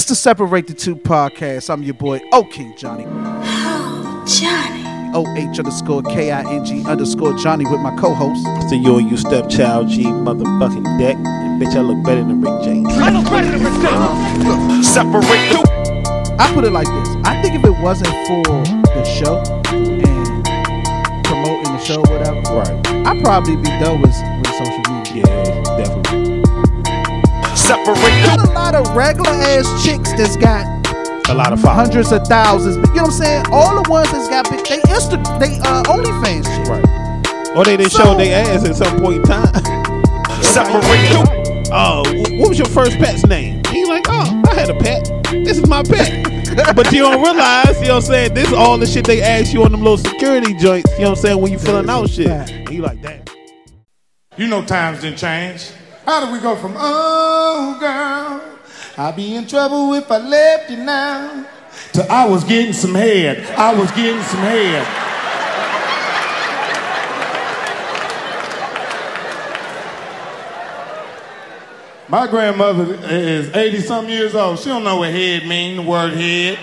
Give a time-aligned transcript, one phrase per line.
[0.00, 1.68] It's the Separate the Two podcast.
[1.68, 3.04] I'm your boy, O King Johnny.
[3.06, 5.12] Oh, Johnny.
[5.14, 8.42] O H underscore K I N G underscore Johnny with my co host.
[8.70, 11.16] So you and you stepchild G motherfucking deck.
[11.16, 12.90] And bitch, I look better than Rick James.
[14.88, 18.42] Separate the I put it like this I think if it wasn't for
[18.88, 19.36] the show
[19.68, 23.06] and promoting the show, whatever, Right.
[23.06, 24.99] I'd probably be done with, with social media.
[27.70, 28.22] Yeah, definitely.
[28.22, 30.64] separate Got a lot of regular ass chicks that's got
[31.28, 31.88] A lot of followers.
[31.88, 32.76] hundreds of thousands.
[32.76, 33.44] You know what I'm saying?
[33.52, 36.68] All the ones that's got big, they Insta, they uh, OnlyFans shit.
[36.68, 37.56] Right.
[37.56, 39.54] Or they, they So- showed their ass at some point in time.
[40.42, 43.62] separate the oh, wh- what was your first pet's name?
[43.70, 45.04] He like, oh, I had a pet.
[45.30, 46.24] This is my pet.
[46.76, 48.34] but you don't realize, you know what I'm saying?
[48.34, 51.10] This is all the shit they ask you on them little security joints, you know
[51.10, 52.26] what I'm saying, when you filling out shit.
[52.28, 53.30] And you like, that.
[54.36, 55.70] You know times didn't change.
[56.10, 58.42] How did we go from oh girl,
[58.98, 61.46] I'd be in trouble if I left you now
[61.92, 63.46] to I was getting some head.
[63.56, 64.84] I was getting some head.
[72.08, 74.58] My grandmother is 80 some years old.
[74.58, 76.58] She don't know what head mean, the word head.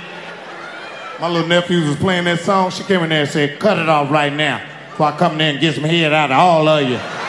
[1.21, 2.69] My little nephews was playing that song.
[2.71, 4.61] She came in there and said, cut it off right now.
[4.89, 7.26] Before I come in there and get some head out of all of you.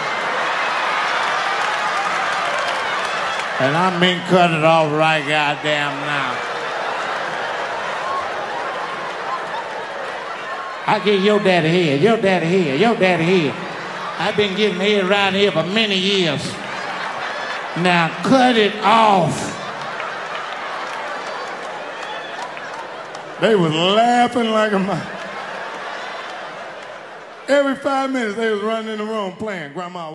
[3.61, 6.45] And I mean cut it off right goddamn now.
[10.87, 13.55] I get your daddy head, your daddy head, your daddy head.
[14.19, 16.43] I've been getting head around here for many years.
[17.79, 19.37] Now cut it off.
[23.41, 25.03] They was laughing like a mo-
[27.49, 30.15] Every five minutes they was running in the room playing grandma.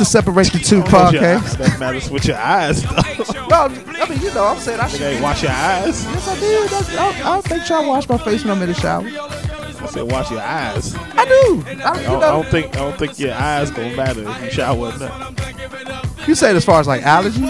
[0.00, 1.42] The Separate the Two Close your eyes.
[1.42, 1.58] podcast.
[1.58, 2.86] That matters with your eyes.
[2.86, 4.98] Well, I mean, you know, I'm saying I should.
[5.00, 6.04] Hey, wash your eyes.
[6.06, 6.68] Yes, I do.
[6.68, 9.04] That's, I, I make sure I wash my face when I'm in the shower.
[9.04, 10.94] I said, wash your eyes.
[10.94, 11.64] I do.
[11.66, 14.88] I don't, I don't think I don't think your eyes gonna matter if you shower
[14.88, 16.26] or not.
[16.26, 17.40] you said as far as like allergies.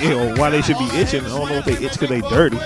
[0.00, 1.24] Yeah, or why they should be itching.
[1.24, 2.58] I don't know if they itch because they dirty.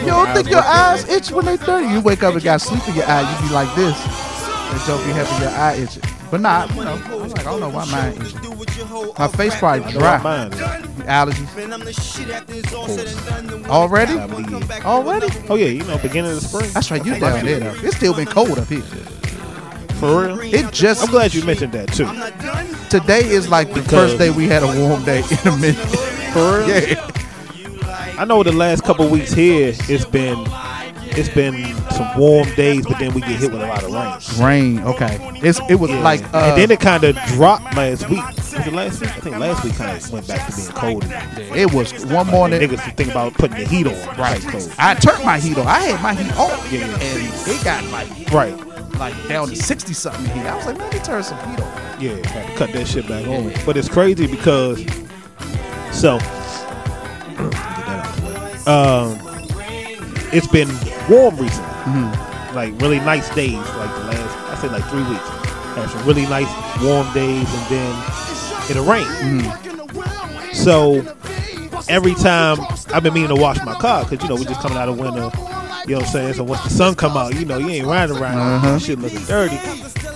[0.00, 1.86] You don't think your eyes itch when they dirty?
[1.94, 3.96] You wake up and got sleep in your eye, you be like this.
[4.02, 6.02] And don't be having your eye itching.
[6.30, 9.14] But nah, you know, I'm like, I don't know why mine itching.
[9.18, 10.20] My face probably dry.
[10.22, 10.50] Mine.
[11.06, 11.46] Allergies.
[13.68, 14.14] Already?
[14.84, 15.26] Already?
[15.48, 16.70] Oh yeah, you know, beginning of the spring.
[16.72, 17.74] That's right, you down there though.
[17.86, 18.82] It's still been cold up here.
[20.00, 20.40] For real.
[20.54, 22.06] It just I'm glad you mentioned that too.
[22.90, 25.76] today is like the Because- first day we had a warm day in a minute.
[26.32, 26.68] For real.
[26.96, 27.10] Yeah.
[28.18, 30.42] I know the last couple weeks here, it's been
[31.16, 34.76] it's been some warm days, but then we get hit with a lot of rain.
[34.76, 35.18] Rain, okay.
[35.42, 36.00] It's it was Yeah.
[36.00, 38.24] like uh, and then it kind of dropped last week.
[38.26, 39.10] Was it last week?
[39.16, 41.04] I think last week kind of went back to being cold.
[41.04, 41.38] again.
[41.54, 42.60] it was one morning.
[42.60, 43.94] niggas think about putting the heat on.
[44.16, 44.40] Right.
[44.42, 44.72] Cold.
[44.78, 45.66] I turned my heat on.
[45.66, 46.50] I had my heat on.
[46.72, 46.86] Yeah.
[46.86, 48.54] And it got like Right.
[48.98, 50.46] like down to 60 something heat.
[50.46, 52.00] I was like, man, me turn some heat on.
[52.00, 53.52] Yeah, had to cut that shit back on.
[53.66, 54.78] But it's crazy because
[55.92, 56.18] so
[57.36, 58.72] get that out the way.
[58.72, 59.25] Um,
[60.32, 60.68] it's been
[61.08, 62.02] warm recently,
[62.54, 65.28] like really nice days, like the last I say like three weeks.
[65.76, 66.50] have some really nice
[66.82, 69.04] warm days, and then it'll rain.
[69.06, 70.52] Mm-hmm.
[70.54, 71.02] So
[71.88, 72.58] every time
[72.92, 74.98] I've been meaning to wash my car because you know we're just coming out of
[74.98, 75.30] winter.
[75.86, 76.34] You know what I'm saying?
[76.34, 78.78] So once the sun come out, you know you ain't riding around Uh-huh.
[78.78, 79.58] shit looking dirty.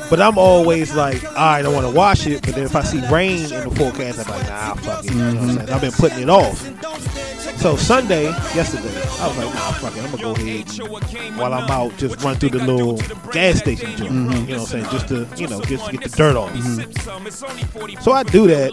[0.08, 2.42] But I'm always like, all right, I want to wash it.
[2.44, 5.12] But then if I see rain in the forecast, I'm like, nah, fuck it.
[5.12, 5.56] You know what I'm Mm-hmm.
[5.58, 5.70] saying?
[5.70, 6.60] I've been putting it off.
[7.60, 8.24] So Sunday,
[8.54, 8.88] yesterday,
[9.20, 10.02] I was like, nah, fuck it.
[10.02, 10.66] I'm gonna go ahead
[11.20, 12.96] and, while I'm out, just run through the little
[13.32, 14.12] gas station joint.
[14.12, 14.48] Mm-hmm.
[14.48, 14.84] You know what I'm saying?
[14.84, 18.02] Just to, you know, just to get the dirt off.
[18.02, 18.72] So I do that,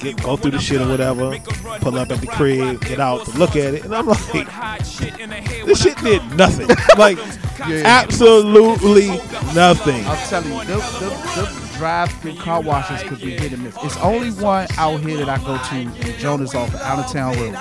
[0.00, 1.38] get, go through the shit or whatever,
[1.78, 5.80] pull up at the crib, get out to look at it, and I'm like, this
[5.80, 6.68] shit did nothing.
[6.98, 7.18] Like,
[7.60, 9.08] absolutely
[9.54, 10.04] nothing.
[10.06, 13.76] I'm telling you, them, them, them drive-through car washes could be hit and miss.
[13.82, 17.10] It's only one out here that I go to in Jonas off of out of
[17.12, 17.54] town road.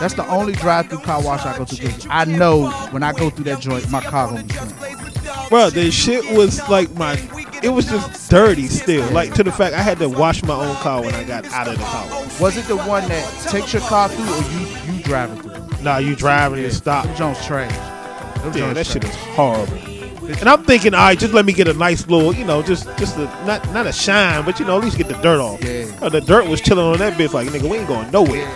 [0.00, 3.28] That's the only drive-through car wash I go to because I know when I go
[3.30, 5.48] through that joint, my car gonna be clean.
[5.48, 7.14] Bro, the shit was like my,
[7.62, 9.08] it was just dirty still.
[9.12, 11.68] Like, to the fact I had to wash my own car when I got out
[11.68, 12.06] of the car.
[12.40, 15.82] Was it the one that takes your car through, or you you driving through?
[15.82, 17.04] Nah, you driving and stop.
[17.16, 17.70] Jones trash.
[17.72, 19.95] Yeah, joints that shit is horrible.
[20.28, 22.84] And I'm thinking, all right, just let me get a nice little, you know, just
[22.98, 25.62] just a, not not a shine, but you know, at least get the dirt off.
[25.62, 25.86] Yeah.
[26.00, 28.46] Uh, the dirt was chilling on that bitch, like nigga, we ain't going nowhere.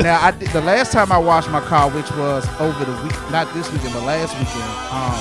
[0.00, 3.12] Now, I did, the last time I washed my car, which was over the week,
[3.30, 5.14] not this weekend, but last weekend, um,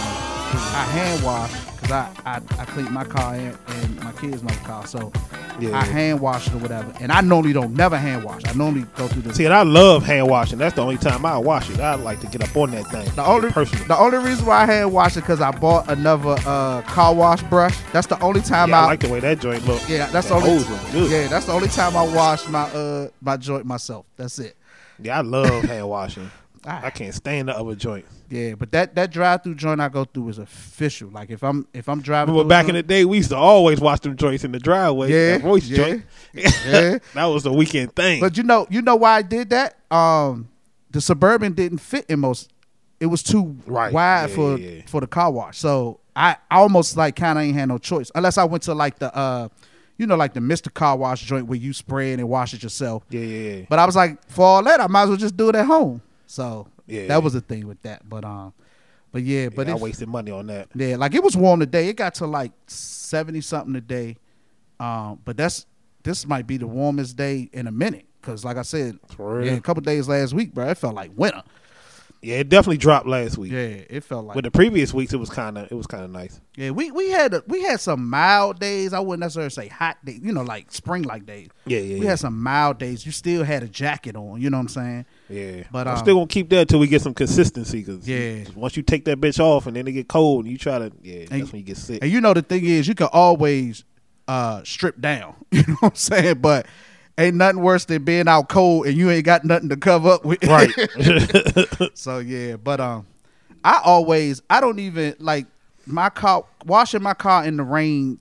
[0.74, 1.92] I hand washed because
[2.26, 5.12] I, I I cleaned my car and, and my kids' my car, so
[5.60, 5.78] Yeah.
[5.78, 6.92] I hand wash it or whatever.
[7.00, 8.42] And I normally don't never hand wash.
[8.48, 10.58] I normally go through the See, and I love hand washing.
[10.58, 11.80] That's the only time I wash it.
[11.80, 13.08] I like to get up on that thing.
[13.16, 13.86] the only personally.
[13.86, 17.44] the only reason why I hand wash it because I bought another uh, car wash
[17.44, 17.78] brush.
[17.92, 19.82] That's the only time Yeah, I I like the way that joint look.
[19.88, 23.66] yeah that's the only yeah that's the only time I wash my uh my joint
[23.66, 24.06] myself.
[24.18, 24.56] That's it.
[25.00, 26.30] Yeah, I love hand washing.
[26.66, 26.82] Ah.
[26.84, 28.06] I can't stand the other joint.
[28.30, 31.10] Yeah, but that that drive through joint I go through is official.
[31.10, 33.38] Like if I'm if I'm driving, through back a in the day, we used to
[33.38, 35.12] always watch them joints in the driveway.
[35.12, 36.04] Yeah, that voice yeah, joint.
[36.34, 36.98] yeah.
[37.14, 38.22] that was the weekend thing.
[38.22, 39.76] But you know, you know why I did that?
[39.92, 40.50] Um,
[40.92, 42.52] the suburban didn't fit in most.
[43.00, 43.92] It was too Right.
[43.92, 45.58] wide Yeah, for yeah, for the car wash.
[45.60, 49.00] So I almost like kind of ain't had no choice unless I went to like
[49.00, 49.50] the uh,
[49.98, 52.64] you know, like the Mister Car Wash joint where you spray it and wash it
[52.64, 53.04] yourself.
[53.10, 53.66] yeah, yeah, yeah.
[53.70, 55.66] But I was like, for all that, I might as well just do it at
[55.68, 56.02] home.
[56.28, 57.08] So Yeah.
[57.08, 58.08] that was the thing with that.
[58.08, 58.54] But um,
[59.12, 60.70] but yeah, but But I wasted money on that.
[60.76, 61.88] yeah, like it was warm today.
[61.90, 64.18] It got to like seventy something today.
[64.80, 65.66] Um, but that's
[66.04, 68.06] this might be the warmest day in a minute.
[68.22, 71.44] Cause like I said, yeah, a couple days last week, bro, it felt like winter.
[72.22, 73.52] Yeah, it definitely dropped last week.
[73.52, 73.60] Yeah,
[73.90, 76.10] it felt like With the previous weeks, it was kind of it was kind of
[76.10, 76.40] nice.
[76.56, 76.70] yeah.
[76.72, 78.94] We we had a, we had some mild days.
[78.94, 80.22] I wouldn't necessarily say hot days.
[80.24, 81.50] You know, like spring like days.
[81.66, 82.12] Yeah, yeah, We yeah.
[82.12, 83.06] had some mild days.
[83.06, 84.42] You still had a jacket on.
[84.42, 85.06] You know what I'm saying?
[85.30, 87.82] Yeah, But, I'm um, still gonna keep that till we get some consistency.
[87.84, 88.44] Cause Yeah.
[88.56, 90.92] once you take that bitch off and then it get cold and you try to,
[91.02, 92.00] yeah, And- that's when you get sick.
[92.02, 93.84] And you know the thing is, you can always
[94.28, 95.36] uh strip down.
[95.52, 96.40] You know what I'm saying?
[96.40, 96.66] But
[97.18, 100.26] ain't nothing worse than being out cold and you ain't got nothing to cover up
[100.26, 100.44] with.
[100.44, 100.70] Right.
[101.98, 103.06] so yeah, but um,
[103.64, 105.48] I always I don't even like
[105.86, 108.20] my car washing my car in the rain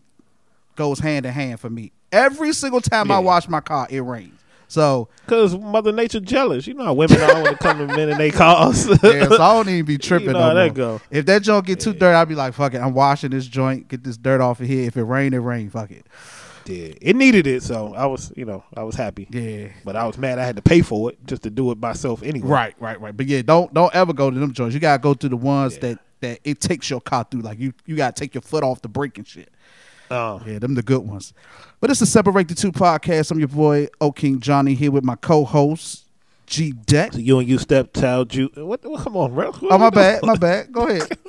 [0.76, 1.92] goes hand in hand for me.
[2.12, 4.38] Every single time I wash my car, it rains.
[4.72, 6.66] So Cause Mother Nature jealous.
[6.66, 8.86] You know how women are when it come to men and they cars.
[9.02, 10.28] yeah, so I don't even be tripping.
[10.28, 10.98] You know no that go.
[11.10, 13.88] If that joint get too dirty, I'll be like, fuck it, I'm washing this joint,
[13.88, 14.86] get this dirt off of here.
[14.86, 15.68] If it rain, it rain.
[15.68, 16.06] Fuck it.
[16.64, 19.28] yeah, it needed it, so I was, you know, I was happy.
[19.30, 19.68] Yeah.
[19.84, 22.22] But I was mad I had to pay for it just to do it myself
[22.22, 22.48] anyway.
[22.48, 23.14] Right, right, right.
[23.14, 24.72] But yeah, don't don't ever go to them joints.
[24.72, 25.80] You gotta go to the ones Yeah.
[25.80, 27.42] that that it takes your car through.
[27.42, 29.50] Like you you gotta take your foot off the brake and shit.
[30.12, 31.32] Uh, Yeah, them the good ones.
[31.80, 33.30] But it's the Separate the Two podcast.
[33.30, 36.04] I'm your boy O King Johnny here with my co-host
[36.46, 37.14] G Deck.
[37.14, 39.00] so you and you step tell you what, what?
[39.02, 39.52] Come on, bro.
[39.70, 40.70] Oh my bad, my bad.
[40.72, 41.16] Go ahead.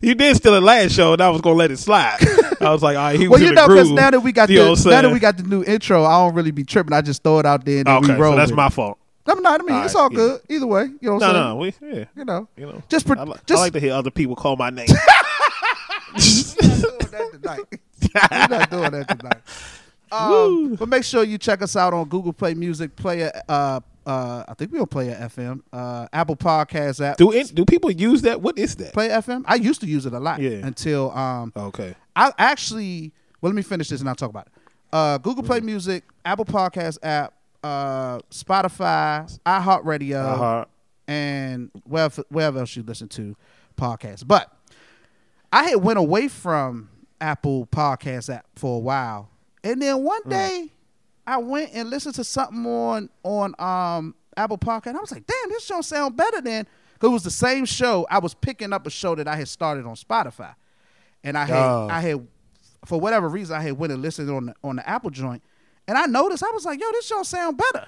[0.00, 2.16] You did steal the last show, and I was gonna let it slide.
[2.60, 4.58] I was like, all right, he well, you know, because now that we got You
[4.60, 6.92] know what the now that we got the new intro, I don't really be tripping.
[6.94, 8.32] I just throw it out there and okay, we roll.
[8.32, 8.98] so that's my fault.
[9.26, 9.60] I'm not.
[9.60, 10.16] I mean, All it's right, all yeah.
[10.16, 10.84] good either way.
[10.84, 11.44] You know what I'm saying?
[11.44, 13.80] no, we, yeah, You know, you know, just pro- I, li- just I like to
[13.80, 14.88] hear other people call my name.
[18.30, 19.40] We're not doing that tonight.
[20.12, 23.32] Um, but make sure you check us out on Google Play Music, Player.
[23.48, 27.16] Uh, uh, I think we'll play a FM, uh, Apple Podcast app.
[27.16, 28.40] do it, do people use that?
[28.40, 28.92] What is that?
[28.92, 29.42] Play FM.
[29.48, 30.40] I used to use it a lot.
[30.40, 30.64] Yeah.
[30.64, 31.96] Until um, Okay.
[32.14, 33.12] I actually.
[33.40, 34.52] Well, let me finish this and I'll talk about it.
[34.92, 35.66] Uh, Google Play Mm-hmm.
[35.66, 40.64] Music, Apple Podcast app, uh, Spotify, iHeartRadio, Uh-huh.
[41.08, 43.34] and wherever, wherever else you listen to
[43.76, 44.24] podcasts.
[44.24, 44.48] But
[45.52, 46.90] I had went away from
[47.20, 49.30] Apple Podcast app for a while,
[49.62, 50.30] and then one Mm.
[50.30, 50.72] day
[51.26, 54.86] I went and listened to something on on um Apple Podcast.
[54.88, 57.64] And I was like, damn, this show sound better than because it was the same
[57.64, 58.06] show.
[58.10, 60.54] I was picking up a show that I had started on Spotify,
[61.22, 61.88] and I had Oh.
[61.90, 62.26] I had
[62.84, 65.42] for whatever reason I had went and listened on the, on the Apple joint,
[65.88, 67.86] and I noticed I was like, yo, this don't sound better.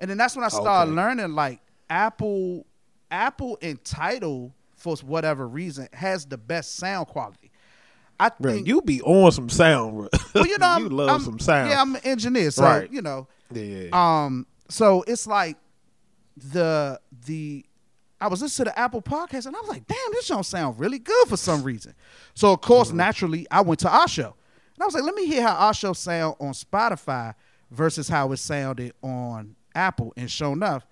[0.00, 0.96] And then that's when I started Okay.
[0.96, 2.66] learning like Apple,
[3.10, 7.39] Apple and Tidal for whatever reason has the best sound quality.
[8.20, 10.08] I Bro, think you be on some sound, bro.
[10.34, 11.70] well, you know, I'm, you love I'm- some sound.
[11.70, 12.92] Yeah, I'm an engineer, so Right.
[12.92, 13.26] you know.
[13.52, 13.88] yeah.
[13.92, 15.56] Um, so it's like
[16.36, 17.64] the the
[18.20, 20.78] I was listening to the Apple podcast and I was like, damn, this don't sound
[20.78, 21.94] really good for some reason.
[22.34, 24.34] So of course, naturally, I went to our show.
[24.74, 27.34] And I was like, let me hear how our show sound on Spotify
[27.70, 30.12] versus how it sounded on Apple.
[30.18, 30.86] And sure enough,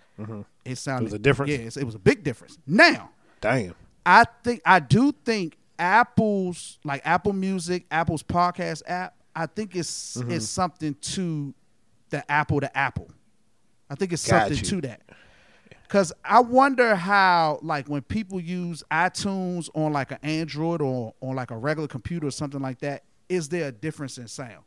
[0.64, 1.50] it sounded a difference?
[1.52, 2.58] Yeah, it was a big difference.
[2.66, 3.10] Now,
[3.42, 3.74] Damn.
[4.06, 9.14] I think I do think Apple's like Apple Music, Apple's podcast app.
[9.34, 10.30] I think it's Mm-hmm.
[10.32, 11.54] it's something to
[12.10, 13.10] the Apple to Apple.
[13.90, 14.64] I think it's Got something you.
[14.82, 15.02] to that.
[15.88, 21.34] Cause I wonder how like when people use iTunes on like an Android or on
[21.34, 24.64] like a regular computer or something like that, is there a difference in sound?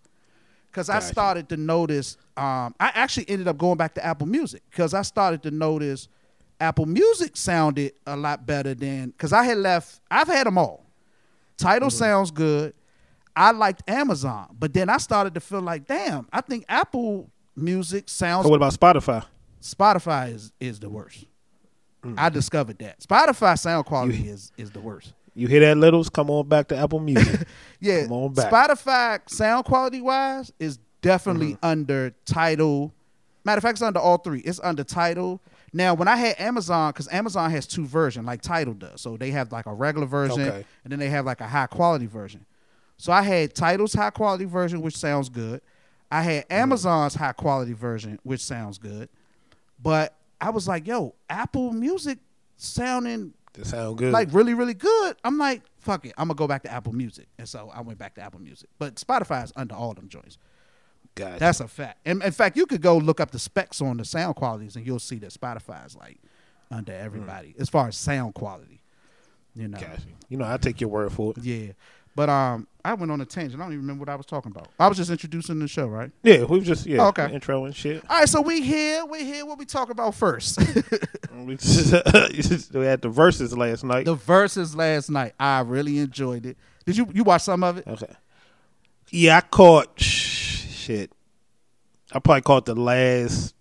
[0.71, 4.63] Because I started to notice, um, I actually ended up going back to Apple Music
[4.71, 6.07] because I started to notice
[6.59, 9.99] Apple Music sounded a lot better than because I had left.
[10.09, 10.85] I've had them all.
[11.61, 11.97] Tidal Mm-hmm.
[11.97, 12.73] sounds good.
[13.35, 18.09] I liked Amazon, but then I started to feel like, damn, I think Apple Music
[18.09, 18.45] sounds.
[18.45, 19.23] So what about Spotify?
[19.61, 21.25] Spotify is is the worst.
[22.03, 22.15] Mm.
[22.17, 25.13] I discovered that Spotify sound quality is is the worst.
[25.33, 26.09] You hear that, Littles?
[26.09, 27.47] Come on back to Apple Music.
[27.79, 28.51] Yeah, Come on back.
[28.51, 31.65] Spotify sound quality wise is definitely Mm-hmm.
[31.65, 32.91] under Tidal.
[33.45, 34.39] Matter of fact, it's under all three.
[34.41, 35.41] It's under Tidal.
[35.73, 38.99] Now, when I had Amazon, because Amazon has two versions, like Tidal does.
[39.01, 40.65] So they have like a regular version, Okay.
[40.83, 42.45] and then they have like a high quality version.
[42.97, 45.61] So I had Tidal's high quality version, which sounds good.
[46.11, 46.53] I had Mm-hmm.
[46.61, 49.07] Amazon's high quality version, which sounds good.
[49.81, 52.19] But I was like, yo, Apple Music
[52.57, 54.11] sounding that sound good.
[54.13, 55.15] like really, really good.
[55.23, 56.13] I'm like, fuck it.
[56.17, 57.27] I'm gonna go back to Apple Music.
[57.39, 58.69] And so I went back to Apple Music.
[58.77, 60.37] But Spotify is under all them joints.
[61.15, 61.39] Gotcha.
[61.39, 61.99] That's a fact.
[62.05, 64.85] And in fact, you could go look up the specs on the sound qualities and
[64.85, 66.17] you'll see that Spotify is like
[66.69, 68.81] under everybody as far as sound quality.
[69.55, 69.77] You know.
[69.77, 70.01] Gotcha.
[70.29, 71.43] You know, I take your word for it.
[71.43, 71.73] Yeah.
[72.15, 73.61] But um I went on a tangent.
[73.61, 74.69] I don't even remember what I was talking about.
[74.79, 76.11] I was just introducing the show, right?
[76.23, 77.31] Yeah, we just yeah, Oh, okay.
[77.33, 78.03] intro and shit.
[78.09, 79.45] All right, so we here, we here.
[79.45, 80.59] What we talk about first?
[81.33, 81.91] We, just,
[82.73, 84.05] we had the Verzuz last night.
[84.05, 85.33] the Verzuz last night.
[85.39, 86.55] I really enjoyed it.
[86.85, 87.87] Did you you watch some of it?
[87.87, 88.13] Okay.
[89.09, 89.99] Yeah, I caught
[90.81, 91.11] shit.
[92.11, 93.55] I probably caught the last.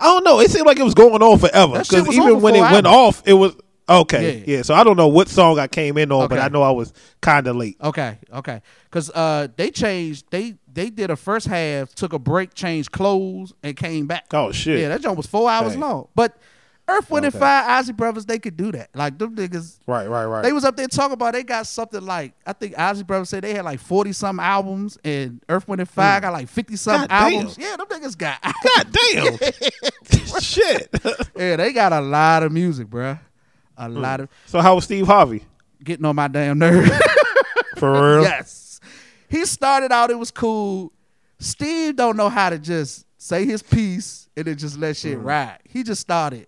[0.00, 0.40] I don't know.
[0.40, 3.34] It seemed like it was going on forever because even when it went off, it
[3.34, 3.54] was
[3.88, 4.38] okay.
[4.38, 4.56] Yeah.
[4.56, 4.62] Yeah.
[4.62, 6.92] So I don't know what song I came in on, but I know I was
[7.20, 7.76] kind of late.
[7.80, 8.62] Okay, okay.
[8.84, 10.26] Because uh, they changed.
[10.30, 14.26] They they did a first half, took a break, changed clothes, and came back.
[14.32, 14.80] Oh shit.
[14.80, 15.80] Yeah, that joint was four hours Dang.
[15.80, 16.08] long.
[16.14, 16.36] But
[16.98, 17.34] Earth, Wind, and.
[17.34, 18.90] Fire, Isley Brothers, they could do that.
[18.94, 20.42] Like them niggas, right, right, right.
[20.42, 23.44] they was up there talking about they got something like I think Isley Brothers said
[23.44, 27.00] they had like forty some albums, and Earth, Wind, and Fire got like fifty some.
[27.02, 27.32] God damn.
[27.34, 27.58] albums.
[27.58, 28.42] Yeah, them niggas got.
[28.76, 29.36] God damn.
[30.40, 30.88] shit.
[31.36, 33.18] yeah, they got a lot of music, bruh.
[33.76, 33.96] A Hmm.
[33.96, 35.44] lot of so how was Steve Harvey?
[35.82, 36.90] getting on my damn nerves.
[37.78, 38.22] For real?
[38.22, 38.80] yes.
[39.28, 40.92] He started out, it was cool.
[41.40, 45.02] Steve don't know how to just say his piece and then just let Mm.
[45.02, 45.58] shit ride.
[45.64, 46.46] He just started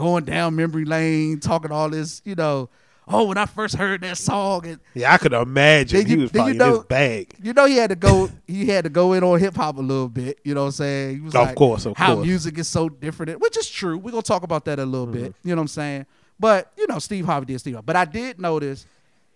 [0.00, 2.68] going down memory lane, talking all this, you know,
[3.06, 6.22] oh, when I first heard that song and Yeah, I could imagine Then you- he
[6.22, 7.34] was then you probably in know- his bag.
[7.42, 9.80] you know he had to go he had to go in on hip hop a
[9.80, 11.14] little bit, you know what I'm saying?
[11.16, 12.26] He was Of like course, of how course.
[12.26, 13.98] music is so different, which is true.
[13.98, 15.48] We're gonna talk about that a little bit, Mm-hmm.
[15.48, 16.06] you know what I'm saying?
[16.38, 17.86] But you know, Steve Harvey did Steve Harvey.
[17.86, 18.86] But I did notice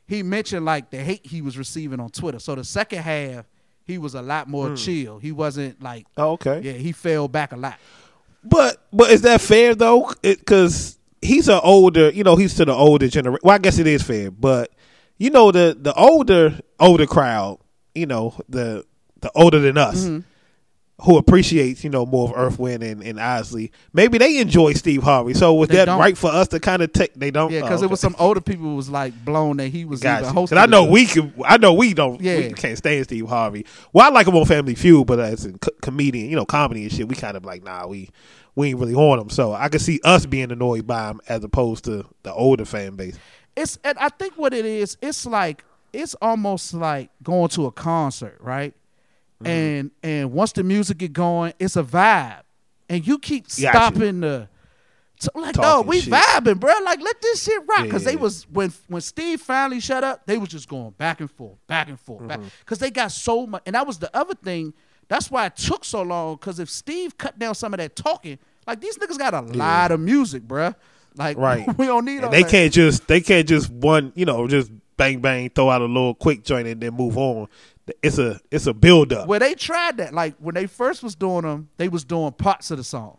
[0.06, 2.38] he mentioned like the hate he was receiving on Twitter.
[2.38, 3.44] So the second half,
[3.86, 4.74] he was a lot more Hmm.
[4.76, 5.18] chill.
[5.18, 6.60] He wasn't like Oh, okay.
[6.62, 7.74] yeah, he fell back a lot.
[8.44, 10.12] But but is that fair though?
[10.22, 13.38] Because he's an older, you know, he's to the older generation.
[13.42, 14.70] Well, I guess it is fair, but
[15.18, 17.58] you know the the older older crowd,
[17.94, 18.84] you know the
[19.20, 20.20] the older than us, Mm-hmm.
[21.02, 23.72] Who appreciates you know more of Earth Wind and, and Isley.
[23.92, 25.34] Maybe they enjoy Steve Harvey.
[25.34, 25.98] So was They that don't.
[25.98, 27.14] right for us to kind of take?
[27.14, 27.50] They don't.
[27.50, 30.00] Yeah, because Oh, it was some older people who was like blown that he was
[30.00, 30.22] Gotcha.
[30.24, 30.58] even hosting.
[30.58, 31.34] I know we can.
[31.44, 32.20] I know we don't.
[32.20, 32.36] Yeah.
[32.38, 33.66] We can't stand Steve Harvey.
[33.92, 36.84] Well, I like him on Family Feud, but as a co- comedian, you know, comedy
[36.84, 38.08] and shit, we kind of like, nah, we
[38.54, 39.30] we ain't really on him.
[39.30, 42.94] So I can see us being annoyed by him as opposed to the older fan
[42.94, 43.18] base.
[43.56, 47.72] it's and I think what it is, it's like it's almost like going to a
[47.72, 48.74] concert, right?
[49.44, 49.50] Mm-hmm.
[49.50, 52.42] And and once the music get going, it's a vibe,
[52.88, 53.60] and you keep Gotcha.
[53.60, 54.48] stopping the.
[55.20, 56.12] So like, no, we shit.
[56.12, 56.72] vibing, bro.
[56.84, 57.78] Like, let this shit rock.
[57.78, 60.90] Yeah, Because yeah, they was when when Steve finally shut up, they was just going
[60.90, 62.40] back and forth, back and forth, back.
[62.40, 62.48] Mm-hmm.
[62.60, 64.74] Because they got so much, and that was the other thing.
[65.08, 66.34] That's why it took so long.
[66.36, 69.92] Because if Steve cut down some of that talking, like these niggas got a lot
[69.92, 70.74] of music, bruh.
[71.16, 71.64] Like, Right.
[71.78, 72.50] we don't need all they that.
[72.50, 76.14] can't just they can't just one you know just bang bang, throw out a little
[76.14, 77.46] quick joint and then move on.
[78.02, 79.28] It's a it's a build up.
[79.28, 80.14] Well, they tried that.
[80.14, 83.18] Like when they first was doing them, they was doing parts of the songs.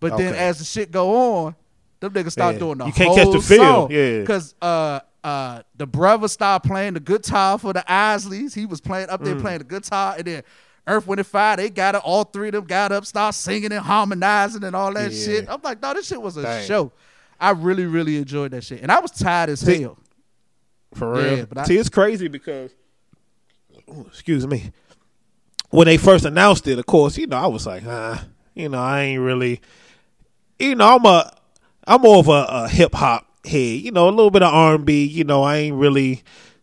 [0.00, 1.56] But then as the shit go on,
[2.00, 2.58] them niggas start Yeah.
[2.60, 3.90] doing the You can't whole catch the feel, song.
[3.90, 4.24] yeah.
[4.24, 8.54] Cause uh uh the brother started playing the guitar for the Isleys.
[8.54, 9.40] He was playing up there Mm.
[9.40, 10.42] playing the guitar, and then
[10.86, 12.02] Earth, Wind, and Fire, they got it.
[12.04, 15.24] All three of them got up, start singing and harmonizing and all that Yeah.
[15.24, 15.48] shit.
[15.50, 16.66] I'm like, no, this shit was a Dang.
[16.66, 16.92] show.
[17.40, 19.98] I really, really enjoyed that shit, and I was tired as See- hell.
[20.94, 21.36] For real.
[21.38, 22.70] Yeah, but I- See, it's crazy because,
[24.06, 24.72] excuse me,
[25.70, 28.80] when they first announced it, of course, you know, I was like, ah, you know,
[28.80, 29.60] I ain't really,
[30.58, 31.32] you know, I'm a,
[31.86, 34.74] I'm more of a, a hip hop head, you know, a little bit of R
[34.74, 35.04] and B.
[35.04, 36.22] You know, I ain't really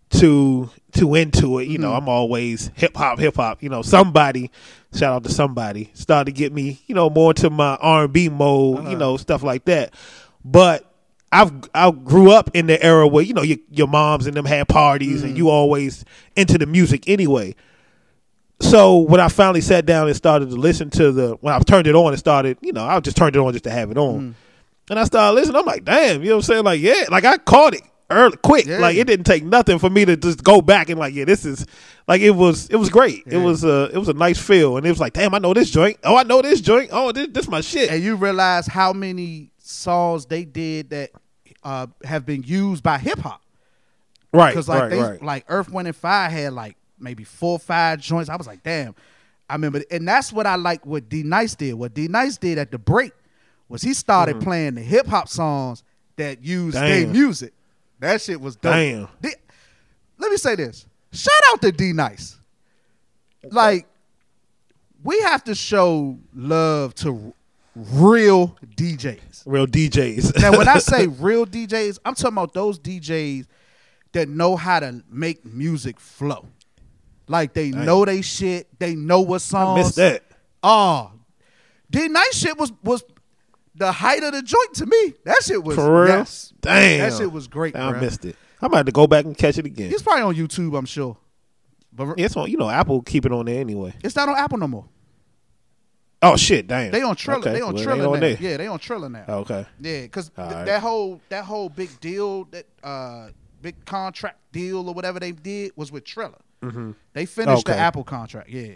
[0.10, 1.68] too too into it.
[1.68, 3.62] You know, I'm always hip hop, hip hop.
[3.62, 4.52] You know, somebody,
[4.94, 8.14] shout out to somebody, started to get me, you know, more to my R and
[8.14, 8.88] B mode.
[8.88, 9.94] You know, stuff like that.
[10.44, 10.95] But
[11.36, 14.46] I've I grew up in the era where you know your your moms and them
[14.46, 15.38] had parties and mm.
[15.38, 17.56] you always into the music anyway.
[18.62, 21.88] So when I finally sat down and started to listen to the when I turned
[21.88, 23.98] it on and started, you know, I just turned it on just to have it
[23.98, 24.20] on.
[24.20, 24.34] Mm.
[24.92, 25.58] And I started listening.
[25.58, 26.64] I'm like, damn, you know what I'm saying?
[26.64, 28.66] Like, yeah, like I caught it early, quick.
[28.66, 28.78] Yeah.
[28.78, 31.44] Like it didn't take nothing for me to just go back and like, yeah, this
[31.44, 31.66] is
[32.08, 32.70] like it was.
[32.70, 33.24] It was great.
[33.26, 35.54] It was a it was a nice feel, and it was like, damn, I know
[35.54, 35.98] this joint.
[36.06, 36.92] Oh, I know this joint.
[36.94, 37.92] Oh, this this my shit.
[37.92, 41.12] and you realize how many songs they did that
[41.66, 43.42] uh, have been used by hip hop.
[44.32, 45.22] right, Because like right, they right.
[45.22, 48.30] like Earth, Wind, and Fire had like maybe four or five joints.
[48.30, 48.96] I was like, damn.
[49.50, 50.86] I remember, and that's what I like.
[50.86, 51.74] What D Nice did.
[51.74, 53.12] What D Nice did at the break
[53.68, 55.84] was he started playing the hip hop songs
[56.16, 57.06] that used their.
[57.08, 57.54] Music.
[58.00, 58.74] That shit was dope.
[58.74, 59.08] Damn.
[59.22, 59.34] D-
[60.18, 60.88] Let me say this.
[61.12, 62.40] Shout out to D Nice.
[63.52, 63.86] Like,
[65.04, 67.35] we have to show love to
[67.76, 69.44] real DJs.
[69.46, 70.42] Real DJs.
[70.42, 73.46] Now, when I say real DJs, I'm talking about those DJs
[74.14, 76.48] that know how to make music flow.
[77.28, 79.80] Like they know they shit, they know what songs.
[79.80, 80.24] I missed that.
[80.62, 81.12] Oh,
[81.90, 83.04] D Nice shit was was
[83.76, 85.14] the height of the joint to me.
[85.26, 86.08] That shit was For real?
[86.16, 86.54] yes.
[86.62, 87.00] Damn.
[87.00, 87.76] That shit was great.
[87.76, 88.00] I bruh.
[88.02, 88.36] missed it.
[88.62, 89.90] I'm about to go back and catch it again.
[89.90, 91.18] He's probably on YouTube, I'm sure.
[91.92, 93.94] But It's on, you know, Apple keep it on there anyway.
[94.04, 94.86] it's not on Apple no more.
[96.32, 96.92] Oh shit, damn.
[96.92, 97.40] They on Triller.
[97.40, 98.20] Okay, They on well, Triller ain't now.
[98.20, 98.38] there.
[98.40, 99.26] Yeah, they on Triller now.
[99.28, 99.66] Okay.
[99.82, 100.66] Yeah, because All right.
[100.66, 103.30] that whole that whole big deal that uh
[103.62, 106.38] big contract deal or whatever they did was with Triller.
[107.14, 108.50] They finished the Apple contract.
[108.50, 108.74] Yeah,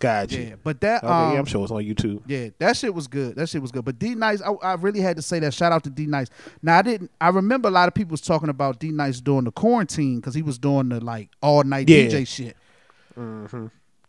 [0.00, 0.40] Gotcha.
[0.42, 0.54] yeah.
[0.64, 2.22] But that Okay, um, yeah, I'm sure it's on YouTube.
[2.26, 3.36] yeah, that shit was good.
[3.36, 3.84] That shit was good.
[3.84, 5.54] But D Nice, I, I really had to say that.
[5.54, 6.26] Shout out to D Nice.
[6.62, 7.12] Now I didn't.
[7.20, 10.34] I remember a lot of people was talking about D Nice during the quarantine because
[10.34, 12.06] he was doing the like all night Yeah.
[12.06, 12.56] DJ shit.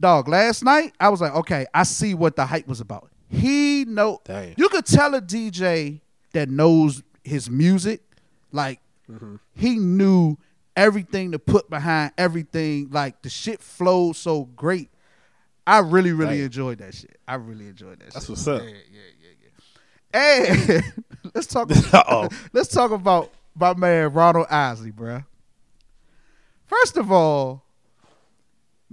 [0.03, 3.09] Dog, last night I was like, okay, I see what the hype was about.
[3.29, 4.53] He know Damn.
[4.57, 6.01] you could tell a DJ
[6.33, 8.01] that knows his music,
[8.51, 9.37] like mm-hmm.
[9.55, 10.35] he knew
[10.75, 12.89] everything to put behind everything.
[12.91, 14.89] Like the shit flowed so great.
[15.65, 16.45] I really, really Damn.
[16.47, 17.17] enjoyed that shit.
[17.25, 18.29] I really enjoyed that That's shit.
[18.31, 18.61] what's up.
[18.61, 19.29] Yeah, yeah,
[20.11, 20.75] yeah, yeah.
[20.75, 20.81] Hey,
[21.33, 21.71] let's talk.
[21.93, 22.27] Uh-oh.
[22.51, 25.25] let's talk about my man Ronald Isley, bruh.
[26.65, 27.63] First of all,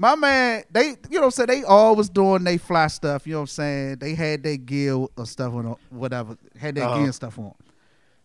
[0.01, 3.35] my man, they you know what I'm saying, they always doing they fly stuff, you
[3.35, 3.97] know what I'm saying?
[3.99, 7.03] They had their gear or stuff on or whatever, had their Uh-huh.
[7.03, 7.53] gear stuff on.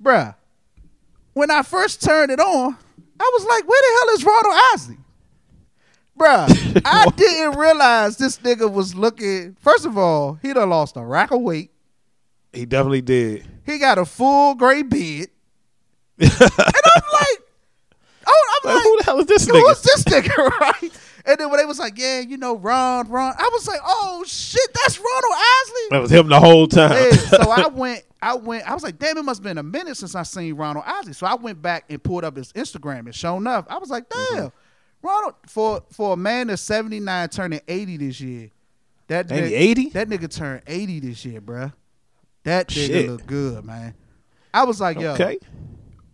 [0.01, 0.35] Bruh,
[1.33, 2.77] when I first turned it on,
[3.19, 4.97] I was like, where the hell is Ronald Isley?
[6.17, 9.57] Bruh, I didn't realize this nigga was looking.
[9.59, 11.71] First of all, he done lost a rack of weight.
[12.53, 13.45] He definitely did.
[13.65, 15.27] He got a full gray beard.
[16.19, 16.49] and I'm
[17.11, 17.41] like,
[18.25, 19.59] oh, I'm Like, like, who the hell is this nigga?
[19.67, 20.91] Who's this nigga, right?
[21.27, 24.23] And then when they was like, yeah, you know, Ron, Ron, I was like, oh
[24.27, 25.81] shit, that's Ronald Isley.
[25.91, 26.91] That was him the whole time.
[26.91, 29.63] Yeah, so I went, I went, I was like, damn, it must have been a
[29.63, 31.13] minute since I seen Ronald Isley.
[31.13, 34.07] So I went back and pulled up his Instagram, and sure enough, I was like,
[34.09, 34.35] Mm-hmm.
[34.35, 34.51] damn,
[35.01, 38.49] Ronald for for a man that's seventy nine turning eighty this year,
[39.07, 39.89] that nigga- 80?
[39.89, 41.73] That nigga turned eighty this year, bruh.
[42.43, 43.09] That nigga Shit.
[43.09, 43.95] look good, man.
[44.53, 45.39] I was like, yo, okay.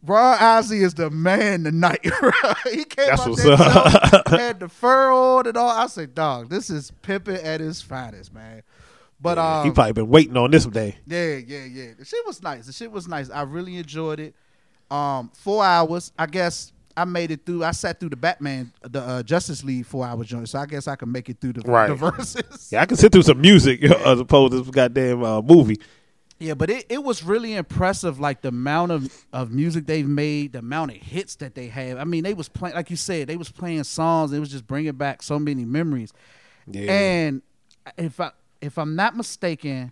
[0.03, 1.99] Ron Isley is the man tonight.
[2.71, 4.27] he came That's out what's there, up.
[4.29, 5.69] had the fur on and all.
[5.69, 8.63] I said, dog, this is pimping at his finest, man.
[9.19, 10.95] But um, he probably been waiting on this day.
[11.05, 11.87] yeah, yeah, yeah.
[11.99, 12.65] The shit was nice.
[12.65, 13.29] The shit was nice.
[13.29, 14.33] I really enjoyed it.
[14.89, 16.11] Um, four hours.
[16.17, 17.63] I guess I made it through.
[17.63, 20.49] I sat through the Batman, the uh, Justice League four hour joint.
[20.49, 21.87] So I guess I can make it through the, Right.
[21.87, 22.71] the Verzuz.
[22.71, 25.79] Yeah, I can sit through some music as opposed to this goddamn uh, movie.
[26.41, 30.53] Yeah, but it, it was really impressive, like the amount of, of music they've made,
[30.53, 31.99] the amount of hits that they have.
[31.99, 34.33] I mean, they was playing, like you said, they was playing songs.
[34.33, 36.11] It was just bringing back so many memories.
[36.65, 36.91] Yeah.
[36.91, 37.41] And
[37.95, 39.91] if I if I'm not mistaken,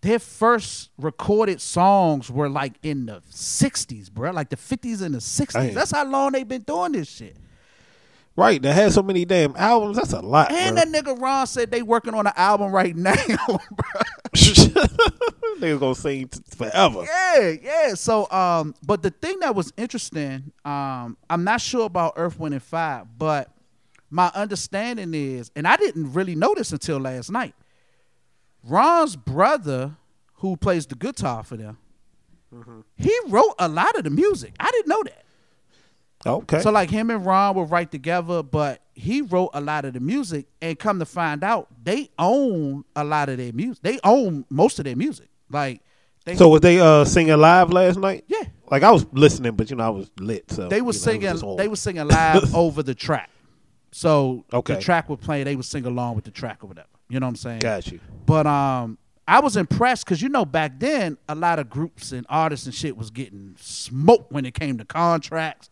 [0.00, 4.30] their first recorded songs were like in the 60s, bro.
[4.30, 5.52] Like the 50s and the 60s.
[5.52, 5.74] Damn.
[5.74, 7.36] That's how long they've been doing this shit.
[8.36, 9.96] Right, they had so many damn albums.
[9.96, 10.52] That's a lot.
[10.52, 10.84] And bro.
[10.84, 13.14] that nigga Ron said they working on an album right now,
[13.46, 14.00] bro.
[14.34, 17.04] Niggas gonna sing t- forever.
[17.04, 17.94] Yeah, yeah.
[17.94, 22.54] So, um, but the thing that was interesting, um, I'm not sure about Earth, Wind,
[22.54, 23.50] and Fire, but
[24.10, 27.54] my understanding is, and I didn't really know this until last night.
[28.62, 29.96] Ron's brother,
[30.34, 31.78] who plays the guitar for them,
[32.96, 34.54] he wrote a lot of the music.
[34.58, 35.24] I didn't know that.
[36.26, 36.60] Okay.
[36.60, 40.00] So like him and Ron would write together, but he wrote a lot of the
[40.00, 40.46] music.
[40.60, 43.82] And come to find out, they own a lot of their music.
[43.82, 45.28] They own most of their music.
[45.50, 45.80] Like
[46.24, 48.24] they So was they uh singing live last night?
[48.28, 48.42] Yeah.
[48.70, 50.50] Like I was listening, but you know I was lit.
[50.50, 53.30] So they were you know, was singing they were singing live over the track.
[53.92, 54.74] So Okay.
[54.74, 56.86] the track would play, they would sing along with the track or whatever.
[57.08, 57.58] You know what I'm saying?
[57.60, 58.00] Got you.
[58.26, 62.26] But um I was impressed because you know back then a lot of groups and
[62.28, 65.70] artists and shit was getting smoked when it came to contracts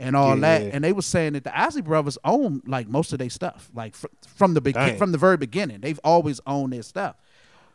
[0.00, 0.62] and all Yeah, that.
[0.62, 0.70] yeah.
[0.72, 3.94] And they were saying that the Isley Brothers own like most of their stuff, like
[3.94, 5.80] fr- from the begin from the very beginning.
[5.80, 7.14] They've always owned their stuff.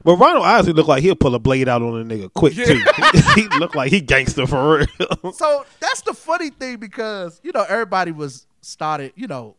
[0.03, 2.83] But Ronald Isley looked like he'll pull a blade out on a nigga quick too.
[3.35, 4.87] he looked like he gangster for real.
[5.33, 9.55] So that's the funny thing because you know everybody was started, you know,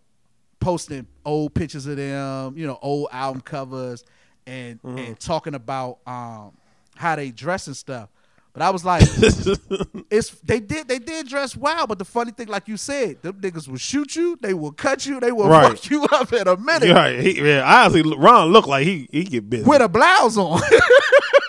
[0.61, 4.05] posting old pictures of them, you know, old album covers,
[4.47, 4.99] and Mm-hmm.
[4.99, 6.53] and talking about um
[6.95, 8.09] how they dress and stuff.
[8.57, 9.03] But I was like,
[10.11, 13.35] it's they did they did dress wild, but the funny thing, like you said, them
[13.35, 15.79] niggas will shoot you, they will cut you, they will Right.
[15.79, 17.21] fuck you up in a minute right.
[17.21, 19.65] He, yeah, Isley, Ron looked like he he get busy.
[19.69, 20.59] with a blouse on.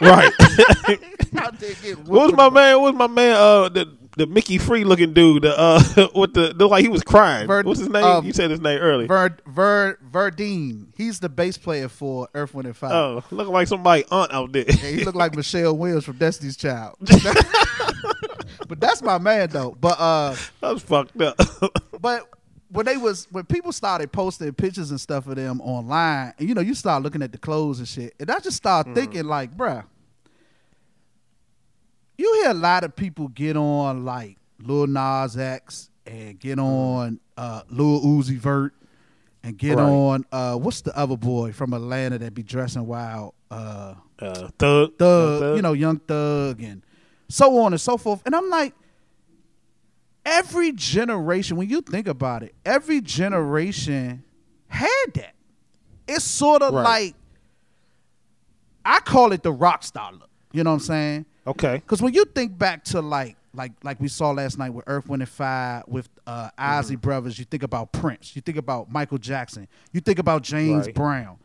[0.02, 0.34] right.
[1.38, 2.82] Out there getting whooped What was my man?
[2.82, 3.36] What was my man?
[3.38, 5.44] Uh, the the Mickey Free looking dude.
[5.44, 7.48] The uh, with the looked like he was crying.
[7.48, 8.04] Ver- What's his name?
[8.04, 9.08] um, you said his name earlier.
[9.08, 10.88] Ver, Ver, Verdine.
[10.98, 12.94] He's the bass player for Earth, Wind, and Fire.
[12.94, 14.66] oh, looking like somebody aunt out there.
[14.68, 16.96] And he looked like Michelle Williams from Destiny's Child.
[18.68, 19.76] but that's my man though.
[19.80, 21.38] But uh That's fucked up.
[22.02, 22.28] but
[22.70, 26.56] when they was when people started posting pictures and stuff of them online, and you
[26.56, 29.56] know, you start looking at the clothes and shit, and I just started thinking like,
[29.56, 29.86] bruh,
[32.18, 37.20] you hear a lot of people get on like Lil Nas X and get on
[37.38, 38.74] uh Lil Uzi Vert
[39.44, 39.84] and get Right.
[39.84, 43.34] on uh what's the other boy from Atlanta that be dressing wild?
[43.52, 46.82] Uh uh, thug, Thug, you know, Young Thug, and
[47.30, 48.24] so on and so forth.
[48.26, 48.74] And I'm like,
[50.26, 54.24] every generation, when you think about it, every generation
[54.68, 55.34] had that.
[56.08, 56.84] It's sort of Right.
[56.84, 57.16] like,
[58.86, 60.30] I call it the rock star look.
[60.52, 61.26] You know what I'm saying?
[61.48, 61.76] Okay.
[61.76, 65.08] Because when you think back to like like like we saw last night with Earth,
[65.08, 67.02] Wind and Fire, with uh, Isley Mm-hmm.
[67.02, 70.96] Brothers, you think about Prince, you think about Michael Jackson, you think about James Right.
[70.96, 71.38] Brown.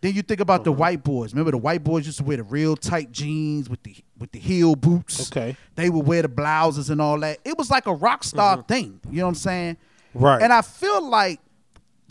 [0.00, 1.32] Then you think about the white boys.
[1.32, 4.38] Remember the white boys used to wear the real tight jeans with the with the
[4.38, 5.32] heel boots.
[5.32, 5.56] Okay.
[5.74, 7.38] They would wear the blouses and all that.
[7.44, 9.00] It was like a rock star thing.
[9.10, 9.74] You know what I'm saying?
[10.14, 10.24] Mm-hmm.
[10.24, 10.42] Right.
[10.42, 11.40] And I feel like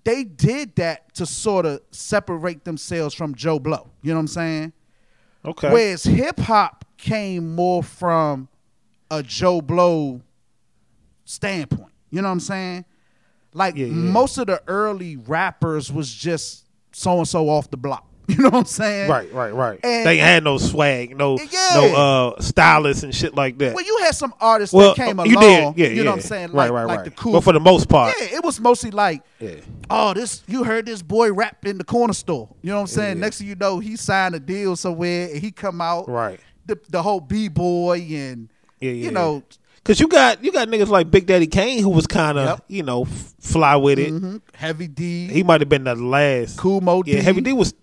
[0.03, 3.89] they did that to sort of separate themselves from Joe Blow.
[4.01, 4.73] You know what I'm saying?
[5.45, 5.71] Okay.
[5.71, 8.47] Whereas hip hop came more from
[9.11, 10.21] a Joe Blow
[11.25, 11.91] standpoint.
[12.09, 12.85] You know what I'm saying?
[13.53, 13.93] Like Yeah, yeah.
[13.93, 18.05] most of the early rappers was just so and so off the block.
[18.29, 19.09] You know what I'm saying?
[19.09, 19.79] Right, right, right.
[19.83, 21.69] And- they had no swag, no, Yeah.
[21.75, 21.95] no
[22.35, 23.73] uh, stylists and shit like that.
[23.73, 25.31] Well, you had some artists Well, that came uh, along.
[25.31, 26.51] you did, yeah, you know what I'm saying?
[26.51, 27.05] Right, Like, right, like right.
[27.05, 27.31] the cool.
[27.31, 29.55] But for the most part, yeah, it was mostly like, Yeah.
[29.89, 32.49] oh, this you heard this boy rap in the corner store.
[32.61, 33.19] You know what I'm saying?
[33.21, 36.09] Next thing you know, he signed a deal somewhere and he come out.
[36.09, 36.41] Right.
[36.67, 38.49] The the whole b boy and
[38.79, 39.43] Yeah, yeah, you know
[39.83, 42.63] Cause you got you got niggas like Big Daddy Kane who was kind of Yep.
[42.67, 44.11] you know f- fly with it.
[44.13, 45.27] mhm, Heavy D.
[45.27, 46.57] He might have been the last.
[46.57, 47.21] Cool Mo Yeah, D.
[47.21, 47.73] Heavy D was.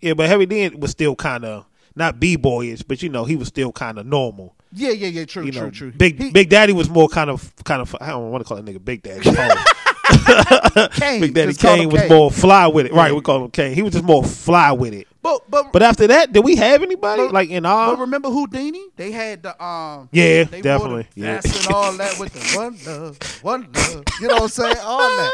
[0.00, 3.36] Yeah, but Heavy D was still kind of not b boyish, but you know he
[3.36, 4.54] was still kind of normal.
[4.72, 5.24] yeah, yeah, yeah.
[5.26, 5.92] True, You true, know, true.
[5.92, 7.94] Big He- Big Daddy was more kind of kind of.
[8.00, 9.20] I don't want to call that nigga Big Daddy.
[10.92, 11.20] Kane.
[11.20, 12.08] Big Daddy Kane was Kane.
[12.08, 12.92] more fly with it.
[12.92, 13.74] Right, we call him Kane.
[13.74, 15.06] He was just more fly with it.
[15.26, 17.94] But but But after that, did we have anybody But- like in all?
[17.94, 18.82] But remember Whodini?
[18.96, 21.40] They had the um Yeah, they definitely, yeah.
[21.44, 24.04] and all that with the one love, one love.
[24.20, 24.76] You know what I'm saying?
[24.82, 25.32] All that.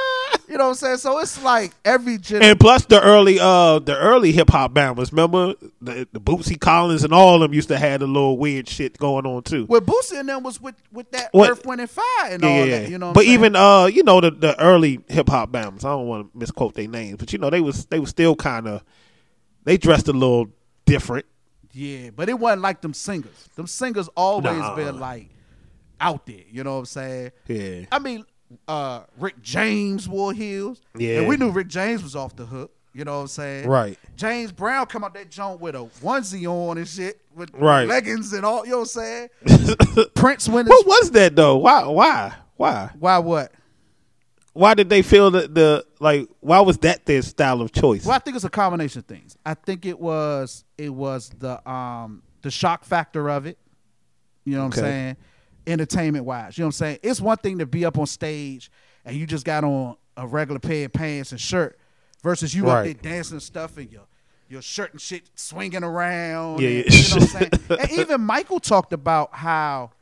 [0.48, 0.96] You know what I'm saying?
[0.98, 2.50] So it's like every generation.
[2.50, 7.04] And plus the early uh the early hip hop banders, remember the the Bootsy Collins
[7.04, 9.64] and all of them used to have a little weird shit going on too.
[9.66, 12.48] Where Bootsy and them was with with that What- Earth, Wind and Fire and Yeah,
[12.48, 12.90] all yeah, that.
[12.90, 13.34] You know, but saying?
[13.34, 15.84] even uh, you know the the early hip hop bands.
[15.84, 18.34] I don't want to misquote their names, but you know they was they was still
[18.36, 18.82] kind of
[19.64, 20.48] they dressed a little
[20.84, 21.26] different.
[21.72, 23.48] yeah, but it wasn't like them singers.
[23.56, 24.74] Them singers always Nah.
[24.76, 25.28] been like
[26.00, 26.44] out there.
[26.50, 27.30] You know what I'm saying?
[27.46, 28.24] Yeah, I mean,
[28.68, 30.80] uh, Rick James wore heels.
[30.96, 31.20] Yeah.
[31.20, 32.72] and we knew Rick James was off the hook.
[32.94, 33.68] You know what I'm saying?
[33.68, 33.98] Right.
[34.16, 37.88] James Brown come out that joint with a onesie on and shit, with Right.
[37.88, 38.66] leggings and all.
[38.66, 40.08] You know what I'm saying?
[40.14, 40.68] Prince went.
[40.68, 41.56] What was that though?
[41.56, 41.86] Why?
[41.86, 42.34] Why?
[42.56, 42.90] Why?
[42.98, 43.52] Why what?
[44.54, 46.28] Why did they feel that the like?
[46.40, 48.04] Why was that their style of choice?
[48.04, 49.36] Well, I think it's a combination of things.
[49.46, 53.56] I think it was it was the um the shock factor of it.
[54.44, 54.80] You know what Okay.
[54.80, 55.16] I'm saying?
[55.66, 56.98] Entertainment wise, you know what I'm saying?
[57.02, 58.70] It's one thing to be up on stage
[59.04, 61.78] and you just got on a regular pair of pants and shirt,
[62.22, 64.02] versus you up there dancing and stuff and your
[64.48, 66.60] your shirt and shit swinging around.
[66.60, 66.84] Yeah, and, yeah.
[66.90, 67.50] You know what I'm saying?
[67.80, 69.92] and even Michael talked about how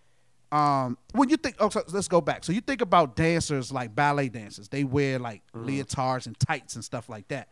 [0.53, 3.95] um when you think oh so let's go back so you think about dancers like
[3.95, 5.69] ballet dancers they wear like Mm-hmm.
[5.69, 7.49] leotards and tights and stuff like that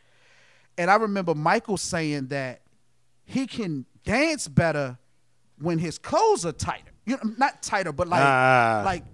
[0.76, 2.60] and i remember michael saying that
[3.24, 4.98] he can dance better
[5.60, 8.82] when his clothes are tighter you know not tighter but like Ah.
[8.84, 9.04] like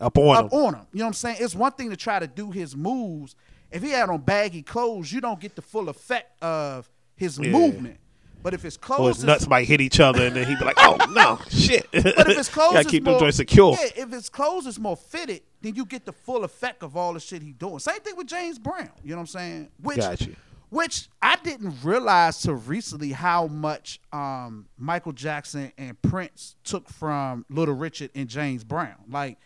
[0.00, 0.58] Up on up him.
[0.58, 2.76] on him you know what i'm saying it's one thing to try to do his
[2.76, 3.36] moves
[3.70, 7.50] if he had on baggy clothes you don't get the full effect of his Yeah.
[7.52, 7.98] movement
[8.42, 10.64] but if it's closed, Or his nuts might hit each other, and then he'd be
[10.64, 13.76] like, "Oh no, shit!" But if it's closed, gotta keep more, them joints secure.
[13.80, 17.12] Yeah, if his clothes is more fitted, then you get the full effect of all
[17.14, 17.78] the shit he doing.
[17.78, 18.90] Same thing with James Brown.
[19.04, 19.68] You know what I'm saying?
[19.80, 20.34] Which, Got you.
[20.70, 27.44] which I didn't realize till recently how much um, Michael Jackson and Prince took from
[27.48, 28.96] Little Richard and James Brown.
[29.08, 29.38] Like,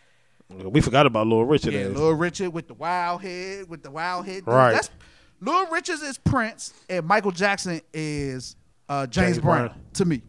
[0.49, 1.73] We forgot about Little Richard.
[1.73, 1.87] yeah.
[1.87, 4.47] Little Richard with the wild head, with the wild head.
[4.47, 4.73] Right.
[4.73, 4.89] That's
[5.39, 8.55] Little Richard is Prince, and Michael Jackson is
[8.89, 9.79] uh, James, James Brown, Brown.
[9.93, 10.21] to me.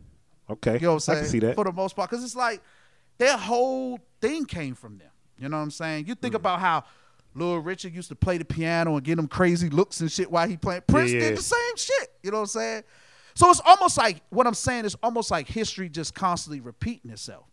[0.50, 1.18] okay, You know what I'm I saying?
[1.24, 1.54] can see that.
[1.54, 2.60] For the most part, because it's like
[3.18, 5.08] their whole thing came from them.
[5.38, 6.06] You know what I'm saying?
[6.06, 6.20] You Mm.
[6.20, 6.84] think about how
[7.34, 10.48] Lil Richard used to play the piano and get them crazy looks and shit while
[10.48, 10.82] he playing.
[10.88, 11.20] Prince Yeah.
[11.20, 12.10] did the same shit.
[12.22, 12.82] You know what I'm saying?
[13.34, 17.44] So it's almost like what I'm saying is almost like history just constantly repeating itself.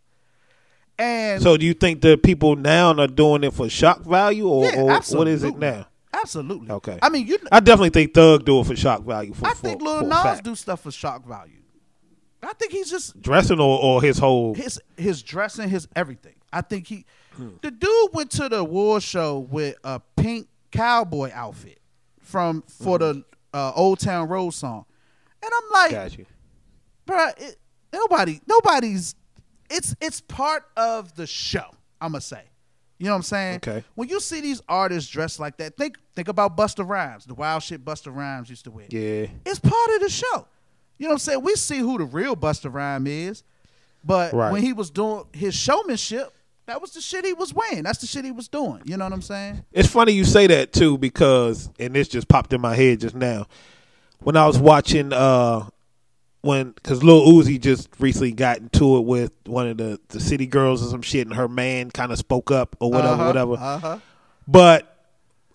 [0.98, 4.64] And So, do you think the people now are doing it for shock value, or,
[4.64, 5.86] yeah, or what is it now?
[6.20, 6.70] Absolutely.
[6.70, 6.98] Okay.
[7.02, 7.38] I mean, you.
[7.52, 9.34] I definitely think Thug do it for shock value.
[9.34, 10.44] For, I for, think Lil Nas fact.
[10.44, 11.52] do stuff for shock value.
[12.42, 14.54] I think he's just dressing or, or his whole.
[14.54, 16.34] his his dressing, his everything.
[16.52, 17.48] I think he, Hmm.
[17.60, 21.80] the dude went to the award show with a pink cowboy outfit
[22.20, 24.86] from for the uh, Old Town Road song,
[25.42, 25.90] and I'm like.
[25.90, 26.26] Got you.
[27.06, 27.56] bruh, it,
[27.92, 29.14] nobody, nobody's.
[29.68, 31.66] It's it's part of the show.
[32.00, 32.42] I'm gonna say,
[32.98, 33.56] you know what I'm saying?
[33.56, 33.84] Okay.
[33.94, 37.62] When you see these artists dressed like that, think think about Busta Rhymes, the wild
[37.62, 38.86] shit Busta Rhymes used to wear.
[38.88, 39.26] Yeah.
[39.44, 40.46] It's part of the show.
[40.98, 41.42] You know what I'm saying?
[41.42, 43.42] We see who the real Busta Rhyme is,
[44.04, 44.50] but Right.
[44.52, 46.32] when he was doing his showmanship,
[46.64, 47.82] that was the shit he was wearing.
[47.84, 48.80] That's the shit he was doing.
[48.86, 49.62] You know what I'm saying?
[49.72, 53.14] It's funny you say that too because, and this just popped in my head just
[53.14, 53.46] now.
[54.20, 55.68] When I was watching, uh,
[56.46, 60.46] when because Lil Uzi just recently got into it with one of the the city
[60.46, 63.52] girls or some shit, and her man kind of spoke up or whatever, Uh-huh, whatever.
[63.54, 63.98] Uh-huh.
[64.48, 64.92] But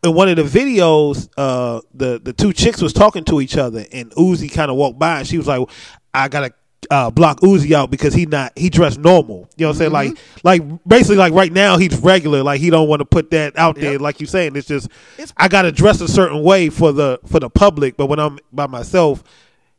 [0.04, 3.86] in one of the videos, uh, the the two chicks was talking to each other,
[3.92, 5.68] and Uzi kind of walked by, and she was like,
[6.14, 6.52] "I gotta
[6.90, 9.92] uh, block Uzi out because he not he dressed normal." You know what I'm saying?
[9.92, 13.58] Like like basically like right now he's regular, like he don't want to put that
[13.58, 14.00] out there.
[14.00, 17.40] Like you saying, it's just It's- I gotta dress a certain way for the for
[17.40, 19.24] the public, but when I'm by myself.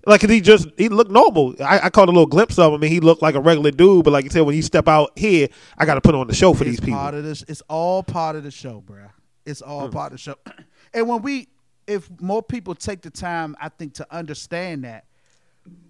[0.04, 1.54] Like he just he looked normal.
[1.60, 4.04] I, I caught a little glimpse of him, and he looked like a regular dude.
[4.04, 6.34] But like you said, when you step out here, I got to put on the
[6.34, 6.94] show for these people.
[6.98, 7.44] part of this.
[7.46, 9.10] It's all part of the show, bruh.
[9.46, 9.92] It's all Hmm.
[9.92, 10.34] part of the show.
[10.94, 11.48] And when we,
[11.86, 15.06] if more people take the time, I think to understand that,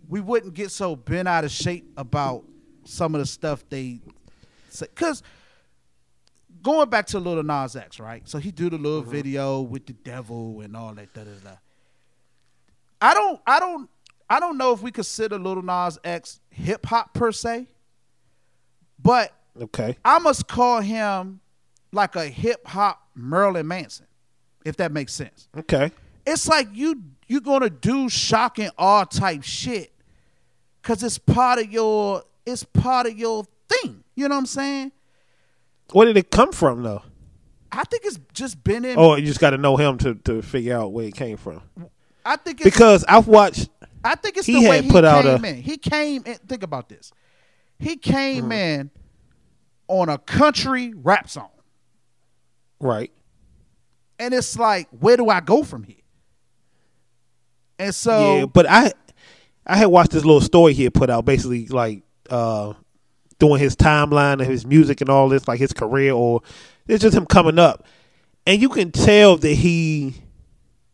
[0.09, 2.45] we wouldn't get so bent out of shape about
[2.85, 3.99] some of the stuff they
[4.69, 4.87] say.
[4.95, 5.25] Because
[6.63, 8.23] going back to a Little Nas X, right?
[8.29, 11.13] So he do the little video with the devil and all that.
[11.15, 11.57] Da, da, da.
[13.01, 13.91] I don't, I don't,
[14.33, 17.67] I don't know if we consider Little Nas X hip hop per se,
[18.99, 21.41] but okay, I must call him
[21.93, 24.07] like a hip hop Marilyn Manson,
[24.65, 25.49] if that makes sense.
[25.59, 25.93] okay.
[26.25, 29.93] It's like you you're gonna do shock and awe type shit,
[30.83, 34.03] cause it's part of your it's part of your thing.
[34.15, 34.93] You know what I'm saying?
[35.93, 37.03] Where did it come from though?
[37.71, 38.97] I think it's just been in.
[38.97, 41.61] Or you just got to know him to, to figure out where it came from.
[42.25, 43.69] I think it's Because I've watched.
[44.05, 45.63] I think it's he the way he put out came a- in.
[45.63, 46.35] He came in.
[46.49, 47.13] Think about this.
[47.79, 48.53] He came Mm-hmm.
[48.53, 48.91] in
[49.89, 51.51] on a country rap song,
[52.81, 53.13] Right.
[54.19, 55.97] and it's like, where do I go from here?
[57.79, 58.93] And so, yeah, but I
[59.67, 62.75] I had watched this little story he had put out, basically like uh
[63.39, 66.43] doing his timeline of his music and all this, like his career, or
[66.87, 67.85] it's just him coming up,
[68.47, 70.15] and you can tell that he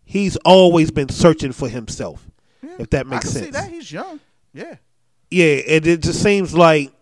[0.04, 2.27] he's always been searching for himself.
[2.62, 3.44] If that I makes can sense.
[3.46, 4.20] see that he's young.
[4.52, 4.76] Yeah.
[5.30, 6.92] yeah, and it just seems like,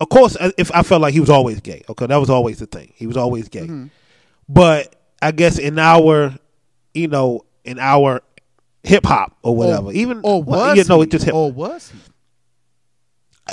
[0.00, 2.66] of course, if I felt like he was always gay, okay, that was always the
[2.66, 2.92] thing.
[2.96, 3.86] He was always gay, mm-hmm.
[4.48, 6.34] but I guess in our,
[6.94, 8.22] you know, in our
[8.82, 9.92] hip hop or whatever.
[9.92, 11.04] Even or well, was you know, he?
[11.04, 11.34] it just hip.
[11.34, 11.98] or was he?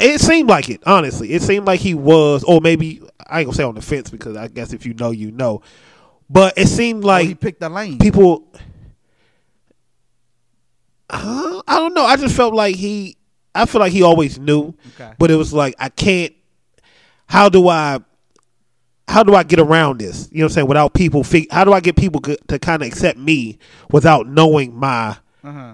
[0.02, 1.32] It seemed like it, honestly.
[1.32, 4.38] It seemed like he was, or maybe I ain't gonna say on the fence because
[4.38, 5.62] I guess if you know, you know.
[6.30, 7.98] But it seemed Or like he picked the lane.
[7.98, 8.48] people.
[11.10, 12.06] Uh, I don't know.
[12.06, 13.18] I just felt like he.
[13.56, 15.12] I feel like he always knew, Okay.
[15.18, 16.34] but it was like I can't.
[17.28, 18.00] How do I?
[19.08, 20.30] How do I get around this?
[20.32, 20.68] You know what I'm saying?
[20.68, 23.58] Without people, fig- how do I get people to kind of accept me
[23.92, 25.74] without knowing my Uh-huh.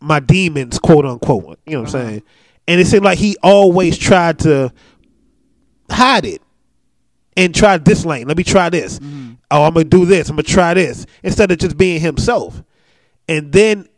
[0.00, 1.58] my demons, quote unquote.
[1.66, 2.22] You know what I'm saying?
[2.66, 4.72] And it seemed like he always tried to
[5.90, 6.40] hide it
[7.36, 8.26] and try this lane.
[8.28, 8.98] Let me try this.
[9.50, 10.30] Oh, I'm gonna do this.
[10.30, 12.62] I'm gonna try this instead of just being himself.
[13.28, 13.88] And then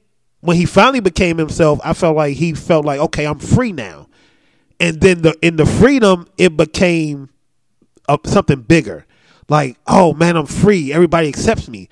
[0.42, 4.08] when he finally became himself, I felt like he felt like, okay, I'm free now.
[4.78, 7.30] And then the in the freedom, it became
[8.08, 9.06] uh, something bigger.
[9.48, 10.92] Like, oh man, I'm free.
[10.92, 11.88] Everybody accepts me.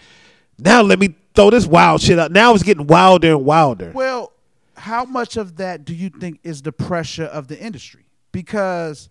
[0.58, 2.32] Now let me throw this wild shit out.
[2.32, 3.92] Now it's getting wilder and wilder.
[3.94, 4.32] Well,
[4.76, 8.06] how much of that do you think is the pressure of the industry?
[8.32, 9.08] Because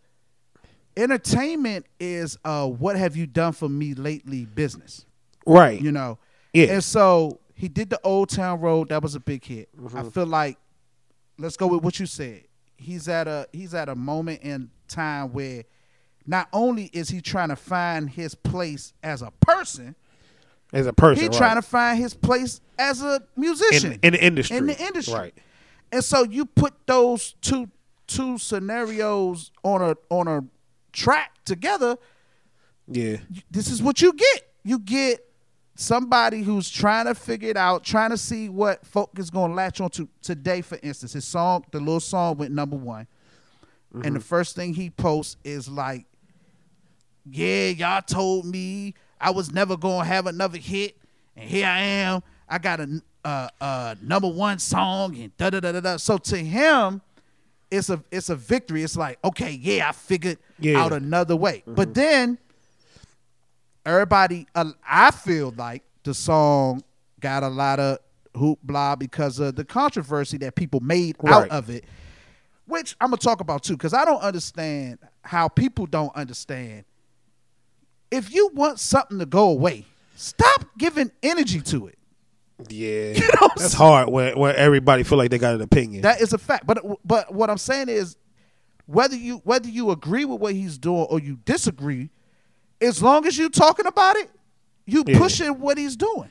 [0.97, 5.05] entertainment is uh what have you done for me lately business.
[5.45, 5.81] Right.
[5.81, 6.17] You know?
[6.53, 6.73] Yeah.
[6.73, 9.67] And so he did the Old Town Road, that was a big hit.
[9.77, 9.97] Mm-hmm.
[9.97, 10.57] I feel like
[11.37, 12.43] let's go with what you said.
[12.77, 15.65] He's at a he's at a moment in time where
[16.25, 19.95] not only is he trying to find his place as a person,
[20.71, 21.21] As a person.
[21.21, 21.37] He right.
[21.37, 24.57] trying to find his place as a musician In- in the industry.
[24.57, 25.37] In the industry, Right.
[25.91, 27.69] And so you put those two
[28.07, 30.45] two scenarios on a on a
[30.93, 31.97] track together.
[32.87, 33.17] Yeah.
[33.51, 34.53] This is what you get.
[34.63, 35.25] You get
[35.79, 39.55] somebody who's trying to figure it out, trying to see what folk is going to
[39.55, 40.61] latch on to today.
[40.61, 43.07] For instance, his song, the little song went number one,
[44.03, 46.05] and the first thing he posts is like,
[47.31, 50.97] yeah, y'all told me I was never gonna have another hit,
[51.35, 52.21] and here I am.
[52.47, 55.97] I got a uh, uh, number one song, and da da da da da.
[55.97, 57.01] So to him,
[57.71, 58.83] it's a it's a victory.
[58.83, 60.81] It's like, okay, yeah, I figured Yeah.
[60.83, 61.63] out another way.
[61.67, 62.37] But then
[63.85, 66.83] everybody, uh, I feel like the song
[67.19, 67.99] got a lot of
[68.35, 71.83] hoopla because of the controversy that people made out of it
[72.69, 76.85] which I'm gonna talk about too, because I don't understand how people don't understand.
[78.11, 81.97] If you want something to go away, stop giving energy to it.
[82.69, 83.13] Yeah.
[83.15, 83.77] You know That's saying?
[83.77, 86.01] hard where, where everybody feel like they got an opinion.
[86.03, 86.65] That is a fact.
[86.67, 88.17] But but what I'm saying is,
[88.85, 92.11] whether you whether you agree with what he's doing or you disagree,
[92.81, 94.29] as long as you're talking about it,
[94.85, 95.17] you Yeah.
[95.17, 96.29] pushing what he's doing.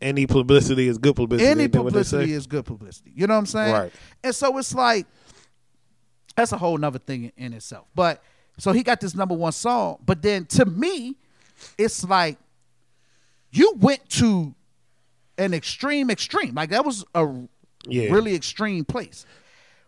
[0.00, 1.48] Any publicity is good publicity.
[1.48, 3.12] Any ain't that what they publicity is good publicity.
[3.14, 3.72] You know what I'm saying?
[3.72, 3.92] Right.
[4.24, 5.06] And so it's like
[6.34, 7.86] that's a whole nother thing in, itself.
[7.94, 8.22] But
[8.58, 11.16] so he got this number one song, but then to me,
[11.78, 12.38] it's like
[13.52, 14.54] you went to
[15.38, 16.54] an extreme extreme.
[16.54, 17.28] Like that was a
[17.86, 18.10] Yeah.
[18.10, 19.24] really extreme place.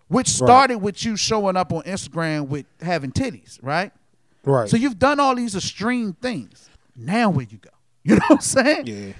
[0.08, 3.90] Which started with you showing up on Instagram with having titties, right?
[4.44, 4.68] Right.
[4.68, 6.68] So you've done all these extreme things.
[6.96, 7.70] Now where you go?
[8.06, 8.86] You know what I'm saying?
[8.86, 9.12] Yeah.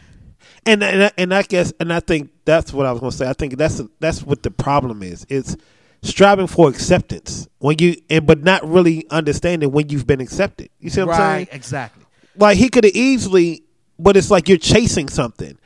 [0.67, 3.27] And and I- and I guess and I think that's what I was gonna say.
[3.29, 5.25] I think that's that's what the problem is.
[5.31, 5.57] It's
[6.03, 10.69] striving for acceptance when you and but not really understanding when you've been accepted.
[10.81, 11.31] You see what I'm saying?
[11.31, 12.05] right, exactly.
[12.37, 13.63] Like he could have easily,
[13.99, 15.57] but it's like you're chasing something,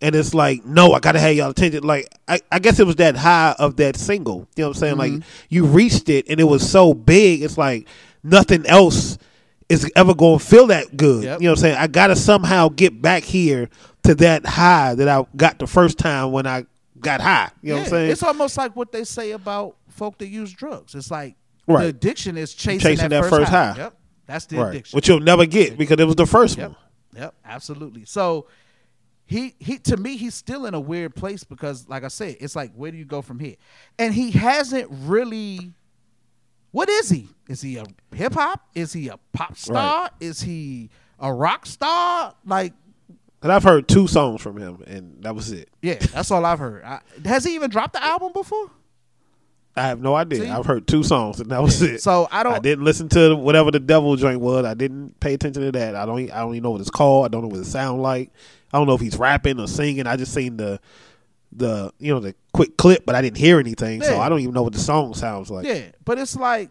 [0.00, 1.82] and it's like no, I gotta have y'all attention.
[1.82, 4.46] Like I, I guess it was that high of that single.
[4.54, 4.96] You know what I'm saying?
[4.98, 5.14] Mm-hmm.
[5.16, 7.42] Like you reached it, and it was so big.
[7.42, 7.88] It's like
[8.22, 9.18] nothing else
[9.68, 11.24] is ever going to feel that good.
[11.24, 11.40] Yep.
[11.40, 11.76] You know what I'm saying?
[11.76, 13.68] I gotta somehow get back here
[14.04, 16.64] to that high that I got the first time when I
[17.00, 17.50] got high.
[17.62, 18.10] You know what I'm saying?
[18.12, 20.94] It's almost like what they say about folk that use drugs.
[20.94, 21.82] It's like Right.
[21.82, 23.72] the addiction is chasing, Chasing that, that first, first high.
[23.72, 23.76] high.
[23.78, 24.68] Yep, that's the right.
[24.70, 24.96] addiction.
[24.96, 26.78] Which you'll never get because it was the first Yep, one.
[27.14, 28.06] yep, absolutely.
[28.06, 28.46] So
[29.26, 32.56] he he to me he's still in a weird place because like I said, it's
[32.56, 33.56] like where do you go from here?
[33.98, 35.74] And he hasn't really.
[36.70, 37.28] What is he?
[37.48, 38.60] Is he a hip hop?
[38.74, 40.10] Is he a pop star?
[40.20, 42.34] Is he a rock star?
[42.44, 42.74] Like
[43.42, 45.70] And I've heard two songs from him, and that was it.
[45.82, 46.84] yeah, that's all I've heard.
[46.84, 48.70] I, has he even dropped the album before?
[49.76, 50.40] I have no idea.
[50.40, 50.48] See?
[50.48, 52.02] I've heard two songs, and that was it.
[52.02, 52.54] So I don't.
[52.54, 54.64] I didn't listen to whatever the devil joint was.
[54.64, 55.94] I didn't pay attention to that.
[55.94, 56.30] I don't.
[56.32, 57.26] I don't even know what it's called.
[57.26, 58.30] I don't know what it sound like.
[58.72, 60.06] I don't know if he's rapping or singing.
[60.08, 60.80] I just seen the
[61.52, 64.54] the you know the quick clip, but I didn't hear anything, so I don't even
[64.54, 65.66] know what the song sounds like.
[65.66, 66.70] Yeah, but it's like,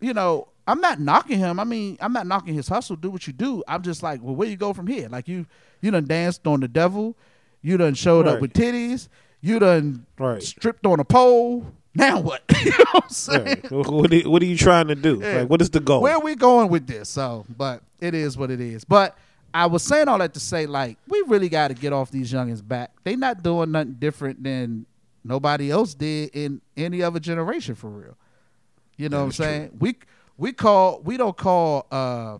[0.00, 1.58] you know, I'm not knocking him.
[1.58, 2.96] I mean, I'm not knocking his hustle.
[2.96, 3.64] Do what you do.
[3.66, 5.08] I'm just like, well, where you go from here?
[5.08, 5.46] Like you,
[5.80, 7.16] you done danced on the devil.
[7.62, 9.08] You done showed up with titties.
[9.40, 10.42] You done Right.
[10.42, 11.66] stripped on a pole.
[11.94, 12.42] Now what?
[12.64, 13.44] you know what I'm saying?
[13.46, 13.70] Right.
[13.70, 15.20] what, are, what are you trying to do?
[15.22, 15.38] Yeah.
[15.40, 16.02] Like, what is the goal?
[16.02, 17.08] Where are we going with this?
[17.08, 18.84] So, but it is what it is.
[18.84, 19.16] But
[19.54, 22.32] I was saying all that to say, like, we really got to get off these
[22.32, 22.92] youngins back.
[23.04, 24.86] They not doing nothing different than
[25.24, 28.16] nobody else did in any other generation for real.
[28.96, 29.76] You know what I'm saying?
[29.78, 29.96] We
[30.36, 32.38] we call we don't call uh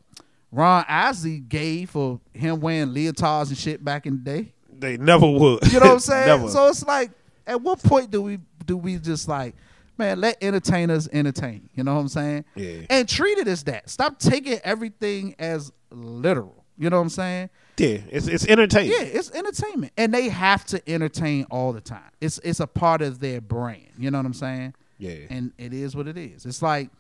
[0.51, 4.53] Ron Isley gay for him wearing leotards and shit back in the day.
[4.79, 5.71] They never would.
[5.73, 6.27] You know what I'm saying?
[6.27, 6.49] never.
[6.49, 7.11] So it's like,
[7.47, 9.55] at what point do we do we just like,
[9.97, 11.69] man, let entertainers entertain?
[11.75, 12.45] You know what I'm saying?
[12.55, 12.81] Yeah.
[12.91, 13.89] And treat it as that.
[13.89, 16.58] Stop taking everything as literal.
[16.79, 17.51] You know what I'm saying?
[17.76, 18.93] yeah, it's it's entertaining.
[18.93, 22.11] Yeah, it's entertainment, and they have to entertain all the time.
[22.20, 23.89] It's it's a part of their brand.
[23.99, 24.74] You know what I'm saying?
[24.99, 25.14] Yeah.
[25.31, 26.45] And it is what it is.
[26.47, 26.91] It's like,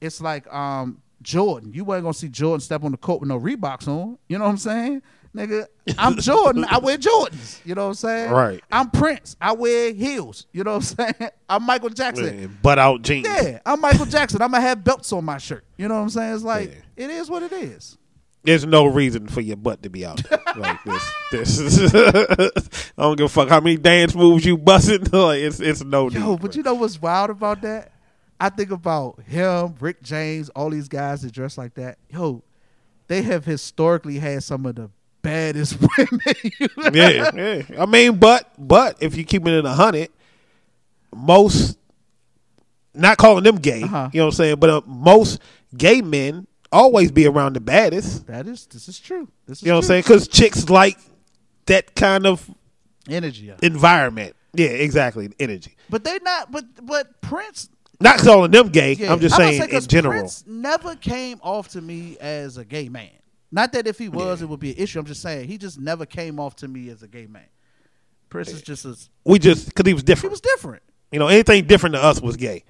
[0.00, 1.72] it's like um Jordan.
[1.74, 4.18] You weren't gonna see Jordan step on the court with no Reeboks on.
[4.28, 5.02] You know what I'm saying?
[5.34, 5.66] Nigga,
[5.98, 6.66] I'm Jordan.
[6.68, 7.60] I wear Jordans.
[7.64, 8.30] You know what I'm saying?
[8.30, 8.62] Right.
[8.70, 9.36] I'm Prince.
[9.40, 10.46] I wear heels.
[10.52, 11.30] You know what I'm saying?
[11.48, 12.26] I'm Michael Jackson.
[12.26, 13.26] And butt out jeans.
[13.28, 14.42] Yeah, I'm Michael Jackson.
[14.42, 15.64] I'm gonna have belts on my shirt.
[15.78, 16.34] You know what I'm saying?
[16.34, 17.04] It's like Yeah.
[17.04, 17.96] it is what it is.
[18.44, 20.40] There's no reason for your butt to be out there.
[20.56, 21.12] like this.
[21.30, 21.58] This.
[21.58, 21.94] is
[22.98, 25.04] I don't give a fuck how many dance moves you busting.
[25.12, 26.18] like it's it's no need.
[26.18, 27.92] Yo, for but you know what's wild about that?
[28.40, 31.98] I think about him, Rick James, all these guys that dress like that.
[32.10, 32.42] Yo,
[33.06, 34.90] they have historically had some of the
[35.22, 36.20] baddest women.
[36.92, 37.62] yeah, yeah.
[37.78, 40.08] I mean, but but if you keep it in a hundred,
[41.14, 41.78] most
[42.94, 43.82] not calling them gay.
[43.82, 44.10] Uh-huh.
[44.12, 44.56] You know what I'm saying?
[44.56, 45.40] But uh, most
[45.76, 48.26] gay men always be around the baddest.
[48.26, 49.28] that is, this is true.
[49.46, 49.88] This is You know what I'm true.
[49.88, 50.02] saying?
[50.02, 50.98] Because chicks like
[51.66, 52.48] that kind of
[53.08, 53.46] Energy.
[53.46, 53.54] yeah.
[53.62, 54.34] environment.
[54.54, 55.30] Yeah, exactly.
[55.38, 55.76] Energy.
[55.90, 56.50] But they not.
[56.52, 57.68] But but Prince.
[58.00, 58.94] Not calling them gay.
[58.94, 60.12] Yeah, I'm just gonna saying say, in general.
[60.14, 63.10] Prince never came off to me as a gay man.
[63.50, 64.46] Not that if he was, Yeah.
[64.46, 64.98] it would be an issue.
[64.98, 67.44] I'm just saying he just never came off to me as a gay man.
[68.28, 70.30] Prince is just as we just because he was different.
[70.30, 70.82] he was different.
[71.12, 72.64] you know, anything different to us was gay.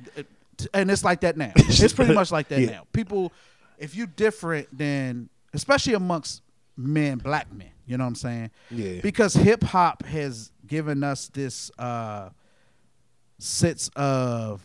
[0.74, 1.53] and it's like that now.
[1.57, 2.86] It's pretty much like that now.
[2.92, 3.32] People,
[3.82, 6.42] if you different, than especially amongst
[6.76, 8.50] men, black men, you know what I'm saying?
[8.70, 9.00] Yeah.
[9.02, 12.30] Because hip hop has given us this uh
[13.38, 14.62] sense of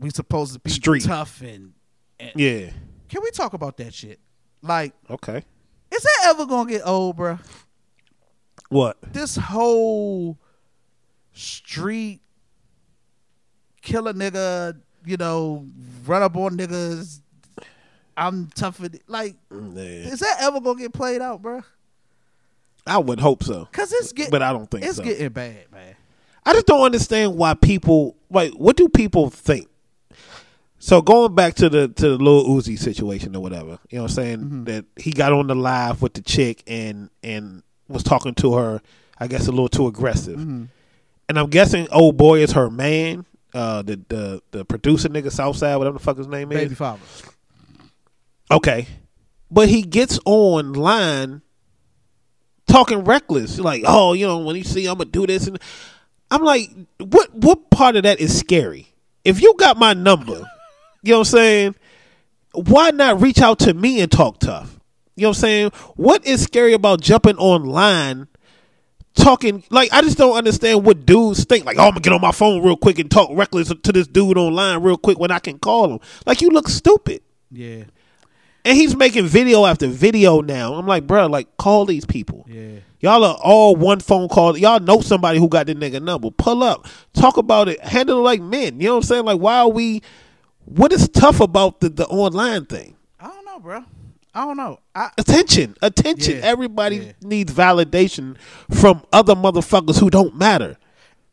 [0.00, 1.04] we supposed to be Street.
[1.04, 1.72] tough and,
[2.18, 2.70] and Yeah.
[3.08, 4.18] Can we talk about that shit?
[4.62, 5.44] Like, Okay.
[5.90, 7.38] is that ever gonna get old, bruh?
[8.70, 8.96] What?
[9.12, 10.38] This whole
[11.32, 12.22] street
[13.82, 15.66] kill a nigga, you know,
[16.06, 17.20] run up on niggas.
[18.16, 18.88] I'm tougher.
[18.88, 19.58] th- Like, Yeah.
[19.82, 21.62] is that ever gonna get played out, bro?
[22.86, 23.66] I would hope so.
[23.72, 25.02] Cause it's getting, But I don't think it's so.
[25.04, 25.94] getting bad, man.
[26.46, 29.68] I just don't understand why people like what do people think?
[30.78, 34.10] So going back to the to the Lil Uzi situation or whatever, you know what
[34.10, 34.38] I'm saying?
[34.40, 34.64] Mm-hmm.
[34.64, 38.82] That he got on the live with the chick and and was talking to her,
[39.18, 40.38] I guess a little too aggressive.
[40.38, 40.64] Mm-hmm.
[41.30, 45.78] And I'm guessing old boy is her man, uh the the the producer nigga Southside,
[45.78, 46.76] whatever the fuck his name Baby is.
[46.78, 47.00] father.
[48.50, 48.86] Okay.
[49.50, 51.42] But he gets online
[52.66, 53.58] talking reckless.
[53.58, 55.58] Like, oh, you know, when you see I'm gonna do this and
[56.30, 58.88] I'm like, what what part of that is scary?
[59.24, 60.42] If you got my number,
[61.02, 61.74] you know what I'm saying,
[62.52, 64.78] why not reach out to me and talk tough?
[65.16, 65.70] You know what I'm saying?
[65.96, 68.26] What is scary about jumping online
[69.14, 71.64] talking like I just don't understand what dudes think.
[71.64, 74.06] Like, oh, I'm gonna get on my phone real quick and talk reckless to this
[74.06, 76.00] dude online real quick when I can call him.
[76.26, 77.22] Like, you look stupid.
[77.50, 77.84] Yeah,
[78.64, 80.74] And he's making video after video now.
[80.74, 82.46] I'm like, bro, like call these people.
[82.48, 82.78] yeah.
[83.00, 84.56] Y'all are all one phone call.
[84.56, 86.30] Y'all know somebody who got the nigga number.
[86.30, 88.80] Pull up, talk about it, handle it like men.
[88.80, 89.24] You know what I'm saying?
[89.26, 90.00] Like, why are we?
[90.64, 92.96] What is tough about the the online thing?
[93.20, 93.84] I don't know, bro.
[94.34, 94.80] I don't know.
[94.94, 96.38] I Attention, attention.
[96.38, 97.12] Yeah, Everybody yeah.
[97.20, 98.38] needs validation
[98.70, 100.78] from other motherfuckers who don't matter.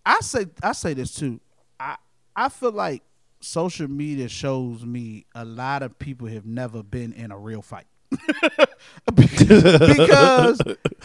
[0.06, 1.40] I say I say this too.
[1.80, 1.96] I
[2.36, 3.02] I feel like
[3.42, 7.86] social media shows me a lot of people have never been in a real fight.
[9.16, 10.62] because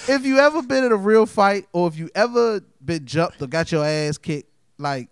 [0.08, 3.46] if you ever been in a real fight or if you ever been jumped or
[3.46, 5.08] got your ass kicked, like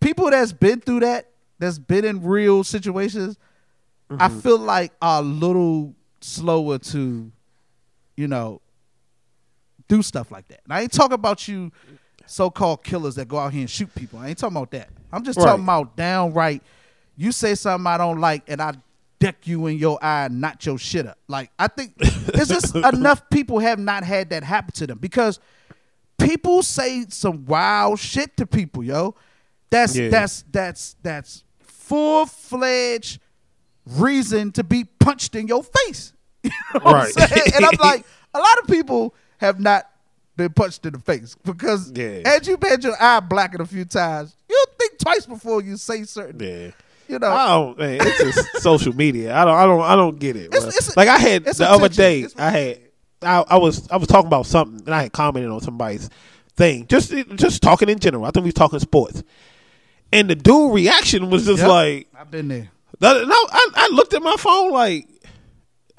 [0.00, 3.38] people that's been through that, that's been in real situations,
[4.10, 4.40] I mm-hmm.
[4.40, 7.32] feel like are a little slower to,
[8.16, 8.60] you know,
[9.88, 10.60] do stuff like that.
[10.64, 11.72] And I ain't talking about you
[12.26, 14.18] so-called killers that go out here and shoot people.
[14.18, 14.88] I ain't talking about that.
[15.12, 16.62] I'm just talking about downright.
[17.16, 18.72] You say something I don't like, and I
[19.18, 21.18] deck you in your eye and knock your shit up.
[21.28, 25.38] Like I think it's just enough people have not had that happen to them because
[26.18, 29.14] people say some wild shit to people, yo.
[29.70, 30.08] That's Yeah.
[30.08, 33.20] that's that's that's full fledged
[33.86, 36.12] reason to be punched in your face.
[36.44, 37.54] You know what I'm Right.
[37.54, 38.04] And I'm like,
[38.34, 39.88] a lot of people have not
[40.36, 42.22] been punched in the face because Yeah.
[42.24, 44.66] as you've had your eye blackened a few times, you'll
[45.02, 46.40] twice before you say certain.
[46.40, 46.70] Yeah.
[47.08, 47.78] You know, I don't.
[47.78, 49.34] Man, it's just social media.
[49.36, 49.54] I don't.
[49.56, 49.80] I don't.
[49.82, 50.46] I don't get it.
[50.46, 50.68] It's- bro.
[50.68, 52.20] it's- like I had it's the other day.
[52.22, 52.78] It's- I had.
[53.24, 56.08] I, I was I was talking about something and I had commented on somebody's
[56.56, 56.86] thing.
[56.88, 58.24] Just just talking in general.
[58.24, 59.22] I think we was talking sports.
[60.12, 61.68] And the dude reaction was just Yep.
[61.68, 62.68] like I've been there.
[63.00, 65.08] No, I, I, I looked at my phone like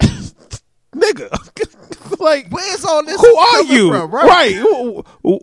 [0.94, 1.30] nigga.
[2.20, 3.20] like Where's all this?
[3.20, 3.90] who are you?
[3.92, 4.54] from, right.
[4.54, 5.40] Who- who-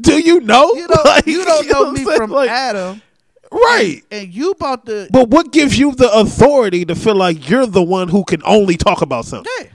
[0.00, 0.72] Do you know?
[0.74, 1.04] You don't.
[1.04, 3.02] Like, you don't know what me from Like, Adam,
[3.50, 4.02] Right.
[4.10, 7.82] and you about the But what gives you the authority to feel like you're the
[7.82, 9.50] one who can only talk about something?
[9.60, 9.66] Yeah,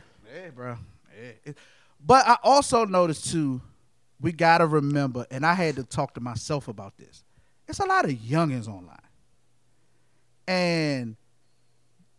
[0.43, 0.77] yeah, bro.
[1.45, 1.53] Yeah.
[2.05, 3.61] But I also noticed too,
[4.21, 7.23] we gotta remember, and I had to talk to myself about this.
[7.67, 8.97] It's a lot of youngins online,
[10.47, 11.15] and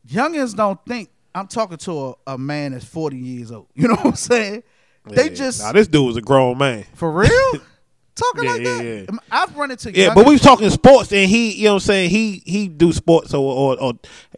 [0.09, 3.68] youngins don't think I'm talking to a, a man that's 40 years old.
[3.74, 4.62] You know what I'm saying?
[5.07, 5.34] They Yeah.
[5.34, 6.84] just Nah, this dude was a grown man.
[6.94, 7.30] for real
[8.14, 8.84] talking Yeah, like yeah, that.
[8.84, 9.04] yeah.
[9.08, 11.82] Um, I've run into Yeah, but we was talking sports, and he, you know, what
[11.82, 13.92] I'm saying he he do sports or, or or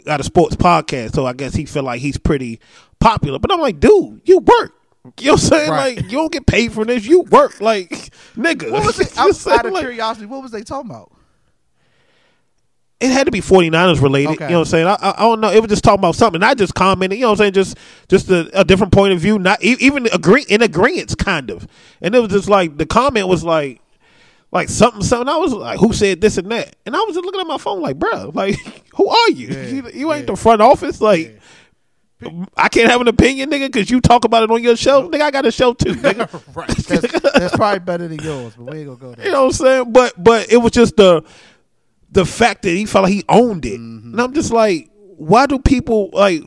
[0.04, 2.60] got a sports podcast, so I guess he feel like he's pretty
[3.00, 3.38] popular.
[3.38, 4.72] But I'm like, dude, you work.
[5.18, 5.70] You know what I'm saying?
[5.70, 5.96] Right.
[5.96, 7.06] Like, you don't get paid for this.
[7.06, 7.90] You work, like,
[8.36, 8.72] nigga.
[8.72, 9.10] What was it?
[9.10, 9.66] You know what I'm saying?
[9.66, 11.12] Of Like, curiosity, what was they talking about?
[12.98, 14.32] It had to be 49ers related.
[14.32, 14.44] Okay.
[14.46, 14.86] You know what I'm saying?
[14.86, 15.50] I, I, I don't know.
[15.50, 16.42] It was just talking about something.
[16.42, 17.18] I just commented.
[17.18, 17.52] You know what I'm saying?
[17.52, 17.76] Just
[18.08, 19.38] just a, a different point of view.
[19.38, 21.66] Not even agree in agreement, kind of.
[22.00, 23.80] And it was just like the comment was like.
[24.52, 25.28] Like something, something.
[25.28, 27.58] I was like, "Who said this and that?" And I was just looking at my
[27.58, 28.54] phone, like, "Bro, like,
[28.94, 29.48] who are you?
[29.48, 31.00] you, you ain't the front office.
[31.00, 31.40] Like,
[32.56, 35.08] I can't have an opinion, nigga, because you talk about it on your show.
[35.08, 36.56] Nigga, I got a show too, nigga.
[36.56, 36.68] Right.
[36.68, 39.26] That's, that's probably better than yours, but we ain't gonna go there.
[39.26, 39.92] You know what I'm saying?
[39.92, 41.22] But but it was just the
[42.16, 44.12] the fact that he felt like he owned it, Mm-hmm.
[44.12, 46.42] and I'm just like, why do people like?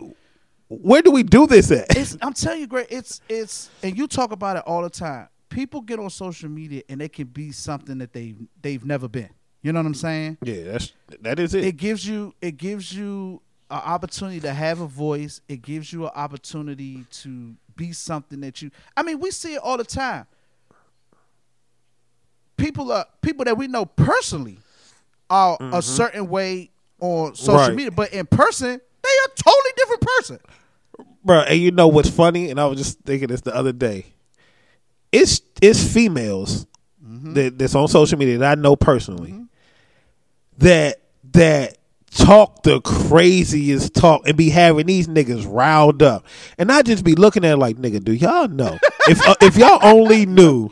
[0.67, 1.95] Where do we do this at?
[1.97, 5.29] it's I'm telling you, Greg, it's it's and you talk about it all the time.
[5.49, 9.29] People get on social media and they can be something that they they've never been.
[9.63, 10.37] You know what I'm saying?
[10.43, 11.63] yeah, that's that is it.
[11.65, 13.41] It gives you it gives you
[13.71, 15.41] an opportunity to have a voice.
[15.47, 18.69] It gives you an opportunity to be something that you.
[18.95, 20.27] I mean, we see it all the time.
[22.57, 24.59] People are people that we know personally
[25.29, 26.69] are a certain way
[26.99, 27.67] on social Mm-hmm.
[27.67, 27.75] Right.
[27.75, 28.69] media, but in person
[29.01, 30.39] they are totally different person.
[31.23, 31.39] bro.
[31.41, 32.49] And you know what's funny?
[32.49, 34.05] And I was just thinking this the other day.
[35.11, 36.65] It's it's females
[37.05, 37.33] Mm-hmm.
[37.33, 39.33] that, that's on social media that I know personally
[40.59, 41.01] that
[41.33, 41.77] that
[42.11, 46.25] talk the craziest talk and be having these niggas riled up,
[46.57, 48.77] and I just be looking at it like nigga, do y'all know
[49.07, 50.71] if uh, if y'all only knew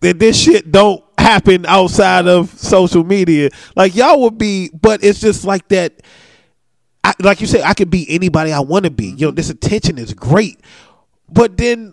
[0.00, 5.20] that this shit don't happen outside of social media, like y'all would be, but it's
[5.20, 6.02] just like that.
[7.04, 9.06] I, like you said, I could be anybody I want to be.
[9.06, 9.36] You know, mm-hmm.
[9.36, 10.60] this attention is great,
[11.28, 11.92] but then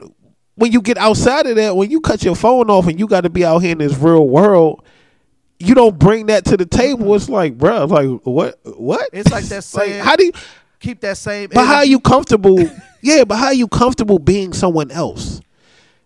[0.55, 3.21] when you get outside of that, when you cut your phone off and you got
[3.21, 4.83] to be out here in this real world,
[5.57, 7.05] you don't bring that to the table.
[7.05, 7.15] Mm-hmm.
[7.15, 8.59] It's like, bro, like what?
[8.63, 9.09] What?
[9.13, 10.31] It's like that saying- how do you?
[10.79, 11.49] Keep that same.
[11.53, 12.57] But how are you comfortable?
[13.01, 15.41] yeah, but how are you comfortable being someone else?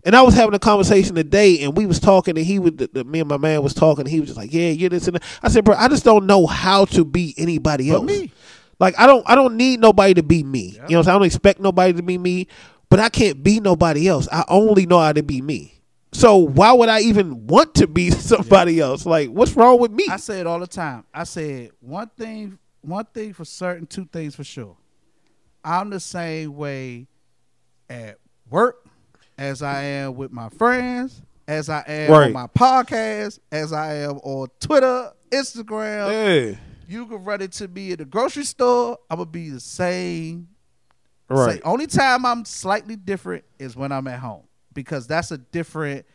[0.05, 2.89] And I was having a conversation today, and we was talking, and he was, the,
[2.91, 4.01] the- me and my man was talking.
[4.01, 6.03] And he was just like, "Yeah, you're this and that." I said, "Bro, I just
[6.03, 8.05] don't know how to be anybody But else.
[8.05, 8.31] me.
[8.79, 10.77] Like, I don't, I don't need nobody to be me.
[10.89, 11.15] You know, what I'm?
[11.15, 12.47] I don't expect nobody to be me,
[12.89, 14.27] but I can't be nobody else.
[14.31, 15.75] I only know how to be me.
[16.11, 19.05] So why would I even want to be somebody else?
[19.05, 20.05] Like, what's wrong with me?
[20.11, 21.05] I say it all the time.
[21.13, 24.75] I said one thing, one thing for certain, two things for sure.
[25.63, 27.07] I'm the same way
[27.89, 28.17] at
[28.49, 28.82] work
[29.53, 32.25] as I am with my friends, as I am Right.
[32.27, 36.11] on my podcast, as I am on Twitter, Instagram.
[36.51, 36.55] yeah,
[36.87, 38.97] You can run into me at the grocery store.
[39.11, 40.47] I'm gonna be the same.
[41.29, 41.53] right.
[41.53, 41.61] Same.
[41.65, 44.43] Only time I'm slightly different is when I'm at home
[44.73, 46.05] because that's a different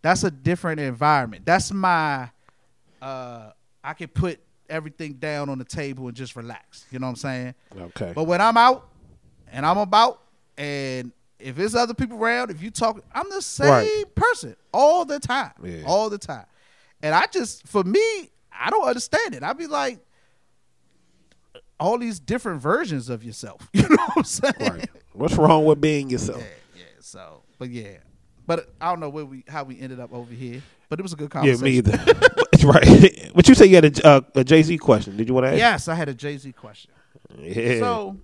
[0.00, 1.44] that's a different environment.
[1.44, 2.30] That's my
[3.02, 3.50] uh
[3.84, 6.86] I can put everything down on the table and just relax.
[6.90, 7.54] You know what I'm saying?
[7.78, 8.12] Okay.
[8.14, 8.88] But when I'm out
[9.52, 10.20] and I'm about
[10.56, 14.04] and if there's other people around, if you talk, I'm the same Right.
[14.14, 15.52] person all the time.
[15.62, 15.82] Yeah.
[15.86, 16.46] All the time.
[17.02, 19.42] And I just for me, I don't understand it.
[19.42, 20.00] I'd be like
[21.80, 23.68] all these different versions of yourself.
[23.72, 24.54] You know what I'm saying?
[24.60, 24.90] right.
[25.12, 26.38] What's wrong with being yourself?
[26.40, 26.84] Yeah, yeah.
[27.00, 27.98] So, but yeah,
[28.46, 30.62] but I don't know where we how we ended up over here.
[30.88, 31.64] But it was a good conversation.
[31.66, 32.02] Yeah, me either.
[32.52, 33.30] It's right.
[33.34, 35.16] But you say you had a, uh, a Jay Z question.
[35.16, 35.58] Did you want to ask?
[35.58, 36.90] Yes, I had a Jay Z question.
[37.36, 37.78] Yeah.
[37.80, 38.16] So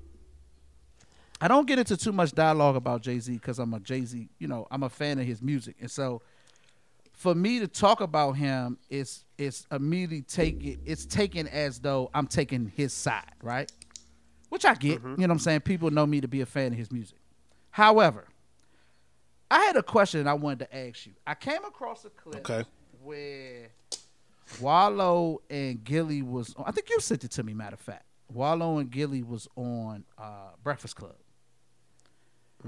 [1.44, 4.30] I don't get into too much dialogue about Jay Z because I'm a Jay Z.
[4.38, 6.22] You know, I'm a fan of his music, and so
[7.12, 10.78] for me to talk about him, it's it's immediately take it.
[10.86, 13.70] It's taken as though I'm taking his side, right?
[14.48, 15.02] Which I get.
[15.02, 15.60] You know what I'm saying?
[15.60, 17.18] People know me to be a fan of his music.
[17.70, 18.26] However,
[19.50, 21.12] I had a question I wanted to ask you.
[21.26, 22.66] I came across a clip Okay.
[23.02, 23.68] where
[24.62, 26.54] Wallo and Gillie was.
[26.56, 27.52] On, I think you sent it to me.
[27.52, 31.16] Matter of fact, Wallo and Gillie was on uh, Breakfast Club,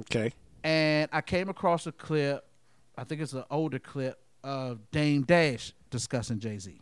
[0.00, 0.32] okay.
[0.64, 2.44] and I came across a clip.
[2.98, 6.80] I think it's an older clip of Dame Dash discussing Jay Z,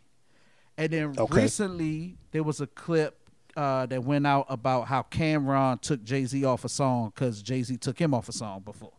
[0.77, 1.41] and then Okay.
[1.43, 3.17] recently there was a clip
[3.57, 7.63] uh, that went out about how Cam'ron took Jay Z off a song because Jay
[7.63, 8.91] Z took him off a song before.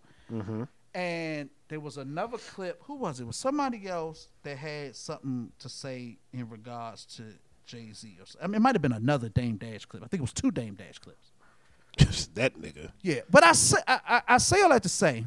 [0.95, 2.83] And there was another clip.
[2.85, 3.25] Who was it?
[3.25, 7.25] It was somebody else that had something to say in regards to
[7.67, 8.17] Jay Z.
[8.21, 10.03] Or so- mean, it might have been another Dame Dash clip.
[10.03, 11.33] I think it was two Dame Dash clips.
[12.35, 12.91] That nigga.
[13.01, 15.25] Yeah, but I say I, I, I say all that to say.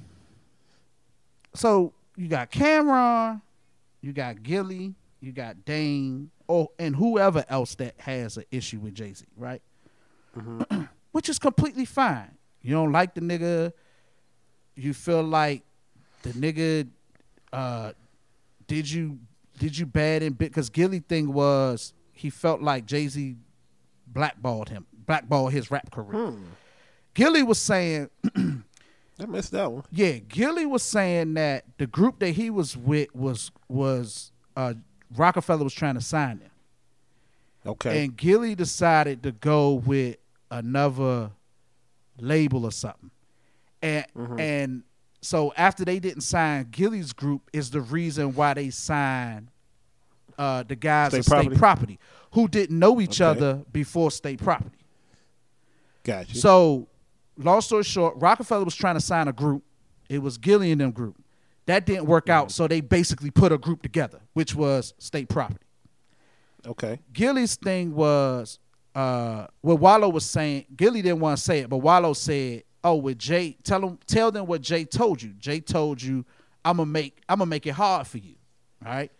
[1.55, 3.41] So you got Cam'ron,
[4.01, 8.93] you got Gillie, you got Dame, or and whoever else that has an issue with
[8.93, 9.61] Jay Z, right?
[11.11, 12.37] Which is completely fine.
[12.61, 13.73] You don't like the nigga.
[14.75, 15.63] You feel like
[16.21, 16.87] the nigga
[17.51, 17.93] uh,
[18.67, 19.19] did you
[19.57, 23.35] did you bad in bit because Gillie thing was he felt like Jay Z
[24.07, 26.31] blackballed him, blackballed his rap career.
[27.15, 29.83] Gillie was saying, I missed that one.
[29.91, 34.75] yeah, Gillie was saying that the group that he was with was was uh,
[35.17, 36.51] Roc-A-Fella was trying to sign him,
[37.65, 38.03] Okay.
[38.03, 40.17] and Gillie decided to go with
[40.51, 41.31] another
[42.19, 43.09] label or something,
[43.81, 44.39] and Mm-hmm.
[44.39, 44.83] and
[45.21, 49.49] so after they didn't sign Gilly's group is the reason why they signed
[50.37, 51.57] uh, the guys State of State Property?
[51.57, 51.99] Property
[52.33, 53.25] who didn't know each Okay.
[53.31, 54.77] other before State Property.
[56.03, 56.39] Got you.
[56.39, 56.87] So,
[57.37, 59.63] long story short, Roc-A-Fella was trying to sign a group.
[60.09, 61.15] It was Gillie and them group.
[61.65, 62.31] That didn't work Mm-hmm.
[62.45, 65.65] out, so they basically put a group together, which was State Property.
[66.67, 66.99] okay.
[67.13, 68.59] Gillie's thing was
[68.95, 72.95] uh what Wallo was saying, Gillie didn't want to say it, but Wallo said, Oh,
[72.95, 75.31] with Jay, tell them tell them what Jay told you.
[75.33, 76.25] Jay told you,
[76.65, 78.35] I'm gonna make I'm gonna make it hard for you.
[78.85, 79.11] All right.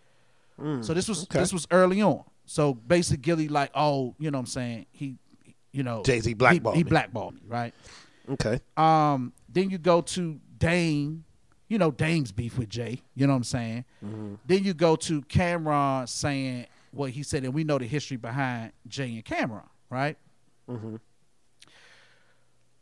[0.82, 1.38] so this was Mm, okay.
[1.40, 2.24] this was early on.
[2.46, 4.86] So basically Gillie like, oh, you know what I'm saying?
[4.90, 5.16] He
[5.72, 6.90] you know Jay-Z he- blackballed he, me.
[6.90, 7.74] blackballed me, right?
[8.30, 8.60] Okay.
[8.76, 11.24] Um, then you go to Dame,
[11.68, 13.02] you know Dame's beef with Jay.
[13.14, 13.84] You know what I'm saying?
[14.04, 14.34] Mm-hmm.
[14.46, 18.72] Then you go to Cam'ron saying what he said, and we know the history behind
[18.88, 20.16] Jay and Cam'ron, right?
[20.68, 20.96] Mm-hmm.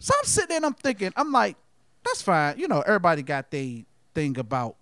[0.00, 1.56] So I'm sitting there and I'm thinking, I'm like,
[2.04, 2.58] that's fine.
[2.58, 3.82] You know, everybody got their
[4.14, 4.76] thing about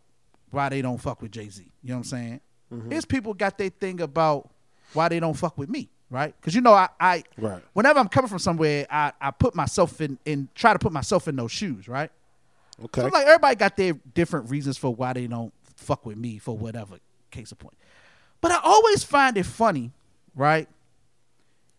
[0.50, 1.62] why they don't fuck with Jay Z.
[1.82, 2.40] You know what I'm saying?
[2.72, 2.90] Mm-hmm.
[2.90, 4.50] His people got their thing about
[4.92, 6.34] why they don't fuck with me, right?
[6.40, 7.62] Because you know, I, I Right.
[7.72, 11.28] whenever I'm coming from somewhere, I, I put myself in in try to put myself
[11.28, 12.11] in those shoes, right?
[12.84, 13.00] Okay.
[13.02, 16.57] So like everybody got their different reasons for why they don't fuck with me for
[16.57, 16.96] whatever
[17.30, 17.76] case of point.
[18.40, 19.92] But I always find it funny,
[20.34, 20.68] right?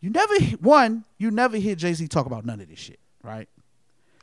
[0.02, 3.48] You never one, you never hear Jay Z talk about none of this shit, right?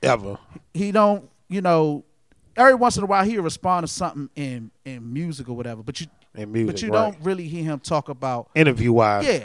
[0.02, 0.38] Ever.
[0.72, 2.04] He don't, you know,
[2.56, 6.00] every once in a while he'll respond to something in in music or whatever, but
[6.00, 7.12] you In music, but you right.
[7.12, 9.24] don't really hear him talk about Interview wise.
[9.26, 9.44] yeah.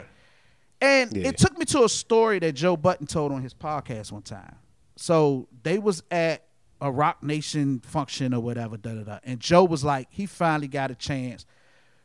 [0.80, 1.28] And Yeah.
[1.28, 4.56] it took me to a story that Joe Budden told on his podcast one time.
[4.96, 6.42] So they was at
[6.80, 9.18] a Roc Nation function or whatever, da da da.
[9.24, 11.44] And Joe was like, he finally got a chance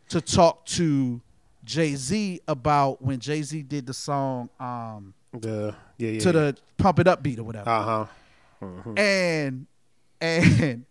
[0.09, 1.21] to talk to
[1.63, 6.19] Jay Z about when Jay Z did the song um, The yeah yeah.
[6.19, 8.05] to the Pump It Up beat or whatever Uh
[8.61, 8.91] huh.
[8.97, 9.65] and
[10.21, 10.85] and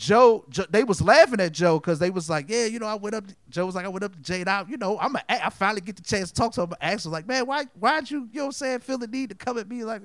[0.00, 2.94] Joe, Joe, they was laughing at Joe because they was like, yeah, you know, I
[2.94, 3.24] went up.
[3.50, 4.70] Joe was like, I went up to Jade out.
[4.70, 6.72] You know, I'm a, I finally get the chance to talk to him.
[6.80, 9.06] I asked him like, man, why why'd you, you know, what I'm saying, feel the
[9.06, 10.00] need to come at me like?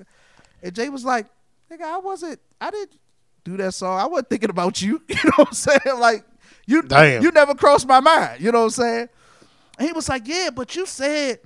[0.62, 1.28] And Jay was like,
[1.72, 2.98] nigga, I wasn't, I didn't
[3.42, 3.98] do that song.
[3.98, 5.00] I wasn't thinking about you.
[5.08, 5.98] You know what I'm saying?
[5.98, 6.24] Like
[6.66, 7.22] you, Damn.
[7.22, 8.42] you never crossed my mind.
[8.42, 9.08] You know what I'm saying?
[9.78, 11.40] And he was like, yeah, but you said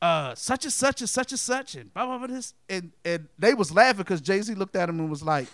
[0.00, 3.26] uh, such and such and such and such and blah blah blah this and and
[3.40, 5.48] they was laughing because Jay Z looked at him and was like,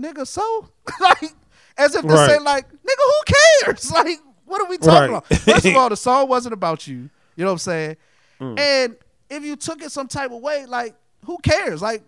[0.00, 0.68] "Nigga, so
[1.00, 1.32] like
[1.76, 2.30] as if to Right.
[2.30, 3.90] say like, nigga, who cares?
[3.92, 5.22] Like, what are we talking Right.
[5.26, 5.26] about?
[5.26, 7.08] First of all, the song wasn't about you.
[7.36, 7.96] You know what I'm saying?
[8.40, 8.58] Mm.
[8.58, 8.96] And
[9.30, 10.94] if you took it some type of way, like,
[11.24, 11.80] who cares?
[11.82, 12.02] Like,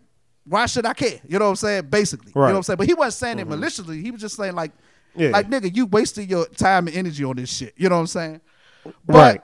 [0.45, 1.19] why should I care?
[1.27, 1.87] You know what I'm saying?
[1.89, 2.47] Basically, you Right.
[2.47, 2.49] Mm-hmm.
[2.51, 2.77] know what I'm saying.
[2.77, 4.03] But he wasn't saying it maliciously.
[4.03, 4.71] He was just saying like,
[5.15, 5.31] Yeah.
[5.31, 7.75] like nigga, you wasted your time and energy on this shit.
[7.77, 8.41] You know what I'm saying?
[8.85, 9.41] But Right.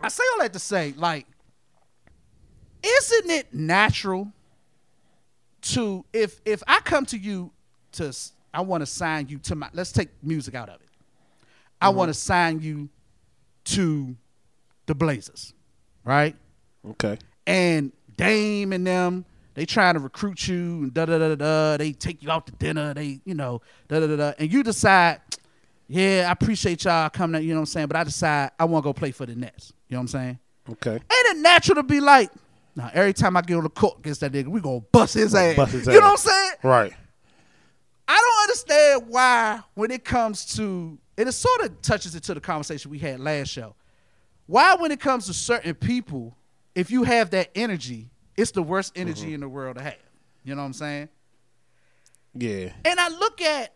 [0.00, 1.26] I say all that to say, like,
[2.82, 4.32] isn't it natural
[5.62, 7.50] to if if I come to you
[7.92, 8.14] to
[8.56, 10.88] I want to sign you to my let's take music out of it.
[11.78, 11.98] I mm-hmm.
[11.98, 12.88] want to sign you
[13.64, 14.16] to
[14.86, 15.52] the Blazers,
[16.04, 16.34] right?
[16.90, 17.18] Okay.
[17.46, 21.76] and Dame and them, they trying to recruit you and da da da da da.
[21.76, 22.94] They take you out to dinner.
[22.94, 24.32] They, you know, da da da da.
[24.38, 25.20] And you decide,
[25.86, 27.42] yeah, I appreciate y'all coming.
[27.42, 27.88] You know what I'm saying?
[27.88, 29.74] But I decide I want to go play for the Nets.
[29.88, 30.38] You know what I'm saying?
[30.70, 30.92] Okay.
[30.92, 32.30] Ain't it natural to be like,
[32.74, 35.34] now every time I get on the court against that nigga, we gonna bust his
[35.34, 35.56] ass.
[35.56, 35.94] bust his ass.
[35.94, 36.52] you know what I'm saying?
[36.62, 36.92] Right.
[38.08, 42.40] I don't understand why when it comes to and it sort of touches into the
[42.40, 43.74] conversation we had last show.
[44.46, 46.36] Why when it comes to certain people,
[46.74, 49.96] if you have that energy, it's the worst energy in the world to have.
[50.44, 51.08] You know what I'm saying?
[52.34, 52.72] Yeah.
[52.84, 53.72] And I look at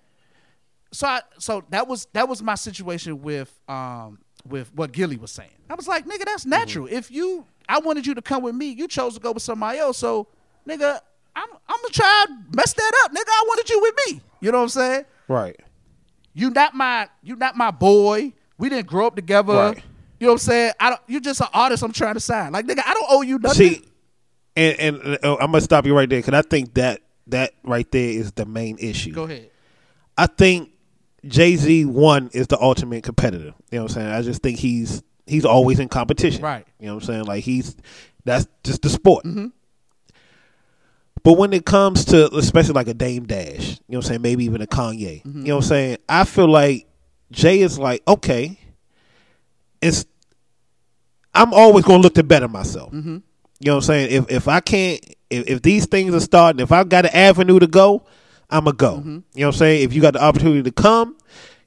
[0.92, 5.30] so I so that was that was my situation with um with what Gillie was
[5.30, 5.50] saying.
[5.68, 6.86] I was like, nigga, that's natural.
[6.90, 9.78] If you I wanted you to come with me, you chose to go with somebody
[9.78, 9.98] else.
[9.98, 10.26] So,
[10.68, 11.00] nigga,
[11.36, 13.12] I'm I'm gonna try to mess that up.
[13.12, 14.20] Nigga, I wanted you with me.
[14.40, 15.04] You know what I'm saying?
[15.28, 15.56] Right.
[16.32, 18.32] You not my you not my boy.
[18.58, 19.52] We didn't grow up together.
[19.54, 19.82] Right.
[20.18, 20.72] You know what I'm saying?
[20.78, 22.52] I don't You're just an artist I'm trying to sign.
[22.52, 23.74] Like nigga, I don't owe you nothing.
[23.74, 23.84] See,
[24.56, 27.90] and and uh, I'm gonna stop you right there because I think that that right
[27.90, 29.12] there is the main issue.
[29.12, 29.50] Go ahead.
[30.18, 30.70] I think
[31.26, 33.54] Jay Z one is the ultimate competitor.
[33.70, 34.08] You know what I'm saying?
[34.08, 36.42] I just think he's he's always in competition.
[36.42, 36.66] Right.
[36.78, 37.24] You know what I'm saying?
[37.24, 37.76] Like he's
[38.24, 39.24] that's just the sport.
[39.24, 39.46] Mm-hmm.
[41.30, 44.22] But when it comes to especially like a Dame Dash, you know what I'm saying,
[44.22, 45.42] maybe even a Kanye, Mm-hmm.
[45.42, 45.98] you know what I'm saying?
[46.08, 46.88] I feel like
[47.30, 48.58] Jay is like, okay,
[49.80, 50.06] it's
[51.32, 52.90] I'm always gonna look to better myself.
[52.92, 53.18] Mm-hmm.
[53.18, 53.22] You
[53.60, 54.10] know what I'm saying?
[54.10, 54.98] If if I can't
[55.30, 58.02] if, if these things are starting, if I've got an avenue to go,
[58.50, 58.96] I'ma go.
[58.96, 59.08] Mm-hmm.
[59.08, 59.84] You know what I'm saying?
[59.84, 61.16] If you got the opportunity to come,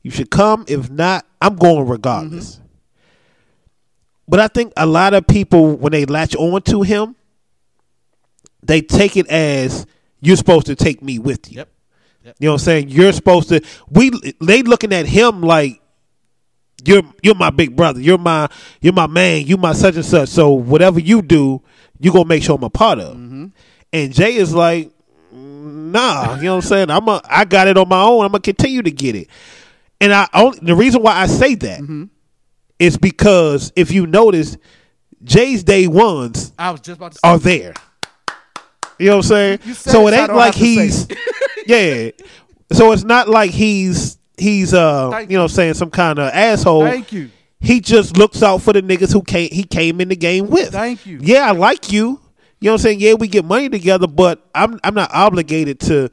[0.01, 0.65] you should come.
[0.67, 2.55] If not, I'm going regardless.
[2.55, 2.65] Mm-hmm.
[4.27, 7.15] But I think a lot of people when they latch on to him,
[8.65, 9.85] they take it as
[10.21, 11.57] you're supposed to take me with you.
[11.57, 11.69] Yep.
[12.23, 12.89] You know what I'm saying?
[12.89, 15.81] You're supposed to we they looking at him like
[16.85, 17.99] you're you're my big brother.
[17.99, 18.49] You're my
[18.81, 19.45] you're my man.
[19.45, 20.29] You my such and such.
[20.29, 21.61] So whatever you do,
[21.99, 23.15] you gonna make sure I'm a part of.
[23.15, 23.47] Mm-hmm.
[23.91, 24.91] And Jay is like,
[25.31, 26.35] nah.
[26.35, 26.89] You know what I'm saying?
[26.89, 28.25] I'm a I got it on my own.
[28.25, 29.27] I'm gonna continue to get it.
[29.99, 32.05] And I only the reason why I say that mm-hmm.
[32.79, 34.57] is because if you notice,
[35.23, 37.73] Jay's day ones I was just about to are there.
[38.99, 39.73] You know what I'm saying?
[39.73, 41.07] So it, ain't like have to say he's
[41.65, 42.11] yeah.
[42.71, 46.19] So it's not like he's he's uh Thank you know what I'm saying some kind
[46.19, 46.83] of asshole.
[46.83, 47.29] Thank you.
[47.59, 50.71] He just looks out for the niggas who came he came in the game with.
[50.71, 51.19] Thank you.
[51.21, 52.19] Yeah, I like you.
[52.59, 52.99] You know what I'm saying?
[52.99, 56.09] Yeah, we get money together, but I'm I'm not obligated to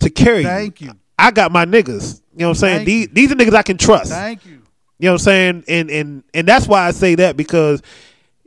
[0.00, 0.88] to carry Thank you.
[0.88, 0.94] you.
[1.18, 2.20] I got my niggas.
[2.32, 2.76] You know what I'm saying?
[2.78, 3.08] Thank These you.
[3.12, 4.10] these are niggas I can trust.
[4.12, 4.62] Thank you.
[4.98, 5.64] You know what I'm saying?
[5.68, 7.82] And and and that's why I say that because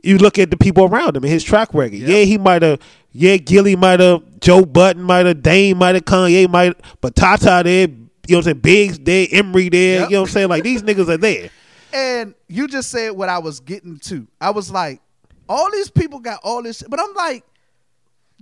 [0.02, 1.94] you look at the people around him and his track record.
[1.98, 2.80] Yeah, he might have.
[3.12, 4.22] Yeah, Gillie might have.
[4.40, 5.42] Joe Budden might have.
[5.42, 6.04] Dame might have.
[6.04, 6.74] Kanye might.
[7.00, 7.88] But Tata there.
[7.88, 8.58] You know what I'm saying?
[8.60, 9.26] Biggs there.
[9.32, 10.00] Emory there.
[10.00, 10.10] Yep.
[10.10, 10.48] You know what I'm saying?
[10.48, 11.50] Like these niggas are there.
[11.90, 14.26] And you just said what I was getting to.
[14.42, 15.00] I was like,
[15.48, 17.44] all these people got all this, but I'm like,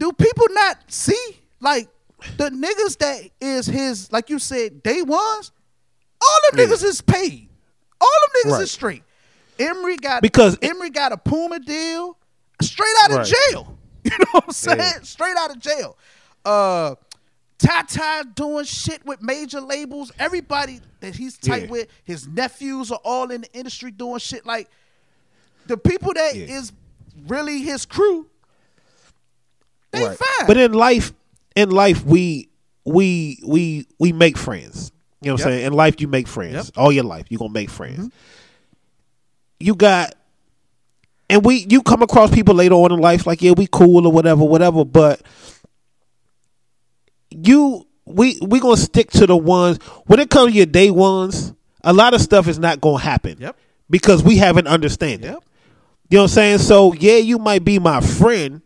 [0.01, 1.89] do people not see like
[2.39, 5.53] the niggas that is his, like you said, day ones?
[6.21, 6.67] All them Yeah.
[6.67, 7.49] niggas is paid.
[8.01, 8.63] All them niggas Right.
[8.65, 9.03] is straight.
[9.59, 12.17] Emory got Because- Emery got a Puma deal
[12.63, 13.35] straight out of Right.
[13.51, 13.73] jail.
[14.07, 14.79] You know what I'm saying?
[14.79, 15.01] Yeah.
[15.03, 15.97] Straight out of jail.
[16.45, 16.95] Uh
[17.59, 20.13] Tata doing shit with major labels.
[20.19, 21.71] Everybody that he's tight Yeah.
[21.71, 24.45] with, his nephews are all in the industry doing shit.
[24.47, 24.69] Like
[25.67, 26.71] the people that is
[27.17, 27.23] Yeah.
[27.27, 28.29] really his crew,
[29.93, 30.17] they Right.
[30.19, 30.47] fine.
[30.47, 31.13] But in life,
[31.57, 32.49] in life, we
[32.85, 34.93] we we we make friends.
[35.23, 35.67] You know what I'm saying?
[35.67, 36.55] In life, you make friends.
[36.55, 36.65] Yep.
[36.67, 36.81] Mm-hmm.
[36.81, 38.13] All your life, you're gonna make friends.
[39.59, 40.15] You got,
[41.31, 44.13] and we you come across people later on in life like yeah, we cool or
[44.13, 44.85] whatever, whatever.
[44.85, 45.23] But
[47.31, 51.53] you we we gonna stick to the ones when it comes to your day ones.
[51.85, 53.37] A lot of stuff is not gonna happen.
[53.39, 53.57] Yep.
[53.89, 55.31] Because we have an understanding.
[55.31, 55.45] Yep.
[56.09, 56.59] You know what I'm saying?
[56.59, 58.61] So yeah, you might be my friend,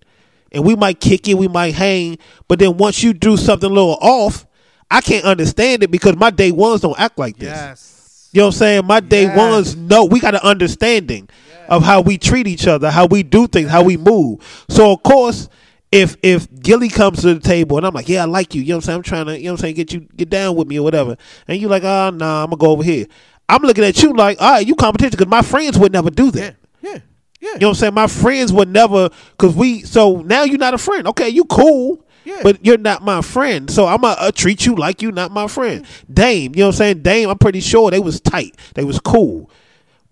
[0.52, 2.18] and we might kick it, we might hang,
[2.48, 4.46] but then once you do something a little off,
[4.90, 7.50] I can't understand it because my day ones don't act like this.
[7.50, 7.99] yes.
[8.32, 8.86] You know what I'm saying?
[8.86, 9.36] My day Yes.
[9.36, 11.28] ones no, we got an understanding
[11.68, 14.64] of how we treat each other, how we do things, how we move.
[14.68, 15.48] So of course,
[15.92, 18.68] if if Gillie comes to the table and I'm like, yeah, I like you, you
[18.68, 18.96] know what I'm saying?
[18.98, 20.82] I'm trying to, you know what I'm saying, get you get down with me or
[20.82, 21.16] whatever,
[21.48, 23.06] and you're like, oh nah, I'm gonna go over here.
[23.48, 26.30] I'm looking at you like, all right, you competition because my friends would never do
[26.30, 26.54] that.
[26.82, 26.92] Yeah.
[26.92, 26.98] Yeah.
[27.40, 27.48] Yeah.
[27.54, 27.94] You know what I'm saying?
[27.94, 29.08] My friends would never,
[29.38, 29.82] cause we.
[29.82, 31.08] So now you're not a friend.
[31.08, 32.40] Okay, you cool, Yeah.
[32.42, 33.70] but you're not my friend.
[33.70, 35.86] So I'm gonna uh, treat you like you not my friend.
[36.12, 37.02] Dame, you know what I'm saying?
[37.02, 38.56] Dame, I'm pretty sure they was tight.
[38.74, 39.50] They was cool,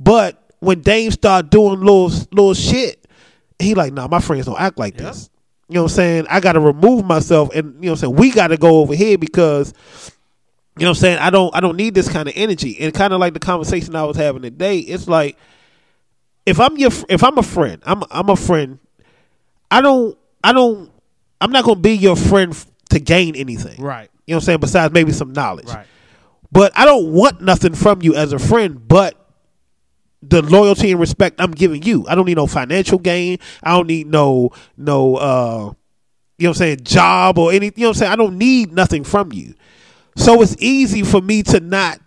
[0.01, 3.07] but when Dame started doing little little shit,
[3.59, 5.31] he like, nah, my friends don't act like this.
[5.69, 6.27] You know what I'm saying?
[6.31, 8.17] I got to remove myself, and you know what I'm saying.
[8.17, 9.75] We got to go over here because
[10.79, 11.19] you know what I'm saying.
[11.19, 13.95] I don't I don't need this kind of energy, and kind of like the conversation
[13.95, 14.79] I was having today.
[14.79, 15.37] It's like
[16.47, 18.79] if I'm your if I'm a friend, I'm I'm a friend.
[19.71, 20.91] I don't I don't
[21.41, 23.81] I'm not gonna be your friend f- to gain anything.
[23.81, 24.11] Right.
[24.27, 24.61] You know what I'm saying?
[24.61, 25.69] Besides maybe some knowledge.
[25.69, 25.87] Right.
[26.51, 29.15] But I don't want nothing from you as a friend, but
[30.23, 32.07] the loyalty and respect I'm giving you.
[32.09, 33.39] I don't need no financial gain.
[33.63, 35.73] I don't need no no uh
[36.39, 37.81] you know what I'm saying, job or anything.
[37.81, 38.13] You know what I'm saying?
[38.13, 39.55] I don't need nothing from you.
[40.17, 42.01] So it's easy for me to not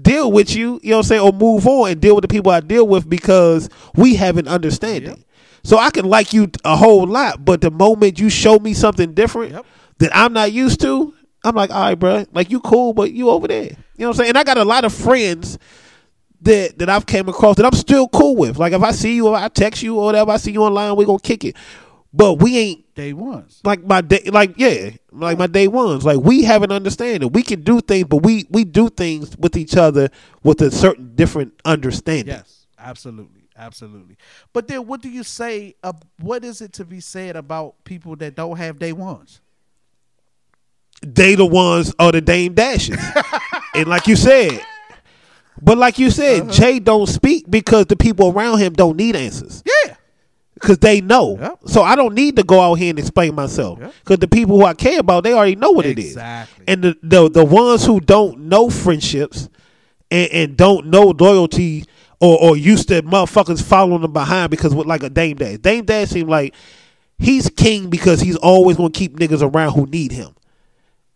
[0.00, 2.28] deal with you, you know what I'm saying, or move on and deal with the
[2.28, 5.10] people I deal with because we have an understanding.
[5.10, 5.23] Yep.
[5.64, 9.14] So I can like you a whole lot, but the moment you show me something
[9.14, 9.66] different Yep.
[9.98, 13.30] that I'm not used to, I'm like, all right, bro, like you cool, but you
[13.30, 13.64] over there.
[13.64, 14.28] You know what I'm saying?
[14.30, 15.58] And I got a lot of friends
[16.42, 18.58] that that I've came across that I'm still cool with.
[18.58, 20.96] Like if I see you or I text you or whatever, I see you online,
[20.96, 21.56] we gonna kick it.
[22.12, 23.60] But we ain't Day ones.
[23.64, 27.42] like my day like yeah like my day ones like we have an understanding we
[27.42, 30.08] can do things but we we do things with each other
[30.44, 34.16] with a certain different understanding Yes, absolutely, absolutely.
[34.52, 35.74] But then, what do you say?
[35.82, 39.40] Uh, what is it to be said about people that don't have day ones?
[41.06, 42.96] they the ones are the dame dashes
[43.74, 44.58] and like you said
[45.60, 46.50] but like you said Uh-huh.
[46.52, 49.96] jay don't speak because the people around him don't need answers Yeah,
[50.54, 51.58] because they know Yep.
[51.66, 53.92] so i don't need to go out here and explain myself Yep.
[54.02, 56.64] because the people who i care about they already know what it is Exactly.
[56.68, 59.50] and the, the the ones who don't know friendships
[60.10, 61.84] and, and don't know loyalty
[62.20, 65.58] or, or used to motherfuckers following them behind because with like a Dame Dash.
[65.58, 66.54] Dame Dash seemed like
[67.18, 70.34] he's king because he's always gonna keep niggas around who need him.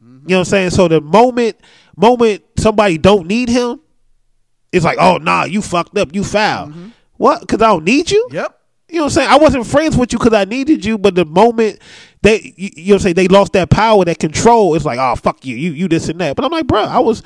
[0.03, 0.29] Mm-hmm.
[0.29, 0.71] You know what I'm saying?
[0.71, 1.57] So the moment
[1.97, 3.81] moment somebody don't need him,
[4.73, 6.69] it's like, oh nah, you fucked up, you foul.
[6.69, 6.89] Mm-hmm.
[7.17, 7.41] What?
[7.41, 8.29] Because I don't need you.
[8.31, 8.55] yep.
[8.89, 9.29] You know what I'm saying?
[9.29, 11.79] I wasn't friends with you because I needed you, but the moment
[12.23, 14.99] they, you, you know what I'm saying, they lost that power, that control, it's like,
[14.99, 16.37] oh, fuck you, you, you this and that.
[16.37, 17.23] But I'm like, bro, I was,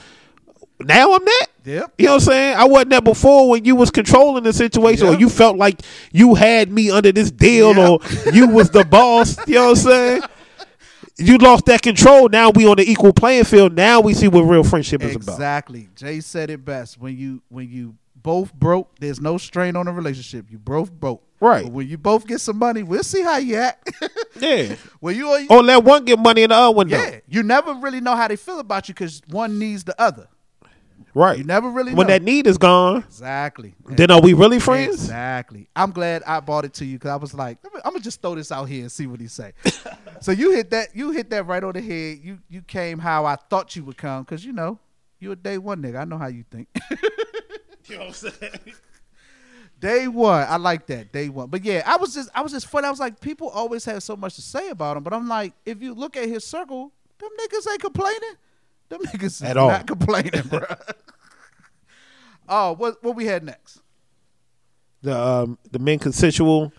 [0.80, 1.46] now I'm that.
[1.64, 1.94] Yep.
[1.98, 2.56] You know what I'm saying?
[2.56, 5.80] I wasn't that before when you was controlling the situation or you felt like
[6.12, 7.88] you had me under this deal Yep.
[8.26, 9.36] or you was the boss.
[9.46, 10.22] You know what I'm saying?
[11.18, 12.28] You lost that control.
[12.28, 13.74] Now we on the equal playing field.
[13.74, 15.34] Now we see what real friendship is about.
[15.34, 15.88] Exactly.
[15.94, 16.98] Jay said it best.
[16.98, 20.46] When you when you both broke, there's no strain on the relationship.
[20.50, 21.22] You both broke.
[21.38, 21.64] Right.
[21.64, 23.92] But when you both get some money, we'll see how you act.
[24.40, 24.74] Yeah.
[24.98, 28.00] when you Or let one get money and the other one yeah, you never really
[28.00, 30.26] know how they feel about you because one needs the other.
[31.14, 31.36] Right.
[31.38, 32.12] You never really when know.
[32.14, 33.74] that need is gone, Exactly.
[33.86, 34.94] then are we really friends?
[34.94, 35.68] Exactly.
[35.76, 38.34] I'm glad I bought it to you because I was like, I'm gonna just throw
[38.34, 39.52] this out here and see what he say.
[40.20, 40.88] so you hit that.
[40.96, 42.18] You hit that right on the head.
[42.22, 44.78] You you came how I thought you would come because you know
[45.20, 46.00] you a day one nigga.
[46.00, 46.68] I know how you think.
[47.88, 48.74] You know what I'm saying?
[49.80, 50.46] day one.
[50.48, 51.12] I like that.
[51.12, 51.48] Day one.
[51.48, 52.86] But yeah, I was just I was just funny.
[52.86, 55.52] I was like, people always have so much to say about him, but I'm like,
[55.66, 58.36] if you look at his circle, them niggas ain't complaining.
[58.92, 59.68] Them niggas is At all.
[59.70, 60.60] not complaining, bro.
[62.48, 63.80] oh, what what we had next?
[65.02, 66.72] The um the men consensual.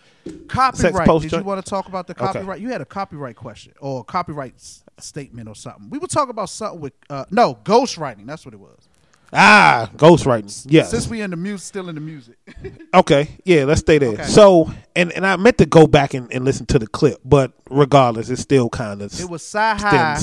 [0.47, 1.05] Copyright.
[1.05, 1.45] post Did you joint?
[1.45, 2.25] want to talk about the Okay.
[2.25, 2.61] copyright?
[2.61, 5.89] You had a copyright question or a copyright s- statement or something.
[5.89, 8.25] We were talking about something with uh, no ghostwriting.
[8.25, 8.87] That's what it was.
[9.33, 10.65] Ah, ghostwriting.
[10.69, 10.83] Yeah.
[10.83, 12.37] Since we in the music, still in the music.
[12.93, 14.09] Okay, yeah, let's stay there.
[14.11, 14.23] Okay.
[14.25, 17.51] So, and and I meant to go back and, and listen to the clip, but
[17.71, 19.19] regardless, it's still kind of.
[19.19, 20.21] it was Sci High.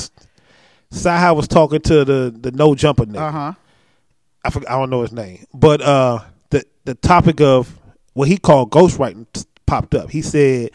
[0.93, 3.19] CyHi was talking to the the no jumper nigga.
[3.19, 3.53] Uh huh.
[4.45, 6.21] I forgot, I don't know his name, but uh,
[6.51, 7.79] the the topic of
[8.15, 9.27] what he called ghostwriting
[9.67, 10.11] popped up.
[10.11, 10.71] He said,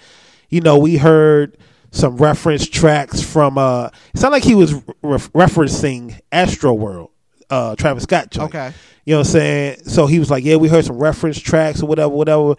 [0.49, 1.57] you know, we heard
[1.91, 3.57] some reference tracks from.
[3.57, 7.09] uh It sounded like he was re- referencing Astro World,
[7.49, 8.30] uh, Travis Scott.
[8.32, 8.49] Joint.
[8.55, 8.72] Okay.
[9.05, 9.78] You know what I'm saying?
[9.86, 12.55] So he was like, yeah, we heard some reference tracks or whatever, whatever.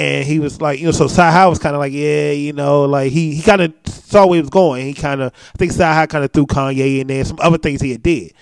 [0.00, 2.86] And he was like, you know, so CyHi was kind of like, yeah, you know,
[2.86, 4.86] like he he kind of saw where he was going.
[4.86, 7.82] He kind of, I think CyHi kind of threw Kanye in there, some other things
[7.82, 8.32] he had did.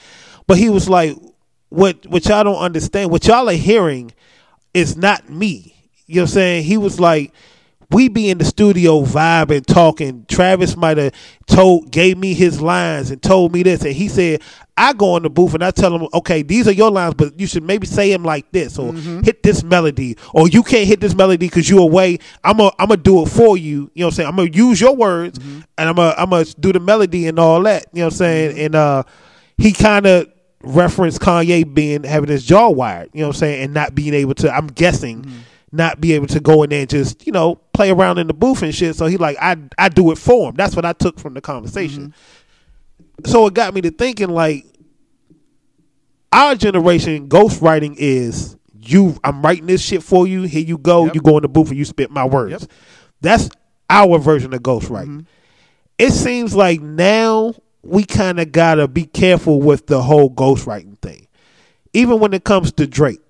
[0.46, 1.16] But he was like,
[1.68, 4.12] what what y'all don't understand, what y'all are hearing
[4.72, 5.74] is not me.
[6.06, 6.62] You know what I'm saying?
[6.62, 7.32] He was like,
[7.90, 10.26] we be in the studio vibing, talking.
[10.28, 11.14] Travis might have
[11.46, 14.42] told, gave me his lines and told me this, and he said,
[14.76, 17.38] I go in the booth and I tell him, okay, these are your lines, but
[17.40, 19.22] you should maybe say them like this, or mm-hmm.
[19.22, 22.18] hit this melody, or you can't hit this melody because you're away.
[22.44, 23.90] I'm gonna I'm gonna do it for you.
[23.94, 24.28] You know what I'm saying?
[24.28, 25.60] I'm gonna use your words, mm-hmm.
[25.78, 27.86] and I'm gonna I'm gonna do the melody and all that.
[27.92, 28.50] You know what I'm saying?
[28.50, 28.60] Mm-hmm.
[28.60, 29.02] And uh,
[29.56, 30.28] he kind of
[30.62, 34.14] referenced Kanye being having his jaw wired, you know what I'm saying, and not being
[34.14, 34.54] able to.
[34.54, 35.24] I'm guessing
[35.72, 38.34] not be able to go in there and just you know play around in the
[38.34, 38.96] booth and shit.
[38.96, 40.54] So he like I I do it for him.
[40.56, 42.08] That's what I took from the conversation.
[42.08, 43.30] Mm-hmm.
[43.30, 44.64] So it got me to thinking like
[46.32, 49.18] our generation ghostwriting is you.
[49.24, 50.42] I'm writing this shit for you.
[50.42, 51.06] Here you go.
[51.06, 51.14] Yep.
[51.14, 52.52] You go in the booth and you spit my words.
[52.52, 52.70] Yep.
[53.20, 53.50] That's
[53.90, 55.06] our version of ghostwriting.
[55.06, 55.20] Mm-hmm.
[55.98, 61.26] It seems like now we kind of gotta be careful with the whole ghostwriting thing,
[61.92, 63.20] even when it comes to Drake.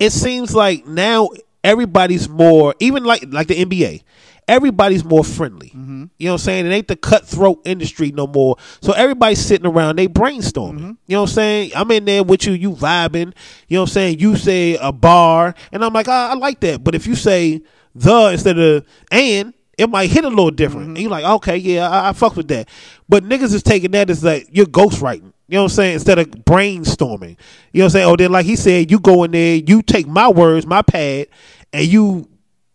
[0.00, 1.28] It seems like now
[1.62, 4.02] everybody's more, even like like the NBA,
[4.48, 5.68] everybody's more friendly.
[5.68, 6.04] Mm-hmm.
[6.18, 6.66] You know what I'm saying?
[6.66, 8.56] It ain't the cutthroat industry no more.
[8.80, 10.78] So everybody's sitting around, they brainstorming.
[10.78, 10.92] Mm-hmm.
[11.06, 11.72] You know what I'm saying?
[11.76, 13.34] I'm in there with you, you vibing.
[13.68, 14.18] You know what I'm saying?
[14.18, 16.82] You say a bar, and I'm like, ah, I like that.
[16.82, 17.62] But if you say
[17.94, 20.88] the instead of and, it might hit a little different.
[20.88, 20.96] Mm-hmm.
[20.96, 22.68] And you're like, okay, yeah, I, I fuck with that.
[23.08, 25.32] But niggas is taking that as like you're ghostwriting.
[25.50, 25.94] You know what I'm saying?
[25.94, 27.36] Instead of brainstorming.
[27.72, 28.06] You know what I'm saying?
[28.08, 31.26] Oh, then like he said, you go in there, you take my words, my pad,
[31.72, 32.28] and you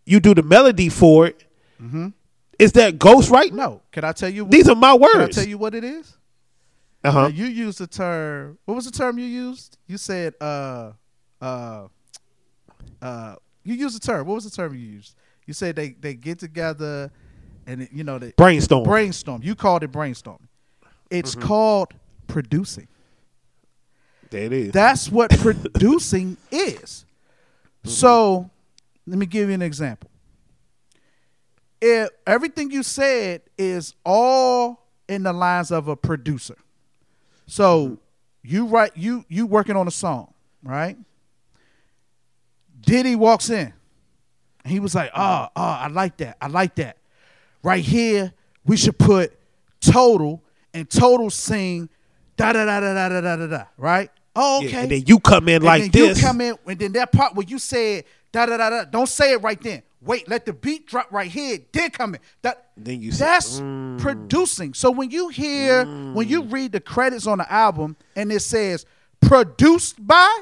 [0.06, 1.44] you do the melody for it.
[2.60, 3.54] Is that ghost right?
[3.54, 3.82] No.
[3.92, 4.46] Can I tell you?
[4.46, 5.36] What, These are my Can I words.
[5.36, 6.18] tell you what it is?
[7.04, 7.28] Uh Uh, huh.
[7.28, 8.58] you used the term.
[8.66, 9.78] What was the term you used?
[9.88, 10.92] You said, uh,
[11.42, 11.88] uh,
[13.02, 14.26] uh, you used the term.
[14.28, 15.16] What was the term you used?
[15.46, 17.12] You said they they get together,
[17.68, 18.84] and it, you know they Brainstorm.
[18.84, 19.42] brainstorm.
[19.44, 20.48] You called it brainstorming.
[21.10, 21.48] It's Mm-hmm.
[21.48, 21.94] called
[22.28, 22.88] producing.
[24.30, 24.72] That is.
[24.72, 27.06] That's what producing is.
[27.84, 28.50] So,
[29.06, 30.10] let me give you an example.
[31.80, 36.58] If everything you said is all in the lines of a producer.
[37.48, 37.96] So, mm-hmm.
[38.44, 40.98] you write you you working on a song, right?
[42.82, 43.74] Diddy walks in.
[44.64, 46.38] And he was like, "Oh, oh, I like that.
[46.42, 46.98] I like that.
[47.62, 48.34] Right here,
[48.66, 49.38] we should put
[49.80, 50.42] total
[50.74, 51.90] and total sing
[52.38, 53.64] da da da da da da da da da.
[53.78, 54.10] Right?
[54.36, 54.78] Oh, Yeah, okay.
[54.82, 56.18] and then you come in And like then this.
[56.22, 58.84] You come in, and then that part where you said da da da da.
[58.86, 59.82] Don't say it right then.
[60.02, 61.58] Wait, let the beat drop right here.
[61.72, 62.22] Then come in.
[62.44, 63.60] That Then you say, that's
[64.04, 64.74] producing.
[64.76, 65.84] So when you hear,
[66.14, 68.86] when you read the credits on the album, and it says
[69.22, 70.42] produced by,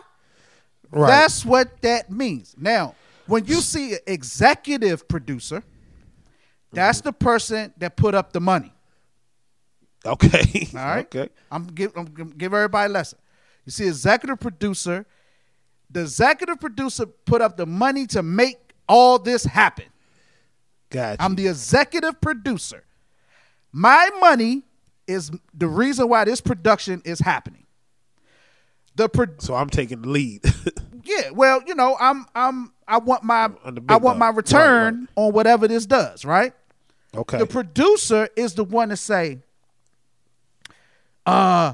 [0.91, 1.07] Right.
[1.07, 2.55] that's what that means.
[2.57, 2.93] Now,
[3.25, 5.63] when you see an executive producer,
[6.73, 8.72] that's the person that put up the money.
[10.05, 10.67] Okay.
[10.75, 11.05] All right.
[11.15, 11.29] Okay.
[11.51, 13.19] I'm give I'm give everybody a lesson.
[13.65, 15.05] You see, executive producer,
[15.89, 18.57] the executive producer put up the money to make
[18.89, 19.85] all this happen.
[20.89, 21.21] Gotcha.
[21.23, 22.83] I'm the executive producer.
[23.71, 24.63] My money
[25.07, 27.65] is the reason why this production is happening.
[28.95, 30.43] The pro- so I'm taking the lead.
[31.03, 34.27] yeah, well, you know, I'm I'm I want my On the big I want my
[34.27, 35.09] Right, return right.
[35.15, 36.53] on whatever this does, right?
[37.15, 37.37] okay.
[37.39, 39.39] The producer is the one to say,
[41.25, 41.73] uh,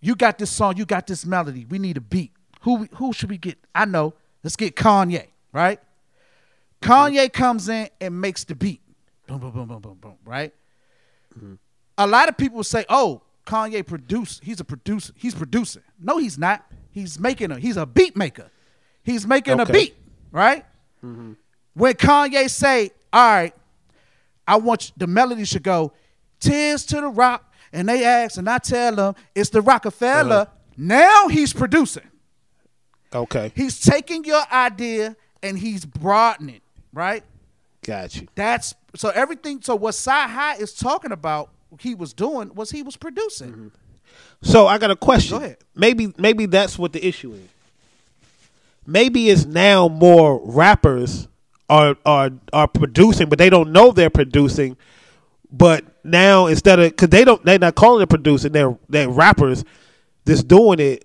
[0.00, 1.66] you got this song, you got this melody.
[1.68, 2.32] We need a beat.
[2.62, 3.58] Who who should we get?
[3.74, 4.14] I know.
[4.42, 5.78] Let's get Kanye, right?
[6.82, 8.80] Kanye comes in and makes the beat.
[9.26, 10.52] Boom, boom, boom, boom, boom, boom, right?
[11.98, 14.42] A lot of people say, "Oh, Kanye produced.
[14.42, 15.12] He's a producer.
[15.16, 16.64] He's producing." No, he's not.
[16.90, 17.58] He's making a.
[17.58, 18.50] He's a beat maker.
[19.02, 19.70] He's making Okay.
[19.70, 19.96] a beat,
[20.32, 20.64] right?
[21.02, 23.54] When Kanye say, "All right,
[24.46, 25.92] I want you- the melody should go
[26.40, 30.34] tears to the rock, and they ask, and I tell them it's the Rockefeller.
[30.34, 30.46] Uh-huh.
[30.76, 32.08] Now he's producing.
[33.14, 33.52] okay.
[33.54, 36.62] He's taking your idea and he's broadening, it,
[36.92, 37.22] right?
[37.82, 38.28] Got you.
[38.34, 39.60] That's so everything.
[39.62, 41.50] So what CyHi is talking about,
[41.80, 43.72] he was doing was he was producing.
[44.42, 45.38] So I got a question.
[45.38, 45.58] Go ahead.
[45.74, 47.48] Maybe maybe that's what the issue is.
[48.86, 51.28] Maybe it's now more rappers
[51.68, 54.76] are are are producing, but they don't know they're producing.
[55.52, 59.64] But now instead of because they don't they're not calling it producing, they're they're rappers
[60.24, 61.04] that's doing it.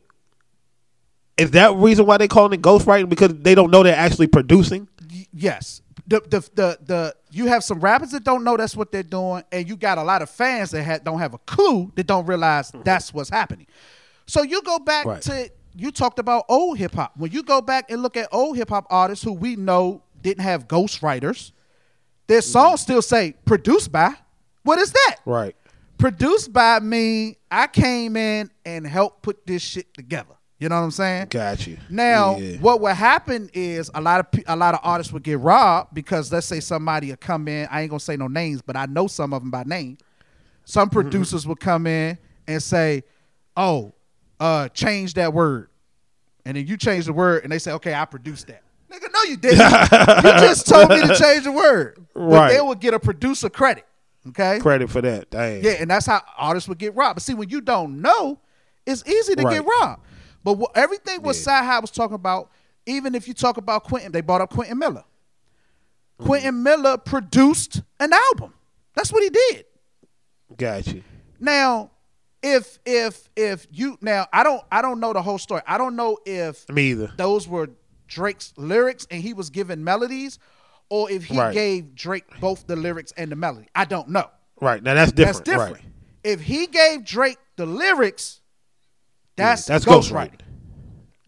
[1.37, 4.87] Is that reason why they calling it ghostwriting because they don't know they're actually producing?
[5.11, 5.81] Y- yes.
[6.07, 9.43] The, the the the you have some rappers that don't know that's what they're doing,
[9.51, 12.27] and you got a lot of fans that ha- don't have a clue that don't
[12.27, 12.83] realize mm-hmm.
[12.83, 13.65] that's what's happening.
[14.27, 15.21] So you go back Right.
[15.23, 17.13] to you talked about old hip hop.
[17.17, 20.43] When you go back and look at old hip hop artists who we know didn't
[20.43, 21.51] have ghostwriters,
[22.27, 22.51] their mm-hmm.
[22.51, 24.13] songs still say produced by.
[24.65, 25.15] What is that?
[25.25, 25.55] Right.
[25.97, 27.37] Produced by me.
[27.49, 30.33] I came in and helped put this shit together.
[30.59, 31.27] You know what I'm saying?
[31.29, 31.77] Got you.
[31.89, 32.57] Now, Yeah.
[32.57, 36.31] what would happen is a lot of a lot of artists would get robbed because
[36.33, 37.67] let's say somebody would come in.
[37.71, 39.97] I ain't gonna say no names, but I know some of them by name.
[40.65, 40.93] Some Mm-hmm.
[40.99, 43.03] producers would come in and say,
[43.55, 43.93] "Oh,
[44.39, 45.69] uh, change that word,"
[46.45, 49.23] and then you change the word, and they say, "Okay, I produced that." Nigga, no,
[49.23, 49.59] you didn't.
[50.23, 51.97] you just told me to change the word.
[52.13, 52.53] But Right.
[52.53, 53.85] they would get a producer credit.
[54.29, 54.59] Okay.
[54.59, 55.29] Credit for that.
[55.29, 55.63] Dang.
[55.63, 57.15] Yeah, and that's how artists would get robbed.
[57.17, 58.39] But see, when you don't know,
[58.85, 59.55] it's easy to Right.
[59.57, 60.01] get robbed.
[60.43, 62.51] But what, everything what High was talking about,
[62.85, 65.03] even if you talk about Quentin, they brought up Quentin Miller.
[66.19, 66.25] Mm-hmm.
[66.25, 68.53] Quentin Miller produced an album.
[68.95, 69.65] That's what he did.
[70.57, 71.01] Gotcha.
[71.39, 71.91] Now,
[72.41, 75.61] if if if you now I don't I don't know the whole story.
[75.67, 77.11] I don't know if Me either.
[77.17, 77.69] those were
[78.07, 80.37] Drake's lyrics and he was given melodies,
[80.89, 81.53] or if he Right.
[81.53, 83.67] gave Drake both the lyrics and the melody.
[83.75, 84.29] I don't know.
[84.61, 84.81] Right.
[84.81, 85.45] Now that's different.
[85.45, 85.73] That's different.
[85.75, 85.91] Right.
[86.23, 88.41] If he gave Drake the lyrics,
[89.35, 90.39] that's, that's ghostwriting.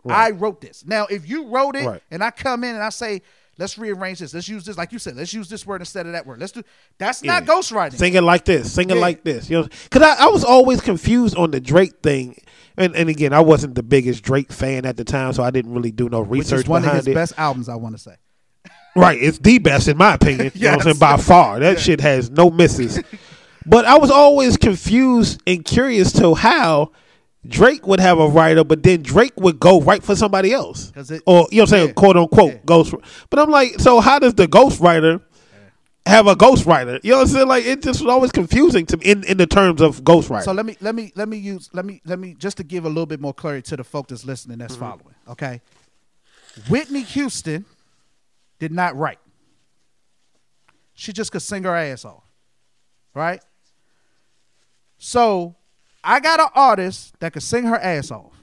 [0.06, 0.12] ghostwriting.
[0.12, 0.86] I wrote this.
[0.86, 2.02] Now, if you wrote it Right.
[2.10, 3.22] and I come in and I say,
[3.58, 6.14] let's rearrange this, let's use this, like you said, let's use this word instead of
[6.14, 6.40] that word.
[6.40, 6.64] Let's do
[6.98, 7.54] that's not Yeah.
[7.54, 7.96] ghostwriting.
[7.98, 8.72] Sing it like this.
[8.72, 9.02] Sing it Yeah.
[9.02, 9.50] like this.
[9.50, 12.40] You know, because I, I was always confused on the Drake thing,
[12.78, 15.74] and and again, I wasn't the biggest Drake fan at the time, so I didn't
[15.74, 17.14] really do no which research is one of his it.
[17.14, 18.16] best albums, I want to say.
[18.98, 20.52] Right, it's the best in my opinion.
[20.56, 20.96] You know what I'm saying?
[20.96, 21.00] Yes.
[21.00, 23.02] By far, that shit has no misses.
[23.66, 26.92] but I was always confused and curious to how
[27.48, 30.92] Drake would have a writer, but then Drake would go write for somebody else.
[30.96, 31.94] it- or you know what I'm saying, yeah.
[31.94, 32.60] quote unquote Yeah.
[32.66, 32.94] ghost.
[33.30, 35.22] But I'm like, so how does the ghostwriter
[36.08, 37.00] have a ghostwriter.
[37.04, 37.48] You know what I'm saying?
[37.48, 40.44] Like it just was always confusing to me in, in the terms of ghostwriter.
[40.44, 42.86] So let me let me let me use let me let me just to give
[42.86, 44.84] a little bit more clarity to the folk that's listening that's mm-hmm.
[44.86, 45.16] following.
[45.30, 45.62] Okay,
[46.70, 47.66] Whitney Houston
[48.60, 49.20] did not write.
[50.94, 52.24] She just could sing her ass off,
[53.14, 53.42] right?
[54.98, 55.56] So
[56.04, 58.34] I got an artist that could sing her ass off.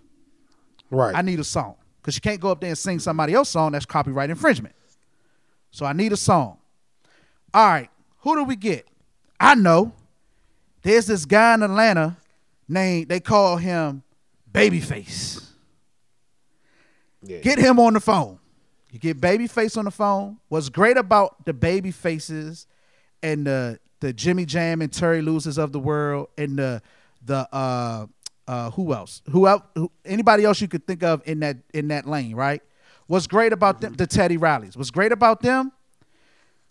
[0.90, 1.14] right.
[1.14, 3.72] I need a song because she can't go up there and sing somebody else's song.
[3.72, 4.74] That's copyright infringement.
[5.70, 6.58] So I need a song.
[7.52, 8.86] All right, who do we get?
[9.40, 9.92] I know.
[10.82, 12.16] There's this guy in Atlanta
[12.68, 14.02] named they call him
[14.52, 15.44] Babyface.
[17.22, 17.38] Yeah.
[17.38, 18.38] Get him on the phone.
[18.94, 20.36] You get Babyface on the phone.
[20.46, 22.68] What's great about the Baby Faces
[23.24, 26.80] and the the Jimmy Jam and Terry Lewises of the world and the
[27.24, 28.06] the uh
[28.46, 29.20] uh who else?
[29.30, 29.62] Who else?
[29.74, 32.62] Who, anybody else you could think of in that in that lane, right?
[33.08, 33.94] What's great about them?
[33.94, 34.76] The Teddy Rileys.
[34.76, 35.72] What's great about them?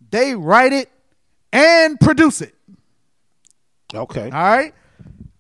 [0.10, 0.90] They write it
[1.52, 2.56] and produce it.
[3.94, 4.24] okay.
[4.24, 4.74] All right.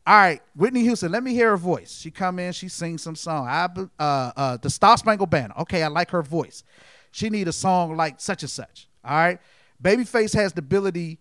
[0.05, 1.11] All right, Whitney Houston.
[1.11, 1.97] Let me hear her voice.
[2.01, 3.47] She come in, she sings some song.
[3.47, 3.67] I
[3.99, 5.53] uh uh the Star Spangled Banner.
[5.59, 6.63] Okay, I like her voice.
[7.11, 8.87] She need a song like such and such.
[9.05, 9.39] All right.
[9.81, 11.19] Babyface has the ability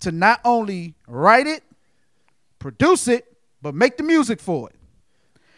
[0.00, 1.62] to not only write it,
[2.58, 3.24] produce it,
[3.62, 4.76] but make the music for it.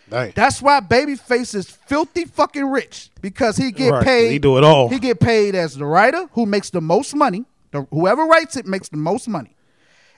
[0.09, 0.33] Dang.
[0.35, 4.31] That's why Babyface is filthy fucking rich because he get Right, paid.
[4.33, 4.89] he do it all.
[4.89, 7.45] He get paid as the writer who makes the most money.
[7.71, 9.57] The, whoever writes it makes the most money,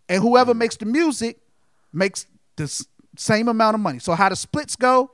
[0.09, 1.37] and whoever makes the music
[1.93, 2.27] makes
[2.57, 2.87] the
[3.17, 3.99] same amount of money.
[3.99, 5.11] So how the splits go?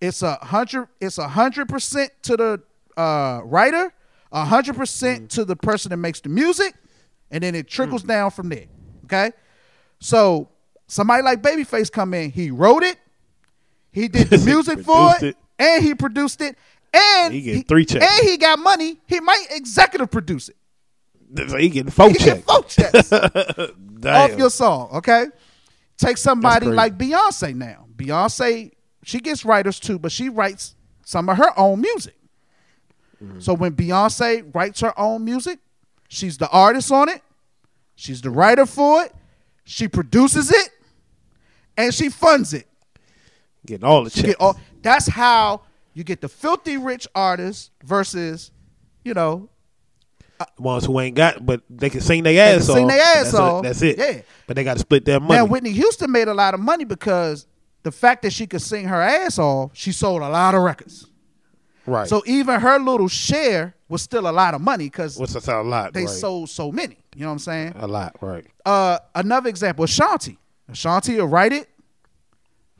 [0.00, 0.88] It's a hundred.
[1.00, 2.62] It's a hundred percent to the
[2.96, 3.92] uh, writer,
[4.32, 4.78] a hundred Mm.
[4.78, 6.74] percent to the person that makes the music,
[7.30, 8.66] and then it trickles down from there.
[9.04, 9.32] Okay,
[10.00, 10.48] so
[10.86, 12.30] somebody like Babyface come in.
[12.30, 12.96] He wrote it.
[13.92, 15.36] He did the music for it, it.
[15.58, 16.56] and he produced it,
[16.92, 18.04] and He get three checks.
[18.04, 18.98] and he got money.
[19.06, 20.56] He might executive produce it.
[21.48, 22.24] So he getting four He checks.
[22.24, 23.12] get four checks
[24.04, 24.90] off your song.
[24.96, 25.26] Okay,
[25.96, 27.86] take somebody like Beyonce now.
[27.96, 28.72] Beyonce,
[29.02, 30.74] she gets writers too, but she writes
[31.04, 32.16] some of her own music.
[33.22, 33.40] Mm-hmm.
[33.40, 35.58] So when Beyonce writes her own music,
[36.08, 37.22] she's the artist on it.
[37.94, 39.14] She's the writer for it.
[39.64, 40.70] She produces it,
[41.76, 42.66] and she funds it.
[43.66, 48.50] getting all the get all, that's how you get the filthy rich artist versus,
[49.04, 49.48] you know,
[50.58, 52.76] ones who ain't got, but they can sing their ass off.
[52.76, 53.64] sing their ass that's off.
[53.64, 53.98] It, that's it.
[53.98, 54.20] Yeah.
[54.46, 55.34] But they got to split their money.
[55.34, 57.46] Now Whitney Houston made a lot of money because
[57.82, 61.06] the fact that she could sing her ass off, she sold a lot of records.
[61.86, 62.08] right.
[62.08, 65.48] So even her little share was still a lot of money because what's that?
[65.48, 65.92] A lot.
[65.92, 66.08] they right.
[66.08, 66.98] sold so many.
[67.14, 67.72] You know what I'm saying?
[67.76, 68.16] a lot.
[68.20, 68.46] Right.
[68.64, 70.38] Uh, another example, Ashanti.
[70.68, 71.68] Ashanti will write it,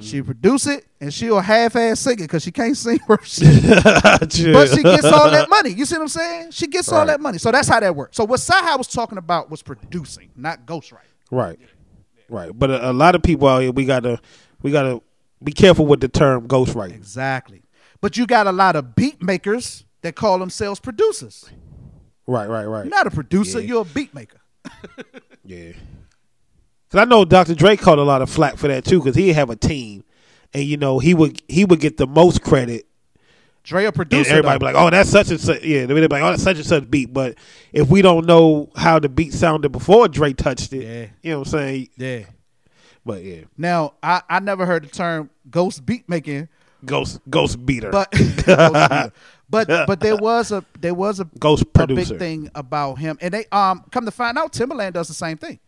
[0.01, 3.63] she produce it, and she'll half-ass sing it because she can't sing her shit.
[3.83, 5.71] but she gets all that money.
[5.71, 6.51] You see what I'm saying?
[6.51, 7.07] She gets all Right.
[7.09, 7.39] that money.
[7.39, 8.17] So that's how that works.
[8.17, 11.01] So what CyHi was talking about was producing, not ghostwriting.
[11.31, 11.59] Right.
[12.29, 12.51] Right.
[12.57, 14.21] But a, a lot of people out here, we gotta,
[14.63, 15.01] we gotta
[15.43, 16.95] be careful with the term ghostwriting.
[16.97, 17.63] Exactly.
[18.01, 21.49] But you got a lot of beat makers that call themselves producers.
[22.27, 22.49] Right.
[22.49, 22.67] Right.
[22.67, 22.85] Right.
[22.85, 24.39] You're not a producer, you're a beat maker.
[25.49, 25.75] Yeah.
[26.91, 27.55] Cause I know Dr.
[27.55, 30.05] Dre caught a lot of flack for that too, because he have a team,
[30.55, 32.87] and you know he would he would get the most credit,
[33.65, 34.21] Dre a producer.
[34.31, 34.59] and everybody though.
[34.61, 36.65] be like, "Oh, that's such and such." Yeah, they be like, "Oh, that's such and
[36.67, 37.37] such beat." But
[37.73, 41.07] if we don't know how the beat sounded before Dre touched it, Yeah.
[41.23, 41.89] you know what I'm saying?
[41.97, 42.21] yeah.
[43.05, 46.49] But yeah, Now I, I never heard the term ghost beat making,
[46.85, 48.11] ghost ghost beater, but
[48.45, 49.13] ghost beater.
[49.51, 53.35] but but there was a there was a ghost a big thing about him, and
[53.35, 55.59] they um come to find out Timbaland does the same thing.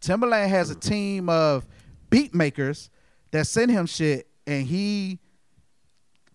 [0.00, 1.66] Timbaland has a team of
[2.10, 2.90] beat makers
[3.30, 5.18] that send him shit, and he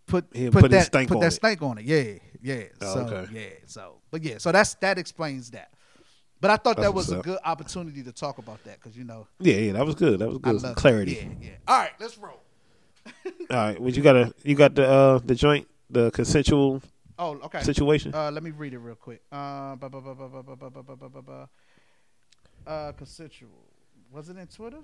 [0.05, 1.31] put He'll put, put that stank put on that it.
[1.31, 1.85] stank on it.
[1.85, 2.63] Yeah, yeah.
[2.81, 3.31] Oh, so okay.
[3.33, 5.69] yeah, so but yeah, so that's that explains that.
[6.41, 7.23] But I thought That's that was a up.
[7.23, 10.19] good opportunity to talk about that because you know Yeah, yeah, that was good.
[10.19, 10.75] That was good.
[10.75, 11.13] Clarity.
[11.13, 11.49] Yeah, yeah.
[11.69, 12.41] All right, let's roll.
[13.05, 13.11] All
[13.49, 16.81] right, well, you got a you got the uh the joint the consensual
[17.17, 17.61] Oh, okay.
[17.61, 18.13] situation.
[18.13, 19.21] Uh, let me read it real quick.
[19.31, 19.75] Uh,
[22.67, 23.49] uh, consensual.
[24.11, 24.79] Wasn't it in Twitter?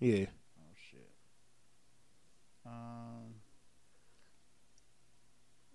[0.00, 0.26] yeah,
[0.58, 1.10] Oh shit.
[2.66, 3.34] Um,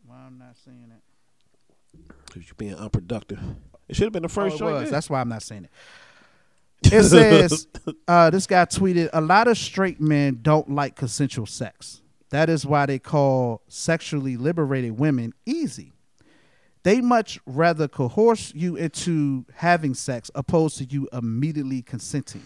[0.05, 1.01] why I'm not seeing it?
[2.25, 3.39] because you're being unproductive.
[3.87, 4.89] It should have been the first oh, it was.
[4.89, 5.71] That's why I'm not seeing it.
[6.91, 7.67] It says
[8.07, 12.01] uh, this guy tweeted: A lot of straight men don't like consensual sex.
[12.29, 15.93] That is why they call sexually liberated women easy.
[16.83, 22.43] They much rather coerce you into having sex opposed to you immediately consenting.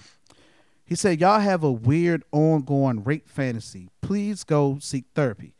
[0.86, 3.90] He said, Y'all have a weird ongoing rape fantasy.
[4.02, 5.56] Please go seek therapy.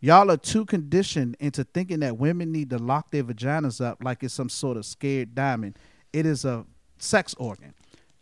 [0.00, 4.22] Y'all are too conditioned into thinking that women need to lock their vaginas up like
[4.22, 5.78] it's some sort of scared diamond
[6.12, 6.64] It is a
[6.98, 7.74] sex organ.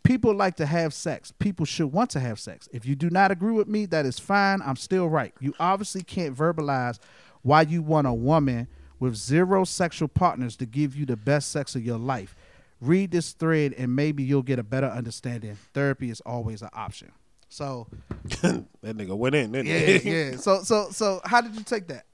[0.03, 1.31] People like to have sex.
[1.39, 2.67] People should want to have sex.
[2.71, 4.61] If you do not agree with me, that is fine.
[4.65, 5.33] I'm still right.
[5.39, 6.99] You obviously can't verbalize
[7.41, 8.67] why you want a woman
[8.99, 12.35] with zero sexual partners to give you the best sex of your life.
[12.81, 15.57] Read this thread and maybe you'll get a better understanding.
[15.73, 17.11] Therapy is always an option.
[17.49, 17.87] So
[18.41, 19.51] that nigga went in.
[19.51, 20.37] Didn't yeah, yeah.
[20.37, 22.05] So so so how did you take that?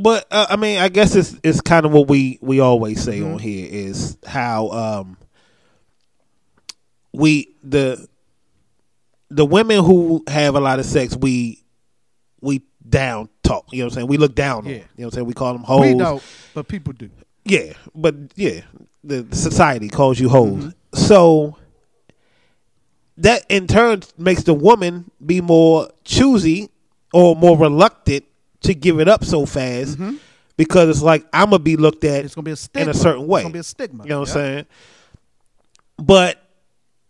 [0.00, 3.20] but uh, I mean, I guess it's it's kind of what we we always say
[3.20, 3.32] Mm-hmm.
[3.34, 5.16] on here is how um
[7.12, 8.06] we the
[9.30, 11.64] the women who have a lot of sex we
[12.40, 13.66] we down talk.
[13.72, 14.06] You know what I'm saying?
[14.08, 14.58] We look down.
[14.58, 14.78] on Yeah.
[14.78, 14.88] them.
[14.96, 15.26] You know what I'm saying?
[15.26, 15.80] We call them hoes.
[15.80, 16.22] We don't,
[16.54, 17.10] but people do.
[17.44, 18.60] Yeah, but yeah,
[19.02, 20.64] the, the society calls you hoes.
[20.64, 20.96] Mm-hmm.
[20.96, 21.56] So
[23.18, 26.68] that in turn makes the woman be more choosy
[27.12, 28.24] or more reluctant
[28.62, 29.98] to give it up so fast
[30.56, 32.24] because it's like I'm gonna be looked at Mm-hmm.
[32.26, 32.82] It's gonna be a stigma.
[32.82, 33.40] in a certain way.
[33.40, 34.04] It's gonna be a stigma.
[34.04, 34.36] You know what Yep.
[34.36, 34.66] I'm saying?
[35.98, 36.42] But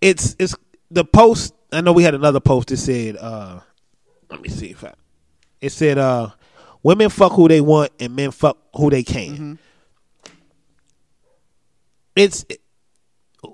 [0.01, 0.55] it's it's
[0.91, 1.55] the post.
[1.73, 3.61] I know we had another post that said, uh,
[4.31, 4.93] "Let me see if I."
[5.61, 6.31] It said, uh,
[6.83, 9.55] "Women fuck who they want and men fuck who they can." Mm-hmm.
[12.17, 12.45] It's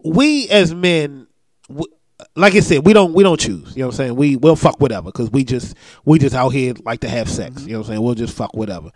[0.05, 1.27] we as men,
[1.69, 1.93] w-
[2.35, 3.77] like I said, we don't we don't choose.
[3.77, 4.16] You know what I'm saying?
[4.16, 7.57] We will fuck whatever because we just we just out here like to have sex.
[7.57, 7.69] Mm-hmm.
[7.69, 8.03] You know what I'm saying?
[8.03, 8.91] We'll just fuck whatever.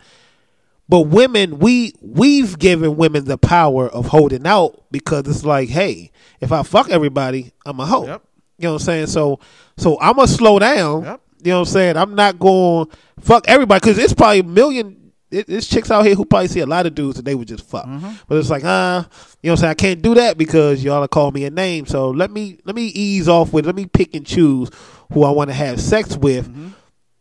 [0.89, 6.11] But women, we we've given women the power of holding out because it's like, hey,
[6.41, 8.07] if I fuck everybody, I'm a hoe.
[8.07, 8.23] Yep.
[8.57, 9.07] You know what I'm saying?
[9.07, 9.39] So
[9.77, 11.03] so I'm gonna slow down.
[11.03, 11.21] Yep.
[11.43, 11.97] You know what I'm saying?
[11.97, 12.87] I'm not going
[13.19, 15.13] fuck everybody because it's probably a million.
[15.29, 17.47] It, it's chicks out here who probably see a lot of dudes that they would
[17.47, 17.85] just fuck.
[17.85, 18.11] Mm-hmm.
[18.27, 19.03] But it's like, uh,
[19.41, 19.71] you know what I'm saying?
[19.71, 21.85] I can't do that because y'all are call me a name.
[21.85, 23.65] So let me let me ease off with.
[23.65, 24.69] Let me pick and choose
[25.13, 26.49] who I want to have sex with.
[26.49, 26.69] Mm-hmm.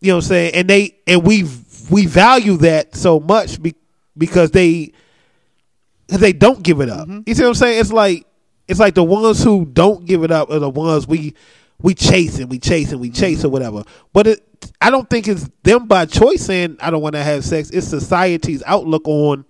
[0.01, 0.55] You know what I'm saying?
[0.55, 1.47] And they and we
[1.91, 3.75] we value that so much be,
[4.17, 4.93] because they
[6.09, 7.07] they don't give it up.
[7.09, 7.21] Mm-hmm.
[7.27, 7.81] You see what I'm saying?
[7.81, 8.27] It's like
[8.67, 11.35] it's like the ones who don't give it up are the ones we
[11.83, 13.47] we chase and we chase and we chase Mm-hmm.
[13.47, 13.85] or whatever.
[14.13, 14.47] But it,
[14.81, 17.71] I don't think it's them by choice saying I don't want to have sex.
[17.71, 19.45] It's society's outlook on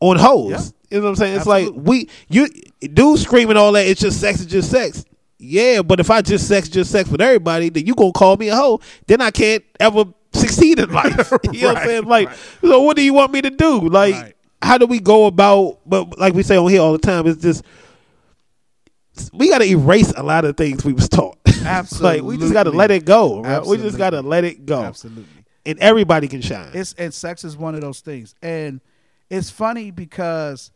[0.00, 0.50] on hoes.
[0.50, 0.60] Yeah.
[0.90, 1.36] You know what I'm saying?
[1.36, 1.76] It's Absolutely.
[1.78, 2.48] like we you
[2.88, 3.86] dudes screaming all that.
[3.86, 4.40] It's just sex.
[4.40, 5.04] It's just sex.
[5.38, 8.48] Yeah, but if I just sex, just sex with everybody, then you gonna call me
[8.48, 8.80] a hoe.
[9.06, 11.32] Then I can't ever succeed in life.
[11.52, 12.04] you know what I'm saying?
[12.04, 12.38] Like, right.
[12.62, 13.88] so what do you want me to do?
[13.88, 14.34] Like, Right.
[14.62, 15.78] how do we go about?
[15.86, 17.62] But like we say on here all the time, it's just
[19.32, 21.38] we got to erase a lot of things we was taught.
[22.00, 23.42] like we just got to let it go.
[23.42, 23.64] Right?
[23.64, 25.26] We just got to let it go, Absolutely.
[25.66, 26.70] and everybody can shine.
[26.74, 28.34] It's and sex is one of those things.
[28.42, 28.80] And
[29.30, 30.70] it's funny because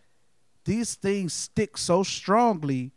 [0.64, 2.92] these things stick so strongly,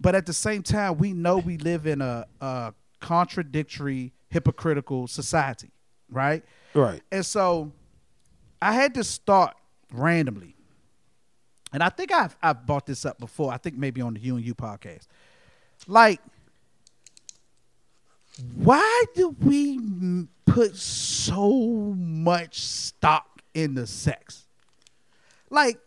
[0.00, 5.70] but at the same time, we know we live in a, a contradictory, hypocritical society,
[6.10, 6.44] right?
[6.74, 7.02] right.
[7.12, 7.72] And so
[8.60, 9.54] I had to start
[9.92, 10.55] randomly.
[11.72, 13.52] And I think I've I've brought this up before.
[13.52, 15.06] I think maybe on the You and You podcast.
[15.86, 16.20] Like,
[18.54, 24.46] why do we put so much stock in the sex?
[25.50, 25.78] Like,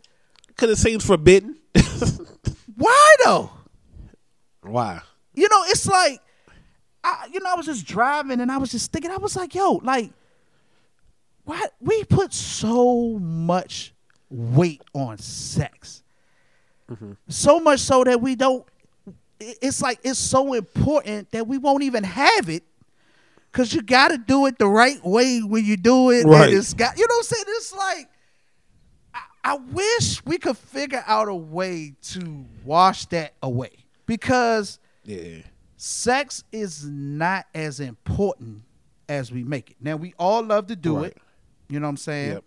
[0.48, 1.56] Because it seems forbidden.
[2.76, 3.50] why though?
[4.62, 5.00] Why?
[5.34, 6.20] You know, it's like,
[7.02, 9.54] I, you know, I was just driving and I was just thinking, I was like,
[9.54, 10.12] yo, like,
[11.44, 13.94] why we put so much
[14.30, 16.02] weight on sex,
[16.90, 17.12] mm-hmm.
[17.28, 18.64] so much so that we don't.
[19.38, 22.62] It's like it's so important that we won't even have it.
[23.52, 26.24] Cause you got to do it the right way when you do it.
[26.24, 26.52] Right.
[26.52, 27.44] It's got, you know what I'm saying?
[27.48, 28.08] It's like,
[29.12, 33.72] I, I wish we could figure out a way to wash that away
[34.06, 35.38] because Yeah.
[35.76, 38.62] sex is not as important
[39.08, 39.76] as we make it.
[39.80, 41.06] Now we all love to do Right.
[41.06, 41.18] it.
[41.68, 42.32] You know what I'm saying?
[42.34, 42.44] Yep.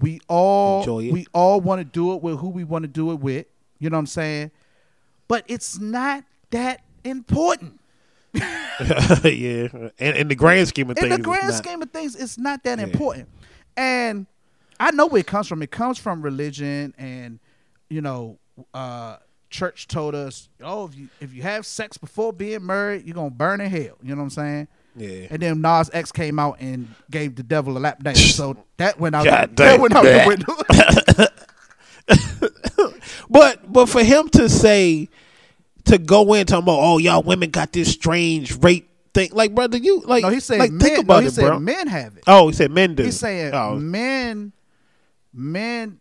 [0.00, 3.20] We all we all want to do it with who we want to do it
[3.20, 3.46] with.
[3.78, 4.50] You know what I'm saying?
[5.28, 7.80] But it's not that important.
[8.34, 9.68] yeah.
[9.98, 11.64] And in the grand scheme of In things, the grand it's not.
[11.64, 12.84] scheme of things, it's not that Yeah.
[12.86, 13.28] important.
[13.76, 14.26] And
[14.80, 15.62] I know where it comes from.
[15.62, 17.38] It comes from religion and
[17.88, 18.38] you know,
[18.72, 19.16] uh
[19.50, 23.30] church told us, oh, if you if you have sex before being married, you're gonna
[23.30, 23.96] burn in hell.
[24.02, 24.68] You know what I'm saying?
[24.96, 25.26] Yeah.
[25.30, 28.20] And then Nas X came out and gave the devil a lap dance.
[28.34, 29.24] So that went out.
[29.24, 30.54] God that went out the window.
[33.30, 35.08] But but for him to say
[35.86, 39.78] to go in talking about oh y'all women got this strange rape thing like brother
[39.78, 40.80] you like no, he said like men.
[40.80, 42.24] think no, about he it said bro men have it.
[42.26, 44.52] oh he said men do He's saying oh, men,
[45.32, 46.00] men.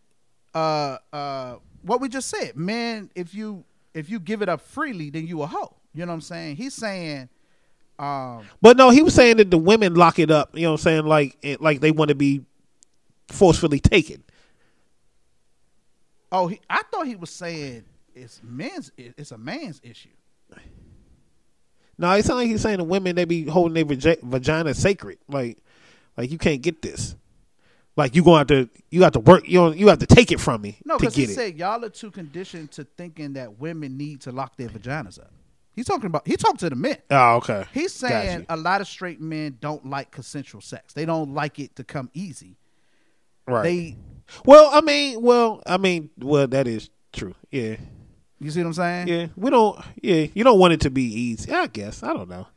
[0.53, 3.09] Uh, uh, what we just said, men.
[3.15, 3.63] If you
[3.93, 5.75] if you give it up freely, then you a hoe.
[5.93, 6.55] You know what I'm saying?
[6.55, 7.29] He's saying,
[7.99, 10.79] um, but no he was saying that the women lock it up you know what
[10.79, 12.41] I'm saying like it, like they want to be
[13.29, 14.23] forcefully taken
[16.35, 17.83] Oh, he, I thought he was saying
[18.15, 18.91] it's men's.
[18.97, 20.09] It's a man's issue.
[21.95, 25.19] No, it sounds like he's saying the women they be holding their vagi- vagina sacred.
[25.27, 25.59] Like,
[26.17, 27.15] like you can't get this.
[27.95, 29.47] Like you going to have to you have to work.
[29.47, 31.29] You you have to take it from me No, because he it.
[31.29, 35.31] said y'all are too conditioned to thinking that women need to lock their vaginas up.
[35.75, 36.27] He's talking about.
[36.27, 36.97] He talked to the men.
[37.09, 37.65] oh, okay.
[37.73, 38.45] He's saying you.
[38.49, 40.93] a lot of straight men don't like consensual sex.
[40.93, 42.57] They don't like it to come easy.
[43.47, 43.63] right.
[43.63, 43.97] They,
[44.45, 47.35] well, I mean, well, I mean, well, that is true.
[47.51, 47.75] Yeah,
[48.39, 49.07] you see what I'm saying?
[49.07, 49.27] yeah.
[49.35, 49.79] We don't.
[50.01, 51.51] Yeah, you don't want it to be easy.
[51.51, 52.03] I guess.
[52.03, 52.47] I don't know.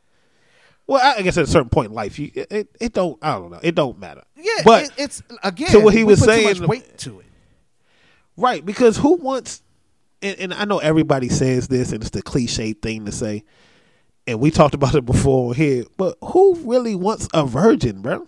[0.85, 3.17] Well, I guess at a certain point in life, you it, it, it don't.
[3.21, 3.59] I don't know.
[3.61, 4.23] It don't matter.
[4.37, 5.69] Yeah, but it, it's again.
[5.71, 7.25] to what he was put too saying- much weight to it.
[8.37, 9.63] Right, because who wants?
[10.21, 13.43] And, and I know everybody says this, and it's the cliche thing to say.
[14.25, 18.27] And we talked about it before here, but who really wants a virgin, bro?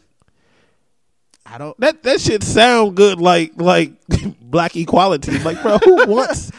[1.46, 1.78] I don't.
[1.80, 3.94] That that shit sound good, like like
[4.42, 5.40] black equality.
[5.40, 6.52] Like, bro, who wants?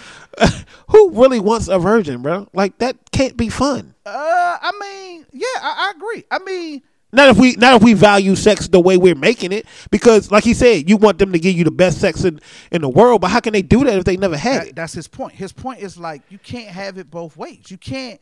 [0.88, 2.48] who really wants a virgin, bro?
[2.52, 3.94] Like that can't be fun.
[4.04, 6.24] Uh, I mean, yeah, I, I agree.
[6.30, 6.82] I mean,
[7.12, 9.66] Not if we not if we value sex the way we're making it.
[9.90, 12.82] Because, like he said, you want them to give you the best sex in, in
[12.82, 14.76] the world, but how can they do that if they never had that, it?
[14.76, 15.34] that's his point.
[15.34, 17.70] His point is like you can't have it both ways.
[17.70, 18.20] You can't.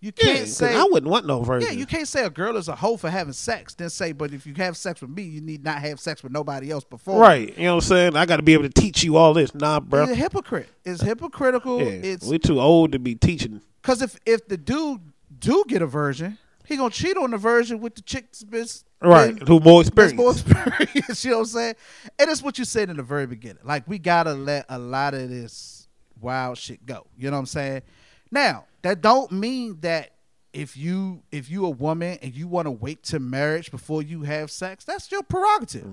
[0.00, 0.74] You Yeah, can't 'cause say.
[0.74, 1.68] I wouldn't want no virgin.
[1.70, 4.34] Yeah, you can't say a girl is a hoe for having sex, then say, but
[4.34, 7.18] if you have sex with me, you need not have sex with nobody else before.
[7.18, 7.56] Right.
[7.56, 8.16] You know what I'm saying?
[8.16, 9.54] I got to be able to teach you all this.
[9.54, 10.02] Nah, bro.
[10.02, 10.68] It's a hypocrite.
[10.84, 11.78] It's hypocritical.
[11.80, 13.62] Yeah, It's we're too old to be teaching.
[13.80, 15.00] because if if the dude
[15.38, 19.38] do get a virgin, he gonna cheat on the version with the chick that's Right.
[19.46, 20.16] Who more that's experience?
[20.16, 21.24] more experience.
[21.24, 21.74] you know what I'm saying?
[22.18, 23.62] And it's what you said in the very beginning.
[23.64, 25.88] Like we gotta let a lot of this
[26.20, 27.06] wild shit go.
[27.16, 27.82] You know what I'm saying?
[28.30, 30.10] Now that don't mean that
[30.52, 34.22] if you if you a woman and you want to wait to marriage before you
[34.22, 35.92] have sex, that's your prerogative.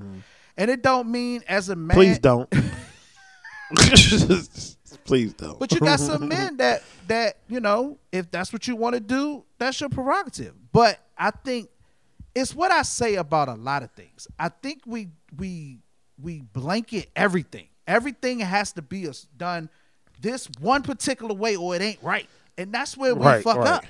[0.58, 1.98] And it don't mean as a man.
[1.98, 2.00] Mm-hmm.
[2.00, 2.50] Please don't.
[5.06, 5.60] Please don't.
[5.60, 9.00] But you got some men that that you know, if that's what you want to
[9.00, 10.54] do, that's your prerogative.
[10.74, 11.70] But I think
[12.36, 14.28] it's what I say about a lot of things.
[14.40, 15.80] I think we we
[16.22, 17.68] we blanket everything.
[17.88, 19.70] Everything has to be done
[20.22, 22.30] this one particular way, or it ain't right.
[22.58, 23.68] And that's where we Right, fuck right.
[23.68, 23.86] up.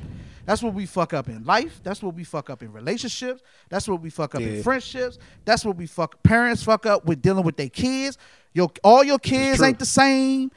[0.45, 1.81] That's what we fuck up in life.
[1.83, 3.43] That's what we fuck up in relationships.
[3.69, 4.47] That's what we fuck up Yeah.
[4.47, 5.19] in friendships.
[5.45, 8.17] That's what we fuck parents fuck up with dealing with their kids.
[8.53, 10.51] Your all your kids ain't the same.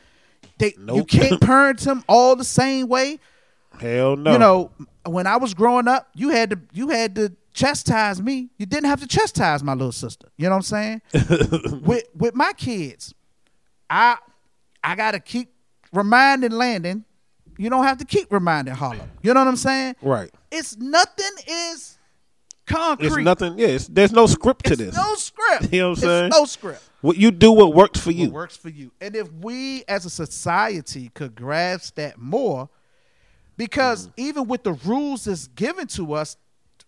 [0.58, 3.18] They you can't parent them all the same way.
[3.80, 4.32] Hell no.
[4.32, 4.70] You know,
[5.06, 8.50] when I was growing up, you had to you had to chastise me.
[8.58, 10.28] You didn't have to chastise my little sister.
[10.36, 11.82] You know what I'm saying?
[11.84, 13.14] with with my kids,
[13.90, 14.16] I
[14.82, 15.52] I gotta keep
[15.92, 17.04] reminding Landon.
[17.56, 19.08] You don't have to keep reminding Harlow.
[19.22, 19.94] You know what I'm saying?
[20.02, 20.30] Right.
[20.50, 21.96] It's nothing is
[22.66, 23.06] concrete.
[23.06, 23.56] It's nothing.
[23.58, 24.96] Yeah, it's, there's no script to It's this.
[24.96, 25.68] no script.
[25.72, 26.30] You know what I'm It's saying?
[26.30, 26.82] no script.
[27.00, 28.24] what you do, what works for you.
[28.24, 28.90] what works for you.
[29.00, 32.68] And if we as a society could grasp that more,
[33.56, 36.36] because even with the rules that's given to us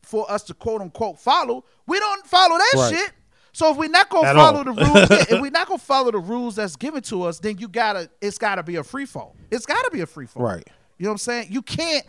[0.03, 2.95] for us to quote unquote follow, we don't follow that Right.
[2.95, 3.13] shit.
[3.53, 4.65] So if we're not gonna At follow all.
[4.65, 7.69] the rules, if we're not gonna follow the rules that's given to us, then you
[7.69, 9.35] gotta it's gotta be a free fall.
[9.51, 10.43] It's gotta be a free fall.
[10.43, 10.67] Right.
[10.99, 11.49] You know what I'm saying?
[11.51, 12.05] You can't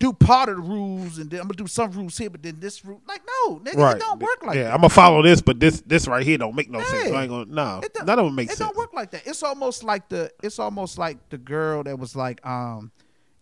[0.00, 2.56] do part of the rules and then I'm gonna do some rules here, but then
[2.60, 3.96] this rule like no, nigga, Right.
[3.96, 4.72] it don't work like yeah, that.
[4.74, 7.10] I'm gonna follow this, but this this right here don't make no sense.
[7.10, 7.16] Yeah.
[7.16, 7.46] I ain't gonna.
[7.46, 8.58] No, It none of them make it sense.
[8.68, 9.26] don't work like that.
[9.26, 12.92] It's almost like the it's almost like the girl that was like, um,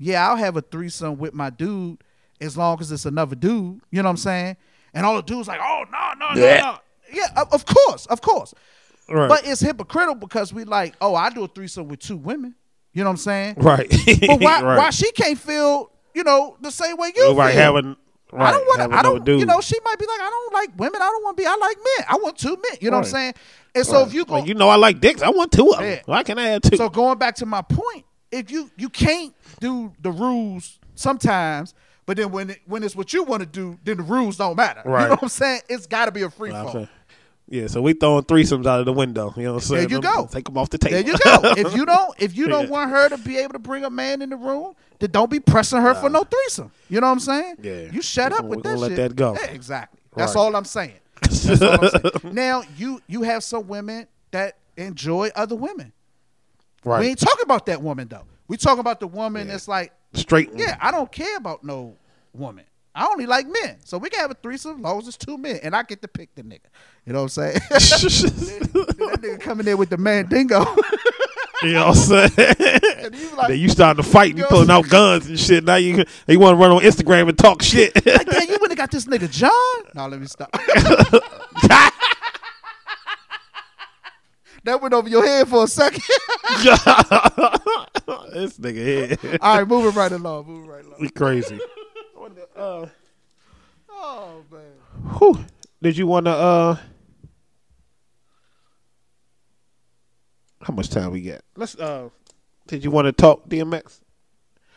[0.02, 2.02] yeah, I'll have a threesome with my dude
[2.40, 3.80] as long as it's another dude.
[3.90, 4.56] You know what I'm saying?
[4.94, 6.60] And all the dudes like, oh no, no, no, Yeah.
[6.60, 6.78] no.
[7.12, 8.54] Yeah, of, of course, of course.
[9.08, 9.28] Right.
[9.28, 12.54] But it's hypocritical because we like, oh, I do a threesome with two women.
[12.94, 13.54] You know what I'm saying?
[13.58, 13.88] right.
[13.90, 14.78] But why right.
[14.78, 17.62] why she can't feel, you know, the same way you right, feel?
[17.62, 17.96] having
[18.32, 18.96] right, I don't want to.
[18.98, 19.26] I don't.
[19.26, 21.00] You know, she might be like, I don't like women.
[21.02, 21.46] I don't want to be.
[21.46, 22.06] I like men.
[22.08, 22.78] I want two men.
[22.80, 23.34] You know what I'm saying?
[23.74, 25.22] And so if you go, Well, you know, I like dicks.
[25.22, 25.88] I want two of them.
[25.88, 26.02] Yeah.
[26.06, 26.76] Why can't I have two?
[26.76, 31.74] so going back to my point, if you you can't do the rules sometimes,
[32.06, 34.56] but then when it, when it's what you want to do, then the rules don't
[34.56, 34.82] matter.
[34.84, 35.60] You know what I'm saying?
[35.68, 36.88] It's got to be a free fall.
[37.48, 39.34] Yeah, so we throwing threesomes out of the window.
[39.36, 39.88] You know what I'm saying?
[39.88, 40.26] There you go.
[40.30, 40.96] Take them off the table.
[41.02, 41.40] There you go.
[41.58, 42.70] if you don't if you don't Yeah.
[42.70, 45.38] want her to be able to bring a man in the room, then don't be
[45.40, 46.70] pressing her for no threesome.
[46.88, 47.56] You know what I'm saying?
[47.62, 47.90] Yeah.
[47.92, 48.96] You shut We up with that gonna let shit.
[48.96, 49.34] that go.
[49.34, 50.00] Yeah, exactly.
[50.16, 50.40] That's Right.
[50.40, 50.94] all I'm saying.
[51.20, 52.12] That's all I'm saying.
[52.34, 55.92] Now you you have some women that enjoy other women.
[56.84, 57.00] Right.
[57.00, 58.24] We ain't talking about that woman though.
[58.48, 60.50] We talking about the woman that's like, Straight.
[60.54, 61.96] yeah, I don't care about no
[62.34, 62.64] woman.
[62.94, 63.78] I only like men.
[63.84, 65.60] So we can have a threesome as long as it's two men.
[65.62, 66.66] And I get to pick the nigga.
[67.06, 67.54] You know what I'm saying?
[67.70, 70.60] that nigga coming in with the mandingo.
[71.62, 72.30] you know what I'm saying?
[72.98, 75.64] and like, then you starting to fight and you pulling out guns and shit.
[75.64, 77.94] Now you you want to run on Instagram and talk shit.
[78.04, 79.50] like, damn, you wouldn't have got this nigga John?
[79.94, 80.54] No, let me stop.
[84.64, 86.02] that went over your head for a second.
[88.32, 89.38] this nigga here.
[89.40, 90.46] All right, moving right along.
[90.46, 91.00] Moving right along.
[91.00, 91.58] We crazy.
[92.56, 92.86] uh,
[94.04, 95.12] Oh man.
[95.18, 95.44] whew.
[95.80, 96.32] Did you want to?
[96.32, 96.76] uh
[100.60, 101.42] How much time we got?
[101.56, 101.76] Let's.
[101.78, 102.08] uh
[102.66, 104.00] Did you want to talk DMX?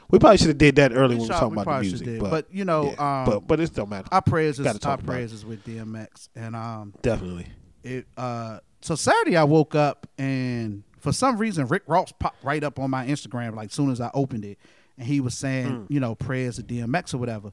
[0.10, 2.20] We probably should have did that early when we were talking we about the music,
[2.20, 3.22] but, But, you know, yeah.
[3.22, 4.08] um, but but it don't matter.
[4.12, 7.48] Our prayers is our prayers is with DMX, and um, Definitely.
[7.84, 12.64] it uh, so Saturday I woke up and for some reason Rick Ross popped right
[12.64, 14.58] up on my Instagram like soon as I opened it,
[14.98, 15.86] and he was saying, Hmm.
[15.94, 17.52] you know, prayers to DMX or whatever.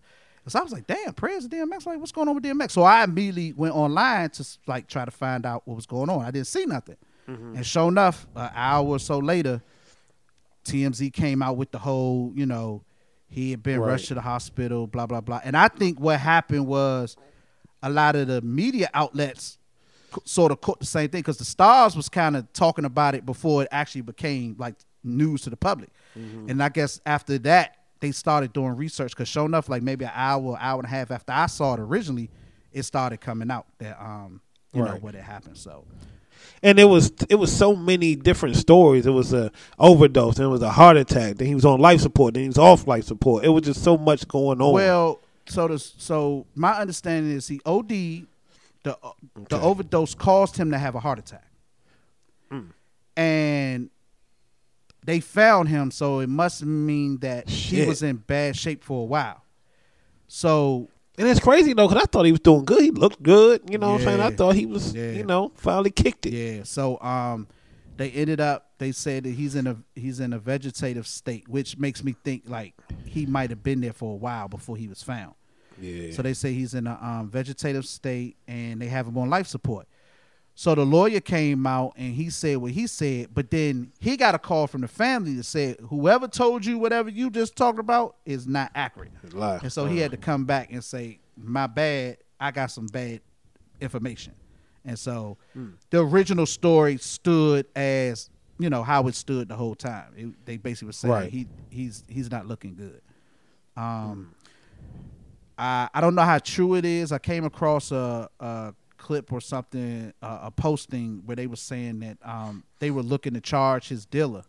[0.49, 1.87] So I was like, damn, prayers to DMX.
[1.87, 2.73] Like, what's going on with DMX?
[2.73, 6.25] So I immediately went online to like try to find out what was going on.
[6.25, 6.97] I didn't see nothing,
[7.29, 7.57] Mm-hmm.
[7.57, 9.63] and sure enough, an hour or so later,
[10.65, 12.83] TMZ came out with the whole, you know,
[13.29, 13.93] he had been Right.
[13.93, 15.41] rushed to the hospital, blah blah blah.
[15.45, 17.17] And I think what happened was
[17.83, 19.59] a lot of the media outlets
[20.25, 23.25] sort of caught the same thing because the stars was kind of talking about it
[23.27, 24.75] before it actually became like
[25.05, 25.91] news to the public.
[26.15, 30.13] And I guess after that, they started doing research because sure enough, like maybe an
[30.15, 32.31] hour, hour and a half after I saw it originally,
[32.73, 34.41] it started coming out that um
[34.73, 35.57] you know what had happened.
[35.57, 35.85] So
[36.63, 39.07] and it was it was so many different stories.
[39.07, 41.37] It was a overdose, and it was a heart attack.
[41.37, 42.35] Then he was on life support.
[42.35, 43.45] Then he was off life support.
[43.45, 44.73] It was just so much going on.
[44.73, 48.27] Well, so the so my understanding is he OD,
[48.85, 48.99] the
[49.49, 51.47] the overdose caused him to have a heart attack,
[52.51, 52.61] Hmm.
[53.17, 53.91] and
[55.05, 55.91] they found him.
[55.91, 59.43] So it must mean that he was in bad shape for a while.
[60.29, 60.89] So
[61.19, 62.83] and it's crazy though, because I thought he was doing good.
[62.83, 63.63] He looked good.
[63.71, 64.21] You know what I'm saying?
[64.21, 65.11] I thought he was, Yeah.
[65.13, 66.33] you know, finally kicked it.
[66.33, 67.47] yeah, so um,
[67.97, 68.71] they ended up.
[68.79, 72.45] They said that he's in a he's in a vegetative state, which makes me think
[72.49, 75.35] like he might have been there for a while before he was found.
[75.81, 76.13] Yeah.
[76.13, 79.47] So they say he's in a um, vegetative state and they have him on life
[79.47, 79.87] support.
[80.55, 84.35] So the lawyer came out and he said what he said, but then he got
[84.35, 88.17] a call from the family that said whoever told you whatever you just talked about
[88.27, 89.13] is not accurate.
[89.63, 93.23] And so he had to come back and say, "My bad, I got some bad
[93.81, 94.35] information."
[94.85, 95.39] And so
[95.89, 98.29] the original story stood as
[98.59, 100.13] you know how it stood the whole time.
[100.17, 101.31] It, they basically were saying Right.
[101.31, 103.01] he he's he's not looking good.
[103.77, 104.35] Um,
[105.59, 107.13] I I don't know how true it is.
[107.13, 112.01] I came across a, a clip or something, uh, a posting where they were saying
[112.01, 114.45] that um, they were looking to charge his dealer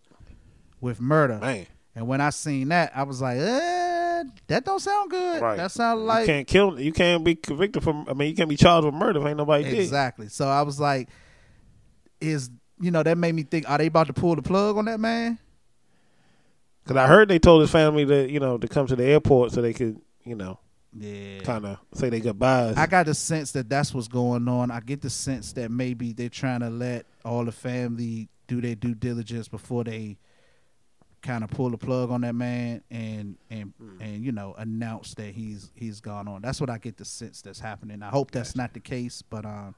[0.80, 1.39] with murder.
[1.39, 1.67] Man.
[1.95, 5.41] And when I seen that, I was like, eh, that don't sound good.
[5.41, 5.57] Right.
[5.57, 6.80] That sound like you can't kill.
[6.80, 8.05] You can't be convicted for.
[8.07, 9.80] I mean, you can't be charged with murder if ain't nobody did.
[9.80, 10.30] exactly.
[10.30, 11.09] So I was like,
[12.19, 12.49] is
[12.80, 14.99] you know that made me think, are they about to pull the plug on that
[14.99, 15.38] man?
[16.84, 19.51] Because I heard they told his family to, you know, to come to the airport
[19.53, 20.59] so they could, you know,
[20.97, 21.39] Yeah.
[21.41, 22.77] kind of say their goodbyes.
[22.77, 24.69] I got the sense that that's what's going on.
[24.71, 28.75] I get the sense that maybe they're trying to let all the family do their
[28.75, 30.17] due diligence before they
[31.21, 33.71] kind of pull the plug on that man and and
[34.01, 36.41] and you know announce that he's he's gone on.
[36.41, 38.03] That's what I get the sense that's happening.
[38.03, 39.73] I hope that's not the case, but um,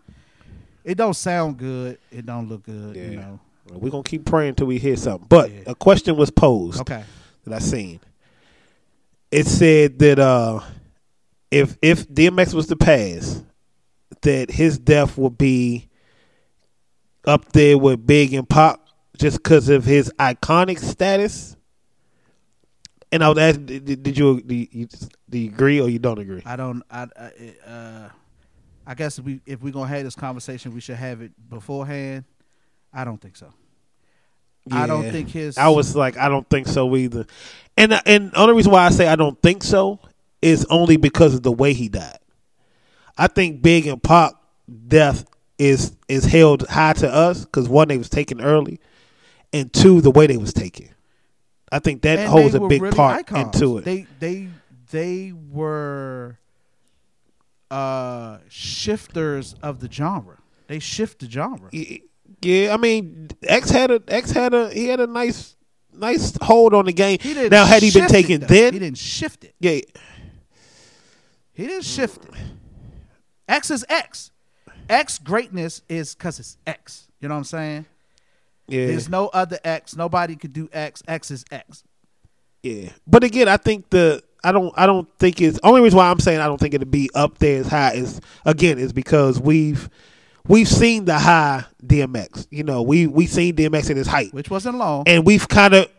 [0.84, 2.00] it don't sound good.
[2.12, 2.96] It don't look good.
[2.96, 3.16] You Yeah.
[3.22, 3.40] know.
[3.72, 5.28] We're gonna keep praying until we hear something.
[5.30, 5.60] But Yeah.
[5.68, 7.04] a question was posed Okay.
[7.46, 8.00] that I seen.
[9.32, 10.62] It said that uh,
[11.56, 13.42] if if DMX was to pass,
[14.24, 15.90] that his death would be
[17.24, 18.86] up there with Big and Pop
[19.18, 21.56] just because of his iconic status.
[23.10, 24.88] And I was asking, did, did you do you,
[25.30, 26.42] do you agree or you don't agree?
[26.46, 26.84] I don't.
[26.92, 27.08] I.
[27.18, 28.10] I uh,
[28.86, 32.26] I guess if we if we're gonna have this conversation, we should have it beforehand.
[32.94, 33.54] I don't think so.
[34.70, 35.58] I don't think his.
[35.58, 37.26] I was like, I don't think so either.
[37.78, 40.02] And and the only reason why I say I don't think so
[40.46, 42.20] is only because of the way he died.
[43.18, 44.44] I think Big and Pop
[44.88, 45.26] death
[45.58, 48.80] is is held high to us because one, they was taken early,
[49.52, 50.90] and two, the way they was taken.
[51.72, 53.56] I think that and holds a big really part icons.
[53.56, 53.86] into it.
[53.86, 54.50] They they
[54.92, 56.38] they were
[57.72, 60.38] uh shifters of the genre.
[60.68, 61.70] They shift the genre.
[62.42, 65.56] Yeah, I mean, X had a X had a he had a nice
[65.92, 67.18] nice hold on the game.
[67.20, 69.56] He didn't now, had he been it, taken then, he didn't shift it.
[69.60, 69.80] yeah,
[71.56, 72.34] He didn't shift it.
[73.48, 74.32] X is X.
[74.90, 77.08] X greatness is because it's X.
[77.20, 77.86] You know what I'm saying?
[78.68, 79.96] yeah, There's no other X.
[79.96, 81.02] Nobody could do X.
[81.08, 81.84] X is X.
[82.64, 86.10] Yeah, but again, I think the I don't I don't think it's only reason why
[86.10, 89.40] I'm saying I don't think it'll be up there as high as again is because
[89.40, 89.88] we've
[90.48, 92.48] we've seen the high DMX.
[92.50, 95.04] You know, we we seen DMX at his height, which wasn't long.
[95.08, 95.90] and we've kind of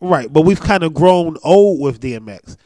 [0.00, 2.56] right, but we've kind of grown old with DMX.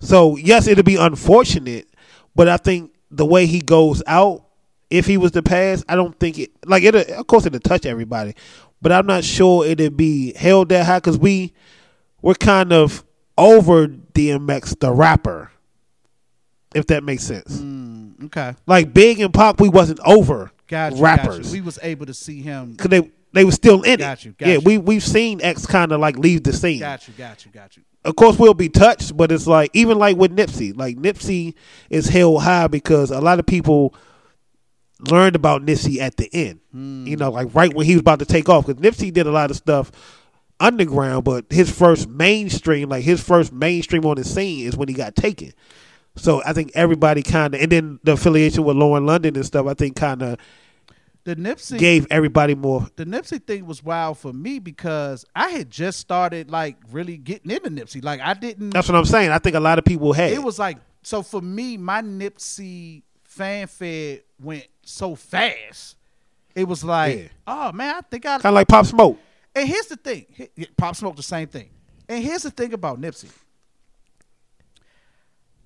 [0.00, 1.86] So yes, it'll be unfortunate,
[2.34, 4.44] but I think the way he goes out
[4.90, 6.94] if he was to pass, I don't think it like it.
[6.94, 8.34] Of course, it'll touch everybody,
[8.80, 11.52] but I'm not sure it'd be held that high because we
[12.22, 13.04] we're kind of
[13.36, 15.50] over DMX the rapper,
[16.74, 17.58] if that makes sense.
[17.58, 18.54] Mm, okay.
[18.66, 21.52] Like Big and Pop, we wasn't over Got you, rappers Got you.
[21.52, 22.72] We was able to see him.
[22.72, 24.24] because they they were still in Got it.
[24.26, 24.60] you, got yeah, you.
[24.60, 26.78] we we've seen X kind of like leave the scene.
[26.80, 27.14] Got you.
[27.14, 27.50] Got you.
[27.50, 27.82] Got you.
[28.04, 31.54] Of course, we'll be touched, but it's like even like with Nipsey, like Nipsey
[31.88, 33.94] is held high because a lot of people
[35.10, 36.60] learned about Nipsey at the end.
[36.70, 37.06] Hmm.
[37.06, 39.32] You know, like right when he was about to take off, because Nipsey did a
[39.32, 39.90] lot of stuff
[40.60, 44.94] underground, but his first mainstream, like his first mainstream on the scene, is when he
[44.94, 45.52] got taken.
[46.16, 49.66] So I think everybody kind of, and then the affiliation with Lauren London and stuff,
[49.66, 50.38] I think kind of
[51.24, 52.86] The Nipsey gave everybody more.
[52.96, 57.50] the Nipsey thing was wild for me because I had just started like really getting
[57.50, 58.04] into Nipsey.
[58.04, 58.70] Like I didn't.
[58.70, 59.30] That's what I'm saying.
[59.30, 60.32] I think a lot of people had.
[60.32, 61.76] it was like so for me.
[61.78, 65.96] My Nipsey fanfare went so fast.
[66.54, 67.28] It was like, Yeah.
[67.46, 68.36] oh man, I think I.
[68.38, 69.18] kind of like Pop Smoke.
[69.56, 70.26] And here's the thing:
[70.76, 71.70] Pop Smoke the same thing.
[72.08, 73.30] And here's the thing about Nipsey.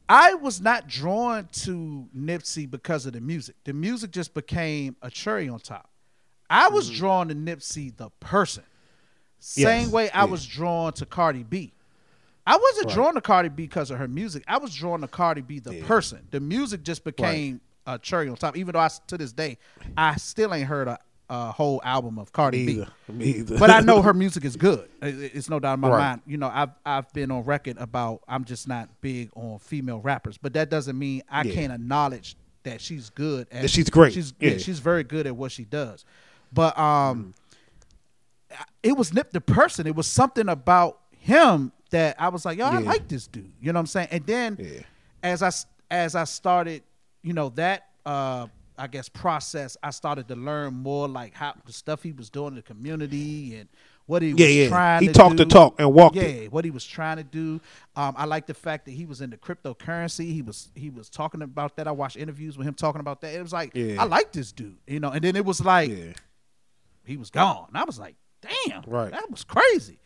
[0.09, 3.57] I was not drawn to Nipsey because of the music.
[3.65, 5.91] The music just became a cherry on top.
[6.49, 6.99] I was mm-hmm.
[6.99, 8.65] drawn to Nipsey the person.
[9.39, 9.83] Same.
[9.83, 10.25] Yes, way I yeah.
[10.25, 11.73] was drawn to Cardi B.
[12.47, 12.95] I wasn't Right.
[12.95, 14.43] drawn to Cardi B because of her music.
[14.49, 16.27] I was drawn to Cardi B the person.
[16.31, 18.57] The music just became a cherry on top.
[18.57, 19.59] Even though I, to this day,
[19.97, 20.99] I still ain't heard a,
[21.31, 22.93] a whole album of Cardi Me B either.
[23.13, 23.59] Me either.
[23.59, 24.89] but I know her music is good.
[25.03, 25.99] It's no doubt in my Right.
[25.99, 26.23] mind.
[26.27, 30.39] You know, I've I've been on record about I'm just not big on female rappers,
[30.39, 31.55] but that doesn't mean I Yeah.
[31.55, 33.47] can't acknowledge that she's good.
[33.53, 34.13] At, That she's great.
[34.15, 34.53] She's yeah.
[34.53, 34.59] Yeah.
[34.59, 36.05] she's very good at what she does.
[36.53, 37.35] But um,
[38.83, 39.87] it was Nip the person.
[39.87, 43.51] It was something about him that I was like, yo, I like this dude.
[43.61, 44.09] You know what I'm saying?
[44.11, 44.81] And then Yeah.
[45.23, 45.51] as I
[45.91, 46.83] as I started,
[47.23, 48.47] you know that uh
[48.79, 52.49] I guess process, I started to learn more like how the stuff he was doing
[52.49, 53.69] in the community and
[54.07, 54.69] what he Yeah, was yeah.
[54.69, 55.45] trying He to talked do.
[55.45, 56.53] the talk and walked yeah, it.
[56.53, 57.61] what he was trying to do.
[57.97, 60.33] Um, I like the fact that he was into cryptocurrency.
[60.33, 61.87] He was he was talking about that.
[61.89, 63.35] I watched interviews with him talking about that.
[63.35, 64.01] It was like Yeah.
[64.01, 65.11] I like this dude, you know.
[65.11, 66.13] And then it was like Yeah.
[67.05, 67.69] he was gone.
[67.75, 69.11] I was like, damn, Right.
[69.11, 69.99] that was crazy.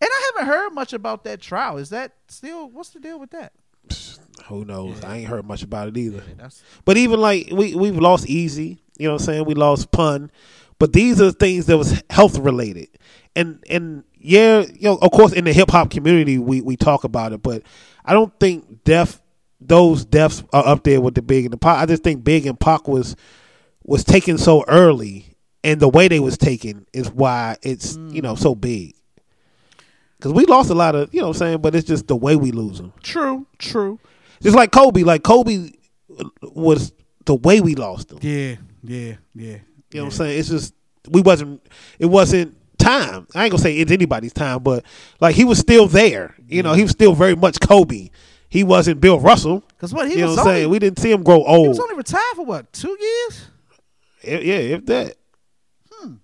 [0.00, 1.76] And I haven't heard much about that trial.
[1.76, 3.52] Is that still what's the deal with that?
[4.46, 5.02] Who knows?
[5.04, 6.22] I ain't heard much about it either.
[6.36, 9.44] That's But even like we we've lost Eazy, you know what I'm saying?
[9.44, 10.30] We lost Pun,
[10.78, 12.88] but these are things that was health related,
[13.36, 17.04] and and yeah, you know, of course, in the hip hop community, we we talk
[17.04, 17.62] about it, but
[18.04, 19.20] I don't think death
[19.60, 21.78] those deaths are up there with the Big and the Pac.
[21.78, 23.14] I just think Big and Pac was
[23.84, 28.34] was taken so early, and the way they was taken is why it's you know
[28.34, 28.38] mm.
[28.38, 28.94] so big.
[30.16, 32.16] Because we lost a lot of, you know what I'm saying, but it's just the
[32.16, 32.92] way we lose them.
[33.02, 33.98] true, true.
[34.42, 35.70] Just like Kobe, like Kobe
[36.42, 36.92] was
[37.26, 38.18] the way we lost him.
[38.22, 39.58] Yeah, yeah, yeah.
[39.92, 40.38] You know what I'm saying?
[40.38, 40.74] It's just
[41.08, 41.62] we wasn't
[41.98, 43.26] it wasn't time.
[43.34, 44.84] I ain't gonna say it's anybody's time, but
[45.20, 46.34] like he was still there.
[46.48, 48.10] You know, he was still very much Kobe.
[48.48, 49.62] He wasn't Bill Russell.
[49.68, 50.70] Because what he you know was what only, saying?
[50.70, 51.66] We didn't see him grow old.
[51.66, 53.46] he was only retired for what two years?
[54.22, 55.16] If- yeah, if that.
[55.92, 56.14] Hmm.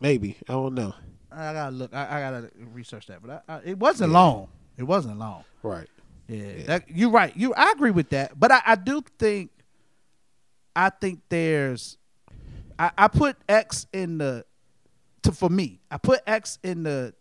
[0.00, 0.94] Maybe I don't know.
[1.30, 1.92] I gotta look.
[1.94, 4.48] I, I gotta research that, but I, I, it wasn't long.
[4.76, 5.44] It wasn't long.
[5.62, 5.88] Right.
[6.28, 7.36] Yeah, That, you're right.
[7.36, 8.38] You, I agree with that.
[8.38, 9.50] But I, I do think,
[10.74, 11.98] I think there's,
[12.78, 14.44] I, I put X in the,
[15.22, 17.14] to for me, I put X in the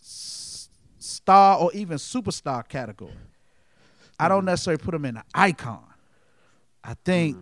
[0.00, 3.12] star or even superstar category.
[4.18, 5.84] I don't necessarily put him in an icon.
[6.82, 7.36] I think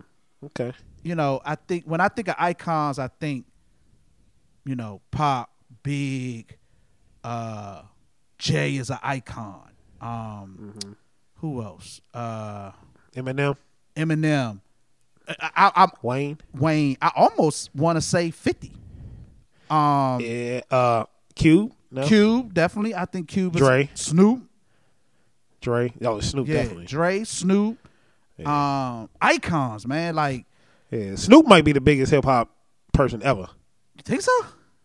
[0.45, 0.73] Okay.
[1.03, 3.45] you know, I think when I think of icons, I think,
[4.65, 5.51] you know, Pop,
[5.83, 6.57] Big,
[7.25, 7.83] uh,
[8.39, 9.69] Jay is an icon.
[10.03, 10.75] Um,
[11.37, 12.01] who else?
[12.13, 12.73] Uh,
[13.15, 13.57] Eminem,
[13.97, 14.61] Eminem.
[15.29, 16.39] I, I, I, Wayne.
[16.55, 16.97] Wayne.
[17.01, 18.73] I almost want to say Fifty.
[19.71, 20.61] Um, Yeah.
[20.71, 21.05] Uh,
[21.35, 21.73] Cube.
[21.91, 22.07] No.
[22.07, 22.95] Cube definitely.
[22.95, 23.89] I think Cube is Dre.
[23.95, 24.43] Snoop.
[25.61, 25.93] Dre.
[26.05, 26.87] Oh, Snoop Yeah, definitely.
[26.87, 27.79] Dre, Snoop.
[28.45, 30.17] Um, icons, man.
[30.17, 30.47] Like,
[30.91, 31.15] Yeah.
[31.15, 32.51] Snoop might be the biggest hip hop
[32.93, 33.47] person ever.
[33.97, 34.33] you think so?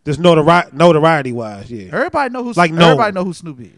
[0.06, 1.89] Just notori- notoriety wise, yeah.
[1.91, 2.53] Everybody know who.
[2.53, 2.85] Like, no.
[2.91, 3.72] everybody know who Snoop is.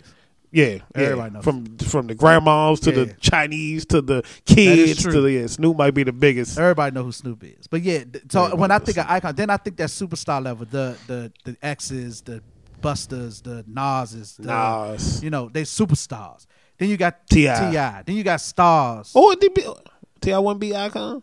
[0.51, 0.79] Yeah.
[0.95, 1.43] Everybody knows.
[1.43, 5.93] from from the grandmas to the Chinese to the kids to the yeah, Snoop might
[5.93, 6.57] be the biggest.
[6.57, 7.67] Everybody know who Snoop is.
[7.67, 9.89] But yeah, th- so Everybody when I knows think of icon, then I think that
[9.89, 12.41] superstar level, the the the X's, the
[12.81, 15.21] Busters, the Nas's, the, Nas.
[15.23, 16.45] you know, they superstars.
[16.77, 17.71] Then you got T.I..
[17.71, 18.03] Ti.
[18.05, 19.11] Then you got stars.
[19.13, 19.63] Oh, it did be
[20.21, 21.21] Ti wouldn't be icon.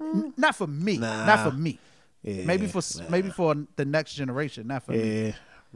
[0.00, 0.98] N- Not for me.
[0.98, 1.26] Nah.
[1.26, 1.78] Not for me.
[2.22, 4.66] Yeah, maybe for s maybe for the next generation.
[4.68, 5.26] Not for me.
[5.26, 5.32] yeah,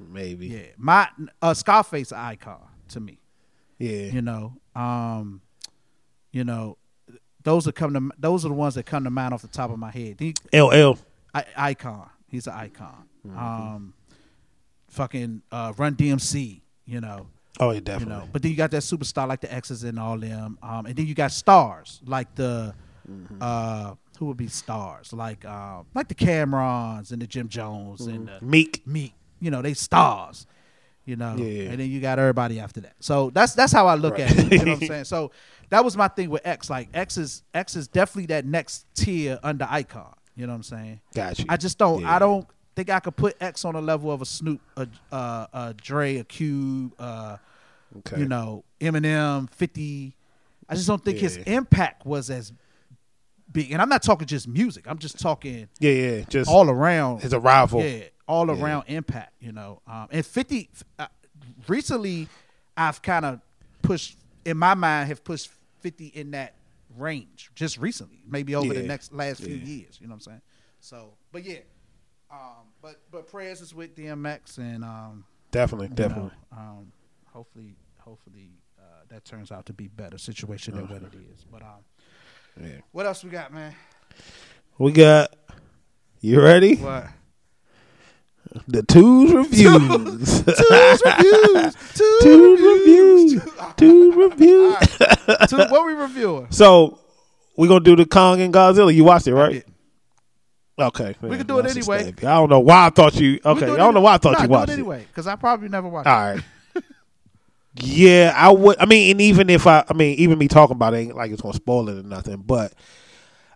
[0.09, 0.47] maybe.
[0.49, 1.09] Yeah, my
[1.43, 3.19] uh, Scarface icon to me.
[3.79, 4.07] yeah.
[4.07, 5.41] You know, um,
[6.33, 6.77] you know,
[7.43, 9.70] those are come to those are the ones that come to mind off the top
[9.70, 10.20] of my head.
[10.20, 10.99] You- LL.
[11.35, 12.09] I, icon.
[12.29, 13.05] He's an icon.
[13.27, 13.39] Mm-hmm.
[13.39, 13.95] Um,
[14.89, 16.61] fucking uh, Run DMC.
[16.87, 17.27] You know.
[17.61, 18.15] Oh yeah, You definitely.
[18.15, 20.95] know, but then you got that superstar like the X's and all them, um, and
[20.95, 22.75] then you got stars like the,
[23.11, 23.39] Mm-hmm.
[23.41, 28.29] uh, who would be stars like, um, like the Cam'rons and the Jim Jones and
[28.29, 28.87] the Meek.
[28.87, 29.15] Meek.
[29.40, 30.47] You know, they stars.
[31.05, 31.70] You know, Yeah.
[31.70, 32.93] and then you got everybody after that.
[33.01, 34.52] So that's that's how I look at it.
[34.52, 35.05] You know what I'm saying?
[35.05, 35.31] So
[35.70, 36.69] that was my thing with X.
[36.69, 40.12] Like X is X is definitely that next tier under Icon.
[40.36, 41.01] You know what I'm saying?
[41.15, 41.47] Got you.
[41.48, 42.02] I just don't.
[42.02, 42.15] Yeah.
[42.15, 42.47] I don't
[42.77, 46.19] think I could put X on a level of a Snoop, a, uh, a Dre,
[46.19, 47.39] a Cube, uh,
[48.01, 48.20] Okay.
[48.20, 50.15] you know, Eminem, Fifty.
[50.69, 52.52] I just don't think his impact was as
[53.51, 53.70] big.
[53.73, 54.85] And I'm not talking just music.
[54.89, 56.20] I'm just talking Yeah, yeah.
[56.29, 57.23] Just all around.
[57.23, 57.83] his arrival.
[57.83, 58.62] Yeah, all Yeah.
[58.62, 59.33] around impact.
[59.41, 60.70] You know, um, and Fifty.
[60.99, 61.07] Uh,
[61.66, 62.29] recently,
[62.77, 63.41] I've kind of
[63.83, 65.51] pushed in my mind have pushed
[65.81, 66.55] Fifty in that
[66.97, 69.65] range just recently, maybe over the next last few Yeah.
[69.65, 69.99] years.
[70.01, 70.43] You know what I'm saying?
[70.81, 71.59] So, but yeah,
[72.31, 76.31] um, but but prayers is with DMX and um, Definitely, you know, definitely.
[76.53, 76.93] um,
[77.27, 81.45] hopefully, hopefully uh, that turns out to be better situation than what it is.
[81.51, 81.85] But um,
[82.60, 82.68] Yeah.
[82.93, 83.74] what else we got, man?
[84.78, 85.35] We got.
[86.20, 86.76] You ready?
[86.76, 87.06] What?
[88.66, 90.43] The twos reviews.
[90.43, 91.74] Twos reviews.
[91.94, 93.35] Twos Twos reviews.
[93.35, 93.74] reviews.
[93.76, 94.76] Twos reviews.
[95.48, 96.47] Two- what we reviewing?
[96.51, 96.98] So
[97.56, 98.93] we gonna do the Kong and Godzilla.
[98.94, 99.64] You watched it, right?
[100.80, 102.06] Okay, We man, can do it anyway.
[102.18, 103.40] I don't know why I thought you.
[103.44, 104.78] Okay, do I don't know why I thought nah, you watched it it.
[104.78, 106.43] anyway because I probably never watched All right.
[107.77, 108.78] Yeah, I would.
[108.81, 111.31] I mean, and even if I, I mean, even me talking about it ain't like
[111.31, 112.43] it's gonna spoil it or nothing.
[112.45, 112.73] But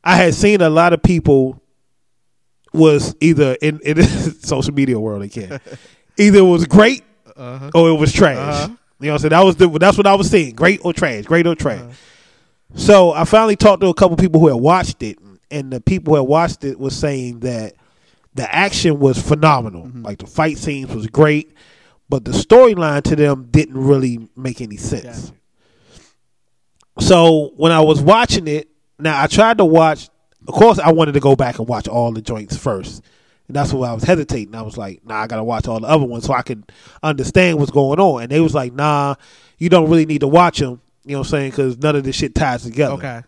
[0.05, 1.61] I had seen a lot of people
[2.73, 4.03] was either in in
[4.43, 5.61] social media world again,
[6.19, 7.03] either it was great
[7.37, 7.71] Uh-huh.
[7.75, 8.69] or it was trash.
[9.01, 10.93] You know, what I'm saying that was the that's what I was saying, great or
[10.93, 11.81] trash, great or trash.
[11.81, 11.93] Uh-huh.
[12.75, 15.19] So I finally talked to a couple people who had watched it,
[15.51, 17.75] and the people who had watched it was saying that
[18.35, 19.85] the action was phenomenal.
[19.85, 20.03] Mm-hmm.
[20.05, 21.53] Like the fight scenes was great,
[22.09, 25.31] but the storyline to them didn't really make any sense.
[25.31, 27.07] Gotcha.
[27.07, 28.69] So when I was watching it,
[28.99, 30.09] now I tried to watch.
[30.47, 33.03] Of course, I wanted to go back and watch all the joints first,
[33.49, 34.55] and that's why I was hesitating.
[34.55, 36.65] I was like, "Nah, I gotta watch all the other ones so I can
[37.03, 39.15] understand what's going on." And they was like, "Nah,
[39.59, 41.51] you don't really need to watch them." You know what I'm saying?
[41.51, 43.23] Because none of this shit ties together Okay.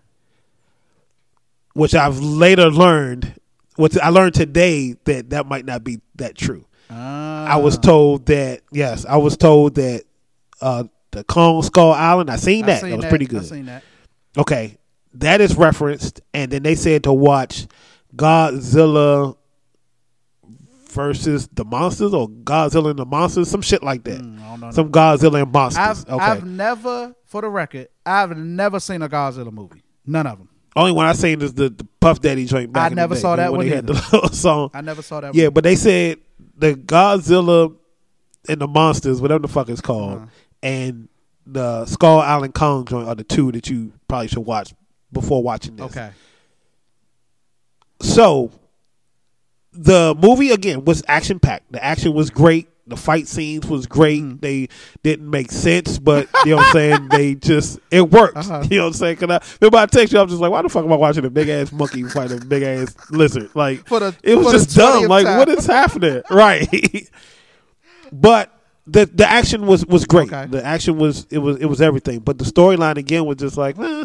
[1.75, 3.35] which I've later learned.
[3.77, 6.67] What I learned today that that might not be that true.
[6.91, 10.05] I was told that yes, I was told that
[10.61, 12.31] uh, the Kong Skull Island.
[12.31, 12.81] I seen I that.
[12.81, 13.45] seen that was pretty I good.
[13.47, 13.83] seen that.
[14.37, 14.79] Okay,
[15.15, 17.67] that is referenced, and then they said to watch
[18.17, 19.37] Godzilla
[20.91, 24.21] versus the monsters or Godzilla and the monsters, some shit like that.
[24.21, 24.71] Mm, I.
[24.71, 26.05] Some Godzilla and monsters.
[26.07, 29.83] I've okay, I've never, for the record, I've never seen a Godzilla movie.
[30.07, 30.49] None of them.
[30.77, 32.73] only one I seen is the, the Puff Daddy joint.
[32.73, 34.71] Back I in the never day, saw that when one they had the little song.
[34.75, 35.35] I never saw that.
[35.35, 35.55] Yeah, movie.
[35.55, 36.19] but they said
[36.57, 37.75] the Godzilla
[38.49, 40.27] and the monsters, whatever the fuck it's called, Uh-huh.
[40.63, 41.09] and
[41.47, 44.73] the Skull Island Kong joint are the two that you probably should watch
[45.13, 45.87] before watching this.
[45.87, 46.11] Okay.
[48.01, 48.51] So
[49.73, 51.73] the movie again was action packed.
[51.73, 52.69] The action was great.
[52.87, 54.23] The fight scenes was great.
[54.23, 54.37] Mm-hmm.
[54.41, 54.69] They
[55.03, 57.09] didn't make sense, but you know what I'm saying.
[57.11, 58.37] They just it worked.
[58.37, 58.65] Uh-huh.
[58.71, 59.17] You know what I'm saying?
[59.17, 60.19] Cause I remember I text you.
[60.19, 62.31] I was just like, why the fuck am I watching a big ass monkey fight
[62.31, 63.51] a big ass lizard?
[63.55, 65.05] Like For the- it was just dumb.
[65.05, 65.39] Like time.
[65.39, 66.23] what is happening?
[66.31, 67.09] right.
[68.13, 68.53] but
[68.87, 70.33] the the action was was great.
[70.33, 70.47] Okay.
[70.51, 72.21] The action was it was it was everything.
[72.21, 74.05] But the storyline again was just like, eh,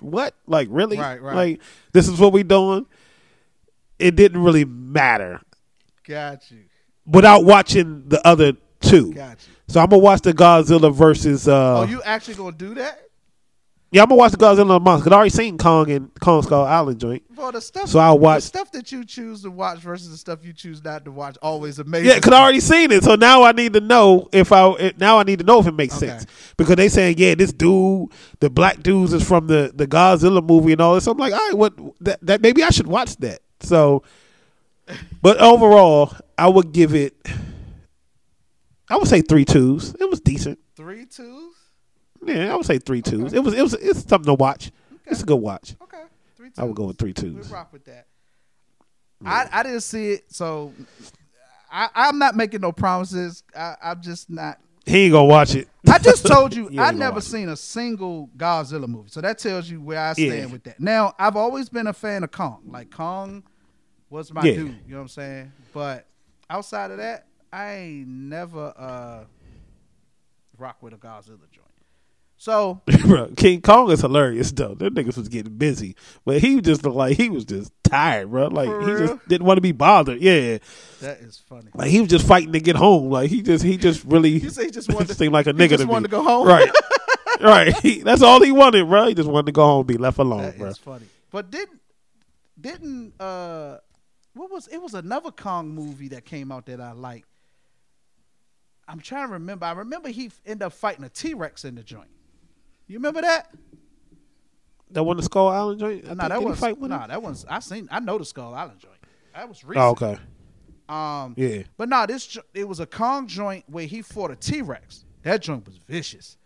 [0.00, 0.34] what?
[0.46, 0.98] Like really?
[0.98, 1.34] Right, right.
[1.34, 1.60] Like
[1.92, 2.86] this is what we doing.
[3.98, 5.40] It didn't really matter
[6.06, 6.64] Got you.
[7.06, 9.12] Without watching the other two.
[9.14, 9.54] Got you.
[9.68, 11.48] So I'm gonna watch the Godzilla versus.
[11.48, 13.00] Uh, oh, you actually gonna do that?
[13.90, 15.04] yeah, I'm gonna watch the Godzilla monster.
[15.04, 17.22] Cause I already seen Kong and Kong Skull Island joint.
[17.34, 17.88] For the stuff.
[17.88, 20.82] So I'll watch- the stuff that you choose to watch versus the stuff you choose
[20.84, 21.38] not to watch.
[21.40, 22.08] Always amazing.
[22.08, 23.04] Yeah, because I already seen it.
[23.04, 25.66] So now I need to know if I it, now I need to know if
[25.66, 26.08] it makes Okay.
[26.08, 26.26] sense
[26.56, 28.10] because they saying yeah, this dude,
[28.40, 31.04] the black dudes is from the the Godzilla movie and all this.
[31.04, 33.40] So I'm like, all right, what that, that maybe I should watch that.
[33.60, 34.02] So,
[35.22, 37.14] but overall, I would give it.
[38.88, 39.94] I would say three twos.
[39.94, 40.58] It was decent.
[40.76, 41.54] three twos.
[42.24, 43.32] Yeah, I would say three twos.
[43.32, 44.70] It was it was it's something to watch.
[45.06, 45.74] It's a good watch.
[45.82, 46.02] Okay,
[46.36, 46.58] three twos.
[46.58, 47.48] I would go with three twos.
[47.48, 48.06] We rock with that.
[49.24, 50.72] I I didn't see it, so
[51.70, 53.42] I I'm not making no promises.
[53.56, 54.58] I, I'm just not.
[54.86, 55.68] He ain't gonna watch it.
[55.90, 59.80] I just told you I never seen a single Godzilla movie, so that tells you
[59.80, 60.46] where I stand Yeah.
[60.46, 60.78] with that.
[60.80, 62.62] Now I've always been a fan of Kong.
[62.66, 63.44] Like Kong
[64.14, 64.54] was my Yeah.
[64.54, 64.68] dude.
[64.86, 65.52] You know what I'm saying?
[65.72, 66.06] But
[66.48, 69.24] outside of that, I ain't never uh
[70.58, 71.60] rock with a Godzilla joint.
[72.36, 74.74] So Bro, King Kong is hilarious though.
[74.74, 78.48] That niggas was getting busy, but he just looked like he was just tired, bro.
[78.48, 80.20] Like he just didn't want to be bothered.
[80.20, 80.58] Yeah,
[81.00, 81.68] that is funny.
[81.74, 83.08] like he was just fighting to get home.
[83.10, 85.52] Like he just he just really You say he just wanted to- seemed like a
[85.52, 86.18] he nigga just to wanted me.
[86.18, 86.46] to go home?
[86.46, 86.70] right?
[87.40, 87.74] right.
[87.80, 89.06] He, that's all he wanted, bro.
[89.08, 90.72] He just wanted to go home, and be left alone, That bro.
[90.74, 91.06] funny.
[91.30, 91.80] But didn't
[92.60, 93.78] didn't uh
[94.34, 97.28] what was it was another Kong movie that came out that I liked.
[98.86, 99.64] I'm trying to remember.
[99.64, 102.10] I remember he ended up fighting a T Rex in the joint.
[102.86, 103.50] You remember that?
[104.90, 106.04] That one the Skull Island joint.
[106.04, 107.08] No, think- that was fight with no, him?
[107.08, 107.88] that was I seen.
[107.90, 108.94] I know the Skull Island joint.
[109.34, 109.84] That was recent.
[109.84, 110.18] Oh, okay.
[110.88, 111.62] Um, Yeah.
[111.76, 115.04] But no, this it was a Kong joint where he fought a T Rex.
[115.22, 116.36] That joint was vicious.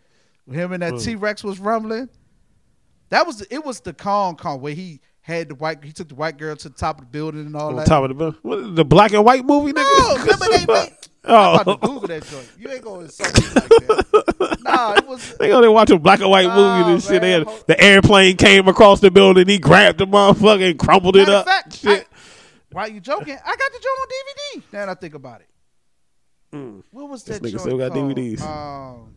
[0.51, 1.01] Him and that.
[1.01, 2.09] T Rex was rumbling.
[3.11, 3.65] That was it.
[3.65, 5.01] Was the Kong Kong where he
[5.35, 5.85] had the white?
[5.85, 7.87] He took the white girl to the top of the building and all On that.
[7.87, 8.35] top of the bill.
[8.43, 9.99] What, the black and white movie, nigga.
[9.99, 10.93] No, remember they made.
[11.25, 12.51] I'm Oh, about to Google that joint.
[12.59, 14.59] You ain't going to insult me like that.
[14.63, 15.37] Nah, it was.
[15.39, 17.21] they only watch a black and white Oh, movie and shit.
[17.21, 19.47] Man, had, the airplane came across the building.
[19.47, 21.45] He grabbed the motherfucker and crumpled it up.
[21.45, 22.03] fact, shit.
[22.11, 22.15] I-
[22.71, 23.35] why you joking?
[23.45, 24.63] I got the joint on DVD.
[24.73, 26.85] Now that I think about it.
[26.93, 27.27] What was Mm.
[27.27, 28.17] This that nigga joint still got called?
[28.17, 28.41] DVDs.
[28.43, 29.15] Um,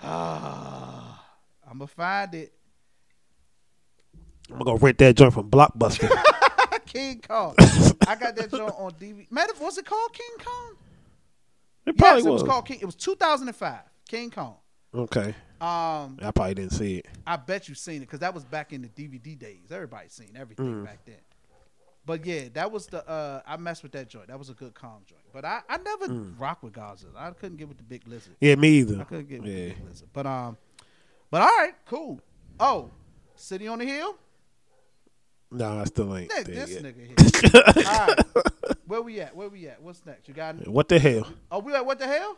[0.02, 1.24] ah,
[1.70, 2.52] I'm gonna find it.
[4.52, 6.10] I'm gonna rent that joint from Blockbuster.
[6.86, 7.54] King Kong.
[7.58, 9.30] I got that joint on DVD.
[9.30, 10.76] Matter, was it called King Kong?
[11.86, 12.42] it probably yes, it was.
[12.42, 12.78] was called King.
[12.82, 13.80] It was 2005.
[14.08, 14.56] King Kong.
[14.94, 17.06] okay, Um, I probably didn't see it.
[17.26, 19.70] I bet you've seen it because that was back in the DVD days.
[19.70, 20.84] Everybody seen everything Mm.
[20.84, 21.16] back then.
[22.04, 24.26] But yeah, that was the uh I messed with that joint.
[24.26, 25.22] That was a good Kong joint.
[25.32, 26.38] But I, I never Mm.
[26.38, 27.16] rock with Godzilla.
[27.16, 28.34] I couldn't get with the big lizard.
[28.40, 29.00] Yeah, me either.
[29.00, 29.68] I couldn't get with yeah.
[29.68, 30.08] the big lizard.
[30.12, 30.56] But um
[31.30, 32.20] but all right, cool.
[32.60, 32.90] Oh,
[33.36, 34.16] City on the Hill?
[35.52, 36.82] No, I still ain't Nick, this yet.
[36.82, 37.06] nigga
[37.44, 37.62] here.
[37.86, 38.18] all right.
[38.86, 39.34] Where we at?
[39.36, 39.82] Where we at?
[39.82, 40.28] What's next?
[40.28, 41.26] You got What the hell?
[41.50, 42.36] Oh, we at what the hell?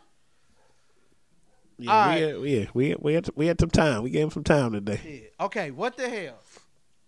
[1.77, 2.35] Yeah, All we, had, yeah,
[2.73, 4.03] we had, we had we had some time.
[4.03, 5.29] We gave him some time today.
[5.39, 5.45] Yeah.
[5.45, 6.39] Okay, what the hell?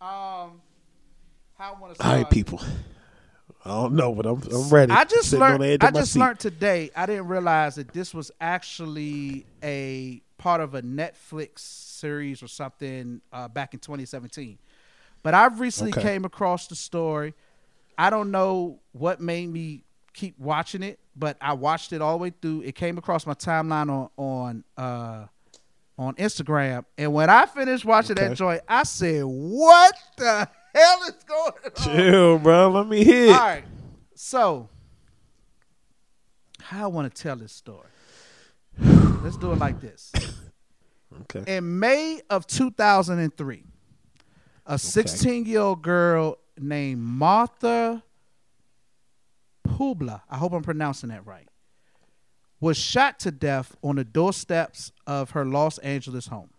[0.02, 0.62] Um
[1.58, 2.62] how I want to All right, people.
[3.66, 4.92] I don't know, but I'm I'm ready.
[4.92, 5.84] I just learned.
[5.84, 6.20] I just seat.
[6.20, 6.92] learned today.
[6.96, 13.22] I didn't realize that this was actually a part of a Netflix series or something
[13.34, 14.58] uh, back in 2017.
[15.24, 16.02] But I recently Okay.
[16.02, 17.34] came across the story.
[17.98, 19.84] I don't know what made me
[20.14, 22.62] keep watching it, but I watched it all the way through.
[22.62, 25.26] It came across my timeline on on uh,
[25.98, 28.28] on Instagram, and when I finished watching Okay.
[28.30, 32.70] that joint, I said, "What the hell is going on?" Chill, bro.
[32.70, 33.34] Let me hear.
[33.34, 33.64] All right.
[34.16, 34.70] So,
[36.62, 37.90] how I want to tell this story.
[39.24, 40.12] Let's do it like this.
[41.22, 41.58] Okay.
[41.58, 43.64] In May of 2003,
[44.68, 48.04] a 16 year old girl named Martha
[49.64, 51.48] Puebla, I hope I'm pronouncing that right,
[52.60, 56.50] was shot to death on the doorsteps of her Los Angeles home.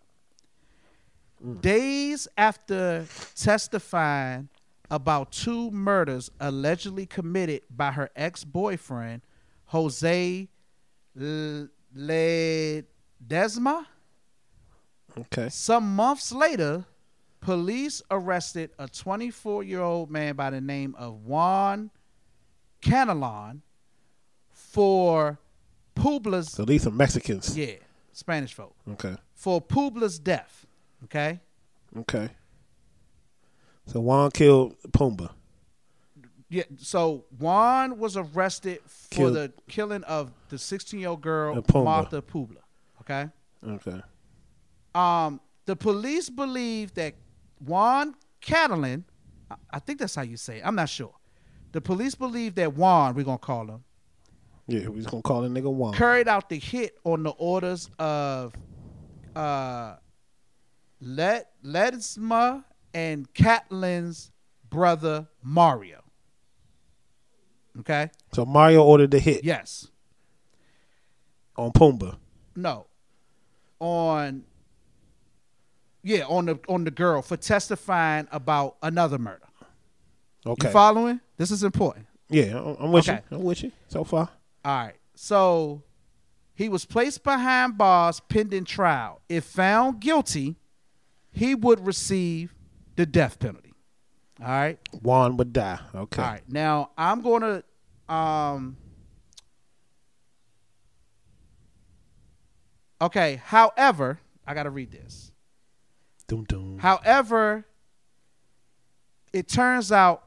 [1.45, 1.61] Mm.
[1.61, 3.07] Days after
[3.37, 4.49] testifying
[4.91, 9.23] about two murders allegedly committed by her ex boyfriend,
[9.67, 10.49] Jose
[11.97, 12.85] Ledesma,
[15.19, 15.49] Okay.
[15.49, 16.85] some months later,
[17.41, 21.91] police arrested a 24 year old man by the name of Juan
[22.83, 23.61] Canelon
[24.51, 25.39] for
[25.95, 27.57] Puebla's, So these are Mexicans.
[27.57, 27.75] yeah,
[28.13, 29.17] Spanish folk, Okay.
[29.35, 30.67] for Puebla's death.
[31.05, 31.41] Okay.
[31.97, 32.31] Okay.
[33.87, 35.31] So Juan killed Pumbaa.
[36.51, 41.57] Yeah, so Juan was arrested for Killed- the killing of the 16 year old girl
[41.63, 41.85] Pumba.
[41.85, 42.61] Martha Puebla.
[43.03, 43.29] Okay.
[43.67, 44.01] Okay.
[44.95, 47.15] Um, the police believe that
[47.61, 49.05] Juan Catalan,
[49.71, 50.63] I- think that's how you say it.
[50.65, 51.15] I'm not sure.
[51.73, 53.85] The police believe that Juan, we're gonna call him,
[54.67, 55.95] Yeah, we just gonna call that nigga Juan.
[55.95, 58.55] carried out the hit on the orders of
[59.37, 59.97] uh
[61.01, 62.65] Led Ledesma
[62.95, 64.31] and Catalan's
[64.69, 66.03] brother Mario.
[67.81, 68.11] Okay?
[68.33, 69.89] So Mario ordered the hit Yes.
[71.57, 72.19] on Pumbaa.
[72.57, 72.87] No.
[73.81, 74.45] On
[76.09, 79.47] yeah, on the on the girl for testifying about another murder.
[80.47, 80.69] Okay.
[80.69, 81.21] You following?
[81.37, 82.07] This is important.
[82.31, 83.21] yeah, I'm I'm with Okay.
[83.31, 83.37] you.
[83.37, 84.31] I'm with you so far.
[84.65, 84.95] All right.
[85.15, 85.83] So
[86.55, 89.21] he was placed behind bars pending trial.
[89.29, 90.57] If found guilty,
[91.31, 92.55] he would receive
[92.97, 93.75] the death penalty.
[94.41, 94.79] All right.
[95.03, 95.79] Juan would die.
[95.95, 96.23] Okay.
[96.23, 96.43] All right.
[96.49, 97.63] Now I'm gonna
[98.09, 98.77] um
[103.01, 105.28] Okay, however, I gotta read this.
[106.81, 107.65] However,
[109.33, 110.25] it turns out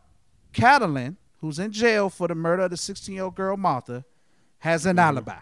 [0.53, 4.03] Catalan, who's in jail for the murder of the 16 year old girl Martha,
[4.59, 5.37] has an alibi.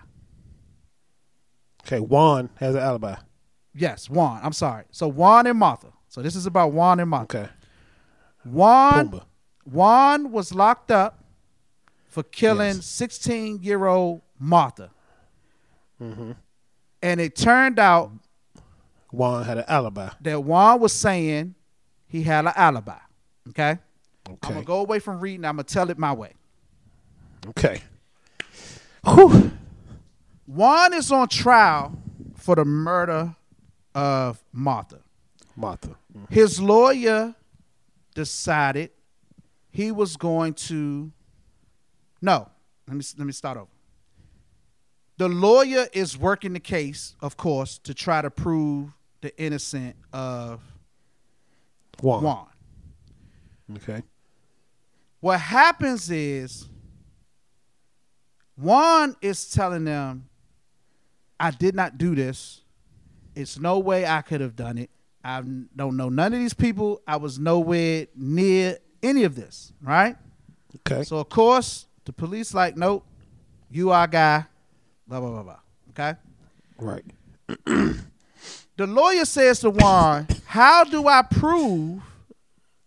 [1.86, 3.16] Okay, Juan has an alibi.
[3.74, 4.40] Yes, Juan.
[4.44, 4.84] I'm sorry.
[4.92, 5.94] So Juan and Martha.
[6.08, 7.38] So this is about Juan and Martha.
[7.40, 7.50] Okay.
[8.46, 9.24] Juan Pumbaa.
[9.66, 11.24] Juan was locked up
[12.08, 12.86] for killing Yes.
[12.86, 14.92] 16 year old Martha.
[16.02, 16.32] Mm-hmm.
[17.02, 18.12] And it turned out
[19.12, 20.10] Juan had an alibi.
[20.22, 21.56] that Juan was saying
[22.08, 22.98] he had an alibi.
[23.50, 23.80] Okay?
[24.28, 25.46] I'm going to go away from reading.
[25.46, 26.34] I'm to tell it my way.
[27.48, 27.82] Okay.
[29.04, 29.52] Whew.
[30.46, 31.98] Juan is on trial
[32.36, 33.36] for the murder
[33.96, 35.00] of Martha.
[35.56, 35.96] Martha.
[36.30, 37.36] His lawyer
[38.14, 38.92] decided
[39.72, 41.12] he was going to
[42.22, 42.50] no
[42.88, 43.70] let me let me start over
[45.18, 50.62] the lawyer is working the case of course to try to prove the innocent of
[52.02, 52.24] Juan.
[52.24, 52.46] Juan.
[53.78, 54.04] Okay.
[55.20, 56.68] What happens is
[58.58, 60.30] Juan is telling them,
[61.40, 62.62] I did not do this.
[63.36, 64.90] It's no way I could have done it.
[65.24, 67.02] I don't know none of these people.
[67.08, 70.16] I was nowhere near any of this, right?
[70.88, 71.04] Okay.
[71.04, 73.06] So of course, the police like, nope,
[73.70, 74.46] you our guy,
[75.08, 75.60] blah blah blah blah.
[75.92, 76.18] Okay.
[76.78, 77.04] right.
[78.80, 82.02] The lawyer says to Juan, "How do I prove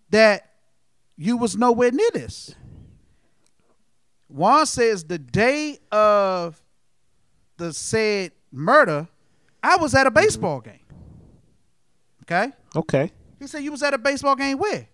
[0.09, 0.51] that
[1.19, 2.55] you was nowhere near this?"
[4.27, 6.63] Juan says, "The day of
[7.59, 9.07] the said murder,
[9.63, 10.71] I was at a baseball mm-hmm.
[10.71, 10.87] game."
[12.23, 12.53] Okay.
[12.75, 13.13] Okay.
[13.39, 14.89] He said, "You was at a baseball game where?"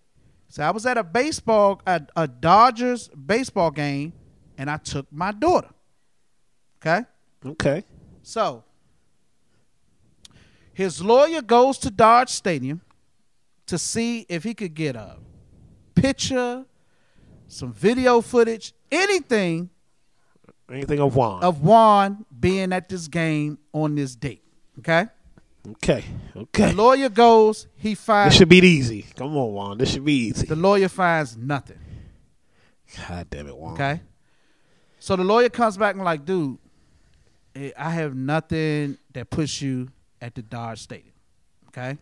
[0.49, 4.15] So I was at a baseball, a, a Dodgers baseball game,
[4.57, 5.71] and I took my daughter.
[6.83, 7.07] Okay.
[7.47, 7.85] Okay.
[8.25, 8.65] So
[10.79, 12.81] his lawyer goes to Dodge Stadium
[13.67, 15.17] to see if he could get a
[15.97, 16.65] picture,
[17.49, 19.71] some video footage, anything
[20.71, 21.43] Anything of Juan.
[21.43, 24.45] of Juan being at this game on this date.
[24.79, 25.07] Okay?
[25.69, 26.05] Okay.
[26.35, 26.73] The Okay.
[26.73, 28.35] lawyer goes, he finds.
[28.35, 29.03] This should be easy.
[29.17, 29.79] Come on, Juan.
[29.79, 30.47] This should be easy.
[30.47, 31.79] the lawyer finds nothing.
[33.09, 33.73] God damn it, Juan.
[33.75, 34.01] Okay.
[35.01, 36.57] So the lawyer comes back and like, dude,
[37.57, 39.89] eh, I have nothing that puts you
[40.21, 41.15] at the Dodge Stadium.
[41.69, 41.99] Okay.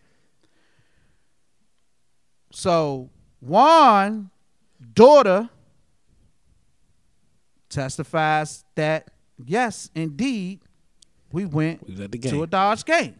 [2.52, 3.10] So
[3.40, 4.30] Juan,
[4.94, 5.48] daughter,
[7.68, 9.10] testifies that
[9.44, 10.60] yes, indeed,
[11.32, 13.16] we went We to a Dodge game.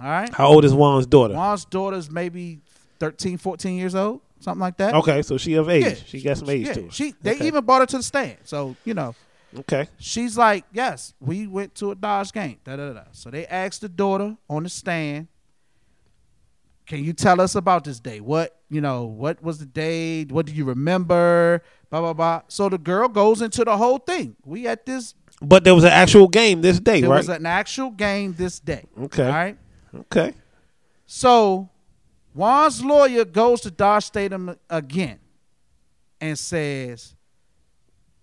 [0.00, 0.32] All right.
[0.32, 1.34] How old is Juan's daughter?
[1.34, 2.60] Juan's daughter's maybe
[2.98, 4.94] 13, 14 years old, something like that.
[4.94, 5.84] Okay, so she of age.
[5.84, 6.90] Yeah, she got some age yeah, to her.
[6.90, 7.46] She they Okay.
[7.46, 8.38] even brought her to the stand.
[8.44, 9.14] So, you know,
[9.56, 9.88] Okay.
[9.98, 12.58] she's like, Yes, we went to a Dodge game.
[12.64, 13.02] Da, da, da.
[13.12, 15.28] So they asked the daughter on the stand,
[16.86, 18.20] Can you tell us about this day?
[18.20, 20.24] What, you know, what was the day?
[20.24, 21.62] What do you remember?
[21.90, 22.42] Blah, blah, blah.
[22.48, 24.34] So the girl goes into the whole thing.
[24.44, 27.18] We at this, But there was an actual game this day, there right?
[27.18, 28.84] was an actual game this day.
[29.00, 29.24] Okay.
[29.26, 29.58] All right.
[29.94, 30.34] okay.
[31.06, 31.68] So
[32.34, 35.20] Juan's lawyer goes to Dodge Stadium again
[36.20, 37.14] and says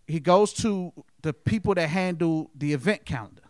[0.08, 0.92] he goes to
[1.22, 3.42] the people that handle the event calendar.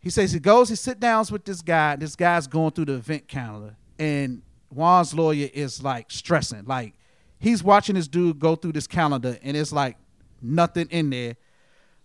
[0.00, 1.96] He says he goes, he sit downs with this guy.
[1.96, 6.64] This guy's going through the event calendar, and Juan's lawyer is like stressing.
[6.66, 6.94] Like
[7.38, 9.96] he's watching this dude go through this calendar, and it's like
[10.40, 11.36] nothing in there.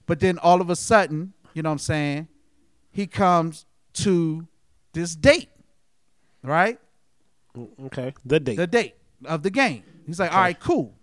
[0.06, 2.28] But then all of a sudden, you know what I'm saying?
[2.92, 4.48] He comes to
[4.92, 5.50] this date,
[6.44, 6.80] right?
[7.86, 8.14] Okay.
[8.26, 8.58] The date.
[8.58, 8.96] The date
[9.26, 9.84] of the game.
[10.06, 10.96] He's like, all right, cool.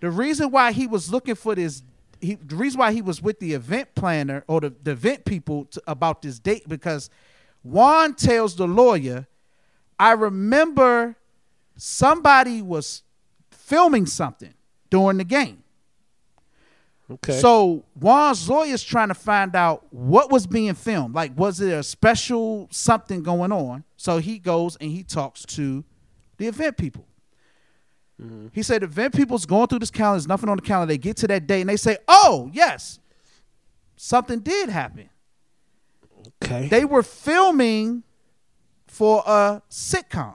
[0.00, 1.82] The reason why he was looking for this,
[2.22, 5.64] he, the reason why he was with the event planner or the, the event people
[5.66, 7.10] to, about this date because
[7.62, 9.26] Juan tells the lawyer,
[9.98, 11.16] I remember
[11.76, 13.02] somebody was
[13.50, 14.54] filming something
[14.90, 15.62] during the game.
[17.10, 17.38] okay.
[17.40, 21.14] So Juan's lawyer is trying to find out what was being filmed.
[21.14, 23.84] Like, was there a special something going on?
[23.96, 25.84] So he goes and he talks to
[26.36, 27.06] the event people.
[28.22, 28.46] Mm-hmm.
[28.52, 30.18] He said event people's going through this calendar.
[30.18, 30.92] There's nothing on the calendar.
[30.92, 32.98] They get to that day and they say, "Oh, yes,
[33.96, 35.08] something did happen."
[36.42, 36.68] okay.
[36.68, 38.02] They were filming
[38.86, 40.34] for a sitcom.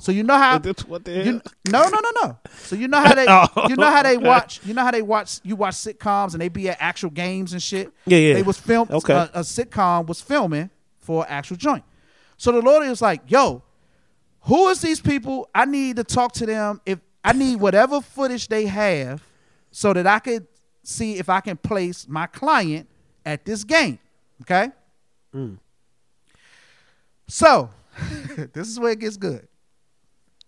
[0.00, 2.38] So you know how That's what the you, no, no, no, no.
[2.56, 4.26] So you know how they, Oh, you know how they okay.
[4.26, 7.52] watch, you know how they watch, you watch sitcoms and they be at actual games
[7.52, 7.92] and shit.
[8.06, 8.34] Yeah, yeah.
[8.34, 8.90] They was filmed.
[8.90, 9.12] Okay.
[9.14, 11.84] A, a sitcom was filming for an actual joint.
[12.36, 13.62] So the lawyer was like, "Yo,
[14.42, 15.48] who is these people?
[15.54, 16.80] I need to talk to them.
[16.84, 19.22] If I need whatever footage they have,
[19.70, 20.46] so that I could
[20.82, 22.88] see if I can place my client
[23.24, 23.98] at this game."
[24.42, 24.70] Okay.
[25.34, 25.58] Mm.
[27.28, 27.70] So
[28.52, 29.46] this is where it gets good.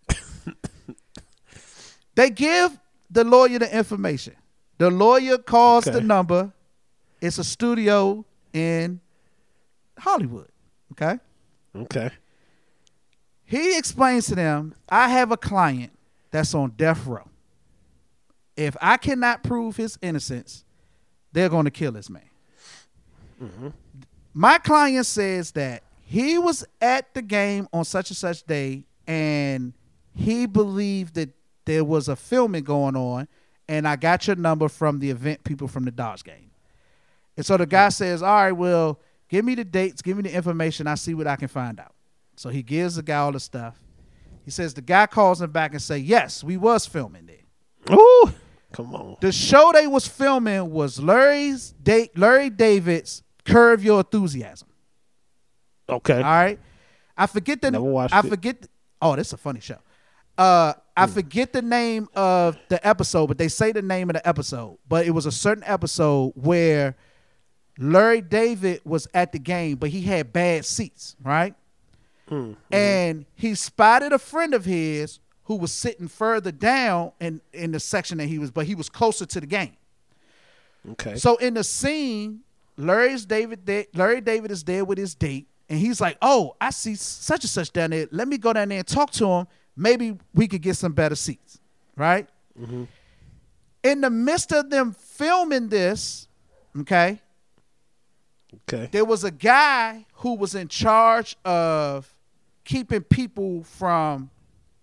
[2.14, 2.78] they give
[3.10, 4.34] the lawyer the information.
[4.78, 6.52] The lawyer calls the number.
[7.20, 9.00] It's a studio in
[9.98, 10.48] Hollywood.
[10.92, 11.18] Okay.
[11.74, 12.10] Okay.
[13.54, 15.92] He explains to them, I have a client
[16.32, 17.28] that's on death row.
[18.56, 20.64] If I cannot prove his innocence,
[21.30, 22.28] they're going to kill this man.
[23.40, 23.68] Mm-hmm.
[24.32, 29.72] My client says that he was at the game on such and such day and
[30.16, 31.28] he believed that
[31.64, 33.28] there was a filming going on
[33.68, 36.50] and I got your number from the event people from the Dodge game.
[37.36, 37.92] And so the guy mm.
[37.92, 38.98] says, All right, well,
[39.28, 41.93] give me the dates, give me the information, I see what I can find out.
[42.36, 43.80] So he gives the guy all the stuff.
[44.44, 47.96] He says the guy calls him back and say, Yes, we was filming there.
[47.96, 48.32] Ooh.
[48.72, 49.16] Come on.
[49.20, 54.68] The show they was filming was Larry's da- Larry David's Curb Your Enthusiasm.
[55.88, 56.16] Okay.
[56.16, 56.58] All right.
[57.16, 57.80] I forget the name.
[57.82, 58.26] Never watched I it.
[58.28, 58.68] forget the-
[59.00, 59.78] oh, this is a funny show.
[60.36, 64.26] Uh I forget the name of the episode, but they say the name of the
[64.28, 64.78] episode.
[64.88, 66.96] But it was a certain episode where
[67.78, 71.54] Larry David was at the game, but he had bad seats, right?
[72.30, 72.52] Mm-hmm.
[72.74, 77.80] And he spotted a friend of his who was sitting further down in, in the
[77.80, 79.76] section that he was, but he was closer to the game.
[80.92, 81.16] Okay.
[81.16, 82.40] So in the scene,
[82.76, 86.70] Larry's David, there- Larry David is there with his date, and he's like, "Oh, I
[86.70, 88.06] see such and such down there.
[88.10, 89.46] Let me go down there and talk to him.
[89.76, 91.60] Maybe we could get some better seats."
[91.96, 92.28] Right.
[92.58, 92.84] Mm-hmm.
[93.82, 96.26] In the midst of them filming this,
[96.80, 97.20] okay,
[98.66, 98.88] okay.
[98.92, 102.13] there was a guy who was in charge of
[102.64, 104.30] keeping people from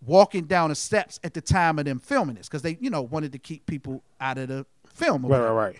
[0.06, 3.02] walking down the steps at the time of them filming this because they, you know,
[3.02, 5.26] wanted to keep people out of the film.
[5.26, 5.80] Right, right, right.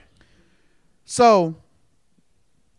[1.06, 1.56] So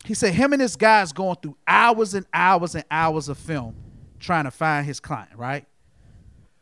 [0.04, 3.74] he said him and his guys going through hours and hours and hours of film
[4.18, 5.66] trying to find his client, right?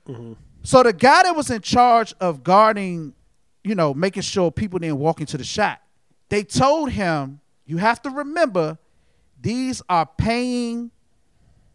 [0.06, 0.32] Mm-hmm.
[0.62, 3.14] So the guy that was in charge of guarding,
[3.64, 5.80] you know, making sure people didn't walk into the shot,
[6.28, 8.78] they told him, you have to remember
[9.40, 10.90] these are paying,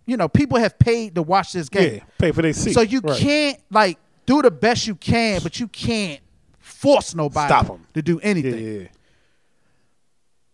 [0.06, 1.96] you know, people have paid to watch this game.
[1.96, 2.00] Yeah.
[2.18, 2.74] Pay for their seat.
[2.74, 3.20] So you Right.
[3.20, 6.20] can't like do the best you can, but you can't
[6.60, 8.54] force nobody Stop to do anything.
[8.60, 8.80] yeah.
[8.82, 8.88] yeah.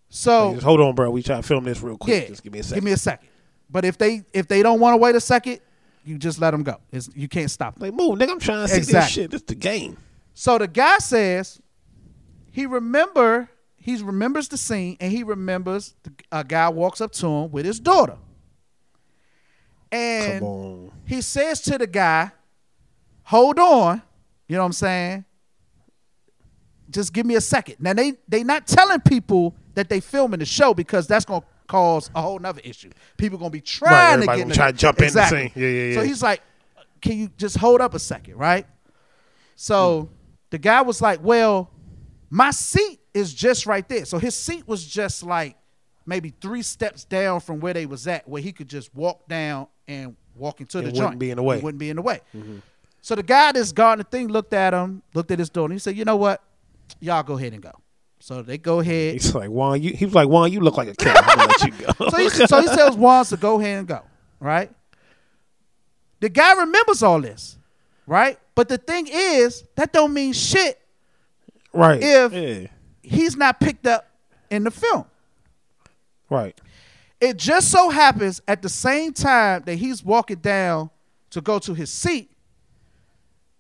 [0.10, 1.10] So just hold on, bro.
[1.10, 2.24] We try to film this real quick.
[2.24, 2.76] yeah, Just give me a second.
[2.78, 3.28] Give me a second.
[3.70, 5.60] But if they if they don't want to wait a second,
[6.04, 6.78] you just let them go.
[6.92, 7.84] It's, you can't stop them.
[7.90, 8.32] like, move, nigga.
[8.32, 9.32] I'm trying to see this shit.
[9.32, 9.98] This the game.
[10.34, 11.62] So the guy says
[12.52, 17.28] he remember he remembers the scene and he remembers the, a guy walks up to
[17.28, 18.18] him with his daughter,
[19.92, 22.32] and he says to the guy,
[23.24, 24.02] "Hold on,"
[24.48, 25.26] you know what I'm saying?
[26.90, 27.76] Just give me a second.
[27.80, 32.10] Now they they not telling people that they filming the show because that's gonna cause
[32.16, 32.92] a whole nother issue.
[33.18, 35.50] People gonna be trying to everybody get try to jump in the exactly.
[35.50, 35.64] scene.
[35.64, 36.42] Yeah, yeah, So he's like,
[37.02, 38.66] "Can you just hold up a second, right?"
[39.56, 40.14] So hmm.
[40.50, 41.70] the guy was like, "Well,
[42.30, 45.56] my seat is just right there." So his seat was just like
[46.06, 49.68] maybe three steps down from where they was at, where he could just walk down
[49.88, 51.20] and walk into It the wouldn't joint.
[51.20, 51.58] be in the way.
[51.58, 52.22] It wouldn't be in the way.
[52.36, 52.58] Mm-hmm.
[53.02, 55.74] So the guy that's guarding the thing looked at him, looked at his door, and
[55.74, 56.44] he said, "You know what?
[57.00, 57.72] Y'all go ahead and go."
[58.20, 59.14] So they go ahead.
[59.14, 61.18] He's like, Juan, you, he was like, Juan, you look like a cat.
[61.28, 62.10] I'm gonna let you go.
[62.10, 64.02] so, he, so he tells Juan to go ahead and go,
[64.40, 64.70] right?
[66.20, 67.58] The guy remembers all this,
[68.06, 68.38] right?
[68.54, 70.80] But the thing is, that don't mean shit
[71.74, 72.00] right.
[72.02, 72.68] if- yeah.
[73.02, 74.08] he's not picked up
[74.52, 75.06] in the film.
[76.32, 76.60] Right.
[77.20, 80.90] It just so happens at the same time that he's walking down
[81.32, 82.32] to go to his seat,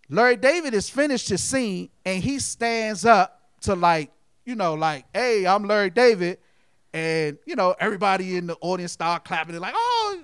[0.09, 4.11] Larry David has finished his scene and he stands up to like,
[4.45, 6.39] you know, like, hey, I'm Larry David.
[6.93, 10.21] And, you know, everybody in the audience start clapping and like, oh,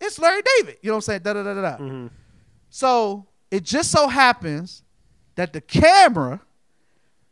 [0.00, 0.78] it's Larry David.
[0.82, 1.20] You know what I'm saying?
[1.22, 1.76] Da da da da da.
[1.76, 2.06] Mm-hmm.
[2.70, 4.82] So it just so happens
[5.36, 6.40] that the camera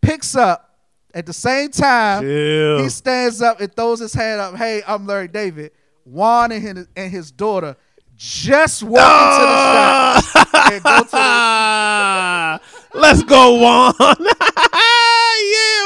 [0.00, 0.69] picks up
[1.14, 2.82] at the same time Chill.
[2.82, 4.56] he stands up and throws his hand up.
[4.56, 5.72] Hey, I'm Larry David.
[6.04, 7.76] Juan and his, and his daughter
[8.16, 10.20] just walk into the ah!
[10.32, 12.60] shop and go to
[12.92, 12.98] the.
[13.00, 13.94] Let's go, Juan.
[14.00, 14.16] yeah,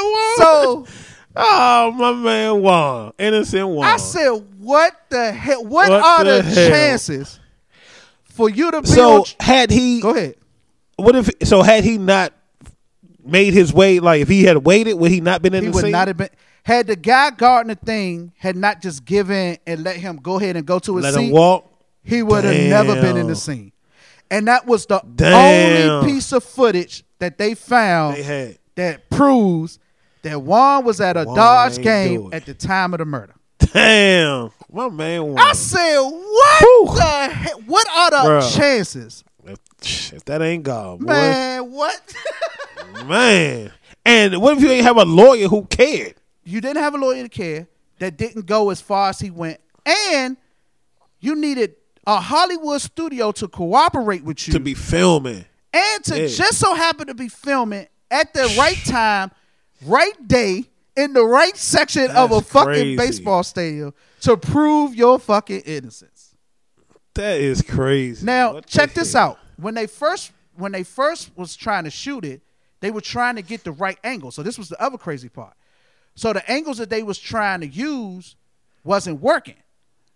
[0.03, 0.37] Juan.
[0.37, 0.85] So
[1.35, 3.13] oh, my man, Juan.
[3.17, 3.87] Innocent Juan.
[3.87, 5.63] I said, "What the hell?
[5.63, 7.39] What, What are the the, chances
[8.23, 10.35] for you to be so on?" had he Go ahead.
[10.97, 12.33] what if so had he not
[13.25, 15.75] made his way like if he had waited would he not been in He the
[15.75, 15.91] would scene?
[15.91, 16.29] not have been.
[16.63, 20.55] Had the guy guarding the thing had not just given and let him go ahead
[20.57, 21.71] and go to his let seat, him walk
[22.03, 23.71] he would have never been in the scene.
[24.31, 25.89] And that was the Damn.
[26.03, 29.79] only piece of footage that they found they that proves
[30.23, 33.35] that Juan was at a Juan Dodge game at the time of the murder.
[33.59, 35.37] damn my man Juan.
[35.39, 36.95] I said, what Whew.
[36.95, 37.53] the heck?
[37.67, 38.57] What are the Bruh.
[38.57, 39.23] chances?
[39.85, 42.13] If, that ain't God boy Man, what?
[43.05, 43.71] man
[44.05, 47.23] and what if you ain't have a lawyer who cared you didn't have a lawyer
[47.23, 47.67] to care.
[47.99, 50.37] that didn't go as far as he went, and
[51.19, 51.75] you needed
[52.05, 55.45] a Hollywood studio to cooperate with you To be filming.
[55.73, 56.27] and to Yeah.
[56.27, 59.31] just so happen to be filming at the right time,
[59.87, 62.95] right day, in the right section of a fucking crazy.
[62.95, 63.91] baseball stadium
[64.21, 66.35] to prove your fucking innocence.
[67.15, 68.23] That is crazy.
[68.23, 69.31] Now, What check this hell?
[69.31, 69.39] out.
[69.57, 72.41] When they first when they first was trying to shoot it,
[72.79, 74.31] they were trying to get the right angle.
[74.31, 75.53] So this was the other crazy part.
[76.15, 78.35] So the angles that they was trying to use
[78.83, 79.57] wasn't working.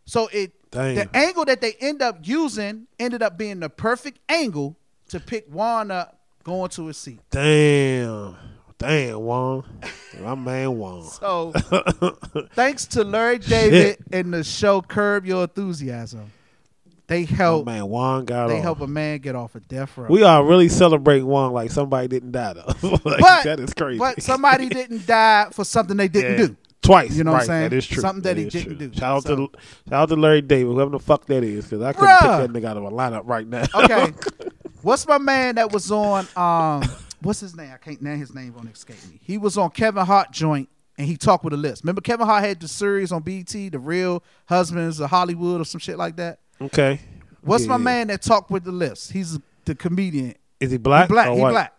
[0.06, 0.96] So it Damn.
[0.96, 4.78] the angle that they end up using ended up being the perfect angle
[5.10, 7.20] to pick Juan up going to his seat.
[7.32, 8.36] Damn.
[8.78, 9.66] Damn, Juan.
[10.20, 11.04] My man Juan.
[11.20, 11.52] So
[12.54, 16.32] thanks to Larry David and the show Curb Your Enthusiasm,
[17.10, 18.64] they My help man Juan got they off.
[18.64, 20.08] help a man get off of death row.
[20.10, 22.74] We are really celebrating Juan like somebody didn't die though.
[23.04, 24.00] Like, but that is crazy.
[24.00, 26.48] But somebody didn't die for something they didn't Yeah.
[26.48, 26.58] do.
[26.82, 27.14] Twice.
[27.18, 27.70] You know what I'm saying?
[27.72, 28.02] That is true.
[28.02, 28.88] Something that he didn't true.
[28.88, 28.94] do.
[28.98, 29.50] Shout out So- to
[29.90, 32.42] shout out to Larry David, whoever the fuck that is, because I couldn't Bruh.
[32.46, 33.66] pick that nigga out of a lineup right now.
[33.76, 34.14] Okay.
[34.82, 36.84] What's my man that was on um
[37.22, 37.70] what's his name?
[37.74, 39.20] I can't name his name won't escape me.
[39.22, 41.84] He was on Kevin Hart joint and he talked with a list.
[41.84, 45.80] Remember Kevin Hart had the series on BT, The Real Husbands of Hollywood or some
[45.80, 46.40] shit like that?
[46.62, 47.00] Okay.
[47.42, 47.84] What's my Yeah.
[47.84, 49.12] man that talked with the list?
[49.12, 50.36] He's the comedian.
[50.60, 51.08] Is he black?
[51.08, 51.28] he black.
[51.30, 51.52] Or He white?
[51.52, 51.74] black.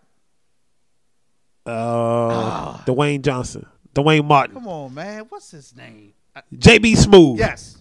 [1.66, 5.24] Uh, Dwayne Johnson, Dwayne Martin, Come on, man.
[5.28, 6.15] What's his name?
[6.35, 7.39] Uh, JB Smoove.
[7.39, 7.77] Yes.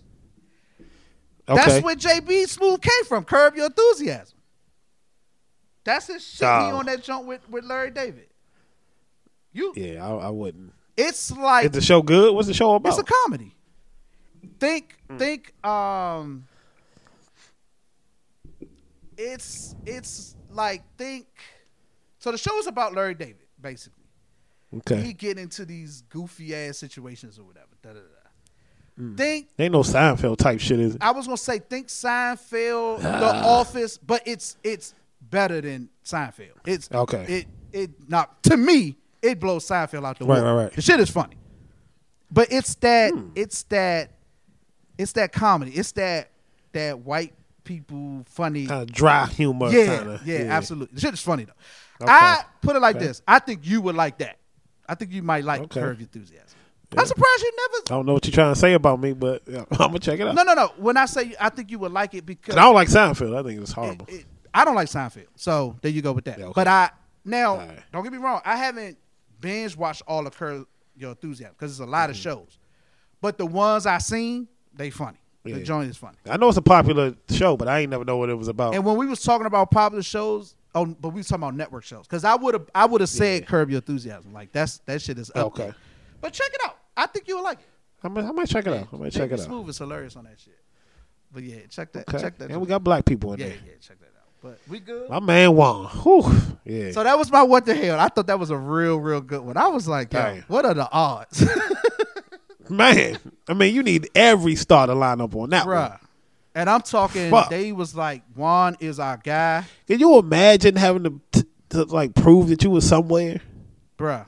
[1.48, 1.62] Okay.
[1.66, 3.24] That's where JB Smoove came from.
[3.24, 4.38] Curb Your Enthusiasm.
[5.84, 6.42] That's his shit.
[6.42, 6.78] He Oh.
[6.78, 8.28] on that joint with, with Larry David.
[9.54, 10.74] You, yeah, I, I wouldn't.
[10.96, 12.36] it's like Is the show good?
[12.36, 12.90] What's the show about?
[12.90, 13.56] it's a comedy.
[14.60, 15.18] Think, Mm.
[15.18, 15.66] think.
[15.66, 16.46] Um,
[19.20, 21.28] it's it's like think.
[22.20, 24.04] So the show is about Larry David, basically.
[24.78, 25.02] okay.
[25.02, 27.68] He get into these goofy ass situations or whatever.
[27.84, 29.04] Da, da, da.
[29.04, 29.16] Mm.
[29.18, 31.02] Think Ain't no Seinfeld type shit, is it?
[31.04, 36.52] I was gonna say think Seinfeld, The Office, but it's it's better than Seinfeld.
[36.66, 37.26] It's Okay.
[37.28, 40.54] It it not to me it blows Seinfeld out the Right, water.
[40.56, 40.74] right, right.
[40.74, 41.36] The shit is funny,
[42.32, 43.30] but it's that Hmm.
[43.36, 44.12] it's that
[44.98, 45.72] it's that comedy.
[45.72, 46.32] It's that
[46.74, 47.34] that white
[47.64, 48.66] people funny.
[48.68, 49.70] Kind of dry humor.
[49.70, 50.22] yeah, kinda.
[50.26, 50.96] yeah, absolutely.
[50.96, 51.54] The shit is funny though.
[52.06, 52.12] Okay.
[52.14, 53.08] I put it like Okay.
[53.08, 53.22] this.
[53.28, 54.38] I think you would like that.
[54.88, 55.80] I think you might like Okay.
[55.82, 56.46] Your Enthusiasm.
[56.98, 59.44] I'm surprised you never I don't know what you're trying to say about me, but
[59.48, 60.34] yeah, I'm gonna check it out.
[60.34, 60.72] No, no, no.
[60.78, 63.38] When I say I think you would like it because I don't like Seinfeld.
[63.38, 64.06] I think it's horrible.
[64.10, 66.40] it- it- I don't like Seinfeld, so there you go with that.
[66.40, 66.54] Yeah, okay.
[66.56, 66.90] But I
[67.24, 67.80] now Alright.
[67.94, 68.98] don't get me wrong, I haven't
[69.40, 70.66] binge watched all of Curb
[70.96, 72.58] Your Enthusiasm because it's a lot of shows.
[73.22, 75.20] But the ones I seen, they funny.
[75.58, 75.64] The.
[75.64, 76.18] Joint is funny.
[76.30, 78.76] I know it's a popular show, but I ain't never know what it was about.
[78.76, 81.84] And when we was talking about popular shows, oh, but we was talking about network
[81.84, 83.48] shows because I would have I would have said.
[83.48, 84.34] Curb Your Enthusiasm.
[84.34, 85.64] Like that's that shit is up Okay.
[85.64, 85.76] there.
[86.22, 86.78] But check it out.
[86.98, 87.66] I think you would like it.
[88.04, 88.88] I might, I might check it out.
[88.94, 89.48] I might check it out.
[89.48, 90.58] Smoove is hilarious on that shit.
[91.34, 92.08] But yeah, check that.
[92.10, 92.20] Okay.
[92.20, 92.50] Check that.
[92.50, 93.56] And we got black people in yeah, there.
[93.66, 94.10] yeah, check that out.
[94.42, 95.10] But we good.
[95.10, 95.86] My man Juan.
[95.88, 96.32] Whew.
[96.66, 96.92] Yeah.
[96.92, 98.00] So that was my what the hell.
[98.00, 99.58] I thought that was a real, real good one.
[99.58, 100.42] I was like, yo, Damn.
[100.44, 101.46] what are the odds,
[102.70, 103.18] man,
[103.48, 105.94] I mean, you need every starter lineup on that one.
[106.56, 107.30] And I'm talking.
[107.30, 107.50] Fuck.
[107.50, 112.16] They was like, Juan is our guy, Can you imagine having to, t- to like
[112.16, 113.40] prove that you were somewhere
[113.98, 114.26] bruh,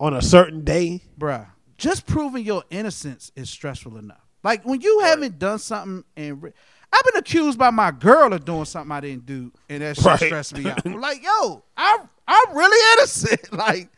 [0.00, 1.02] on a certain day?
[1.18, 1.46] bruh.
[1.76, 4.20] Just proving your innocence is stressful enough.
[4.42, 6.52] Like when you haven't done something and re-
[6.92, 10.06] I've been accused by my girl of doing something I didn't do, and that shit
[10.06, 10.18] Right.
[10.20, 10.84] stressed me out.
[10.86, 13.52] Like, yo, I'm I'm really innocent.
[13.56, 13.90] like,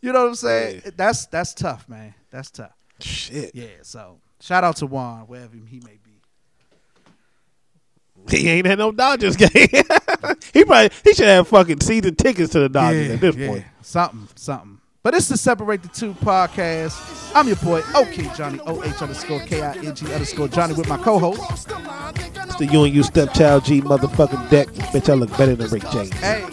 [0.00, 0.82] you know what I'm saying?
[0.84, 0.90] Yeah.
[0.96, 2.14] That's that's tough, man.
[2.30, 2.72] That's tough.
[3.00, 3.54] Shit.
[3.54, 3.66] Yeah.
[3.82, 6.12] So shout out to Juan, wherever he may be.
[8.28, 9.50] He ain't had no Dodgers game.
[10.52, 13.64] he probably he should have fucking season tickets to the Dodgers at this point.
[13.82, 14.80] Something, something.
[15.02, 17.30] But it's the Separate the Two podcast.
[17.36, 21.68] I'm your boy, OK Johnny, OH underscore K-I-N-G underscore Johnny with my co-host.
[21.68, 24.66] It's the you and you stepchild G motherfucking deck.
[24.68, 26.12] Bitch, I look better than Rick James.
[26.14, 26.44] Hey.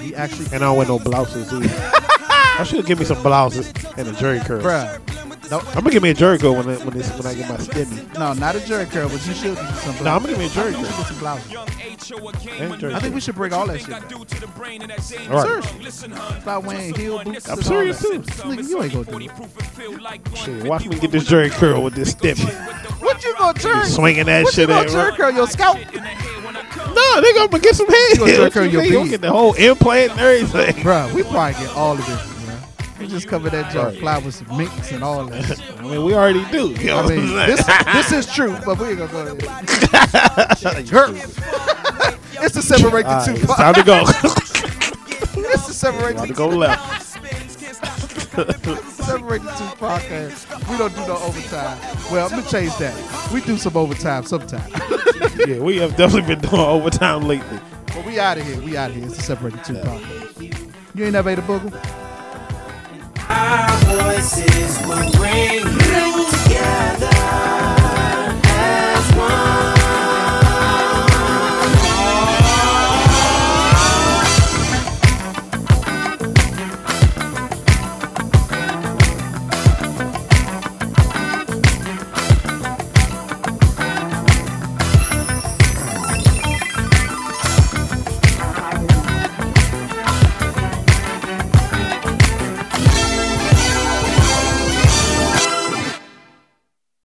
[0.00, 1.68] He actually, And I don't wear no blouses either.
[2.58, 4.60] I should give me some blouses and a jerry curl.
[4.62, 4.98] bruh.
[5.50, 7.46] No, I'm gonna give me a jerry curl when I, when, this, when I get
[7.48, 8.18] my stimmy.
[8.18, 10.02] no, not a jerry curl, but you should get some blouses.
[10.04, 10.96] No, I'm gonna give me a jerry You should curl.
[10.96, 11.52] get some blouses.
[12.58, 14.10] And jerry I think we should bring all that shit back.
[15.30, 15.64] All right.
[15.64, 16.12] Seriously.
[16.40, 17.48] Start wearing heel boots.
[17.48, 18.08] I'm and all serious that.
[18.08, 18.20] too.
[18.20, 20.36] Nigga, you ain't gonna do it.
[20.38, 22.50] Shit, watch me get this jerry curl with this stimmy.
[23.02, 23.84] What you gonna jerry?
[23.86, 25.18] Swinging that what shit you gonna at jerry right.
[25.18, 25.78] curl your scalp?
[26.94, 28.18] No, they gonna get some head.
[28.18, 30.74] gonna jerry curl your You gonna get the whole implant and everything.
[30.84, 32.31] Bruh, we probably get all of this, bruh.
[33.02, 33.98] We just cover that joint, Right.
[33.98, 35.60] fly with some minks and all that.
[35.78, 36.68] I mean, we already do.
[36.70, 37.82] You know I what mean, I'm this, saying?
[37.92, 39.34] this is true, but we ain't gonna go there.
[40.86, 41.16] Hurt.
[42.42, 43.32] it's the separate the two.
[43.32, 44.04] right, it's time to go.
[45.50, 47.02] It's the separate time the to go left.
[48.92, 50.70] Separate the two podcast.
[50.70, 51.78] We don't do no overtime.
[52.12, 53.30] Well, I'm gonna change that.
[53.32, 54.70] We do some overtime sometime.
[55.46, 57.58] yeah, we have definitely been doing overtime lately.
[57.88, 58.60] but we out of here.
[58.62, 59.06] We out of here.
[59.06, 60.94] It's the Separate the Two podcast.
[60.94, 61.72] You ain't never ate a booger?
[63.34, 67.81] Our voices will bring you together.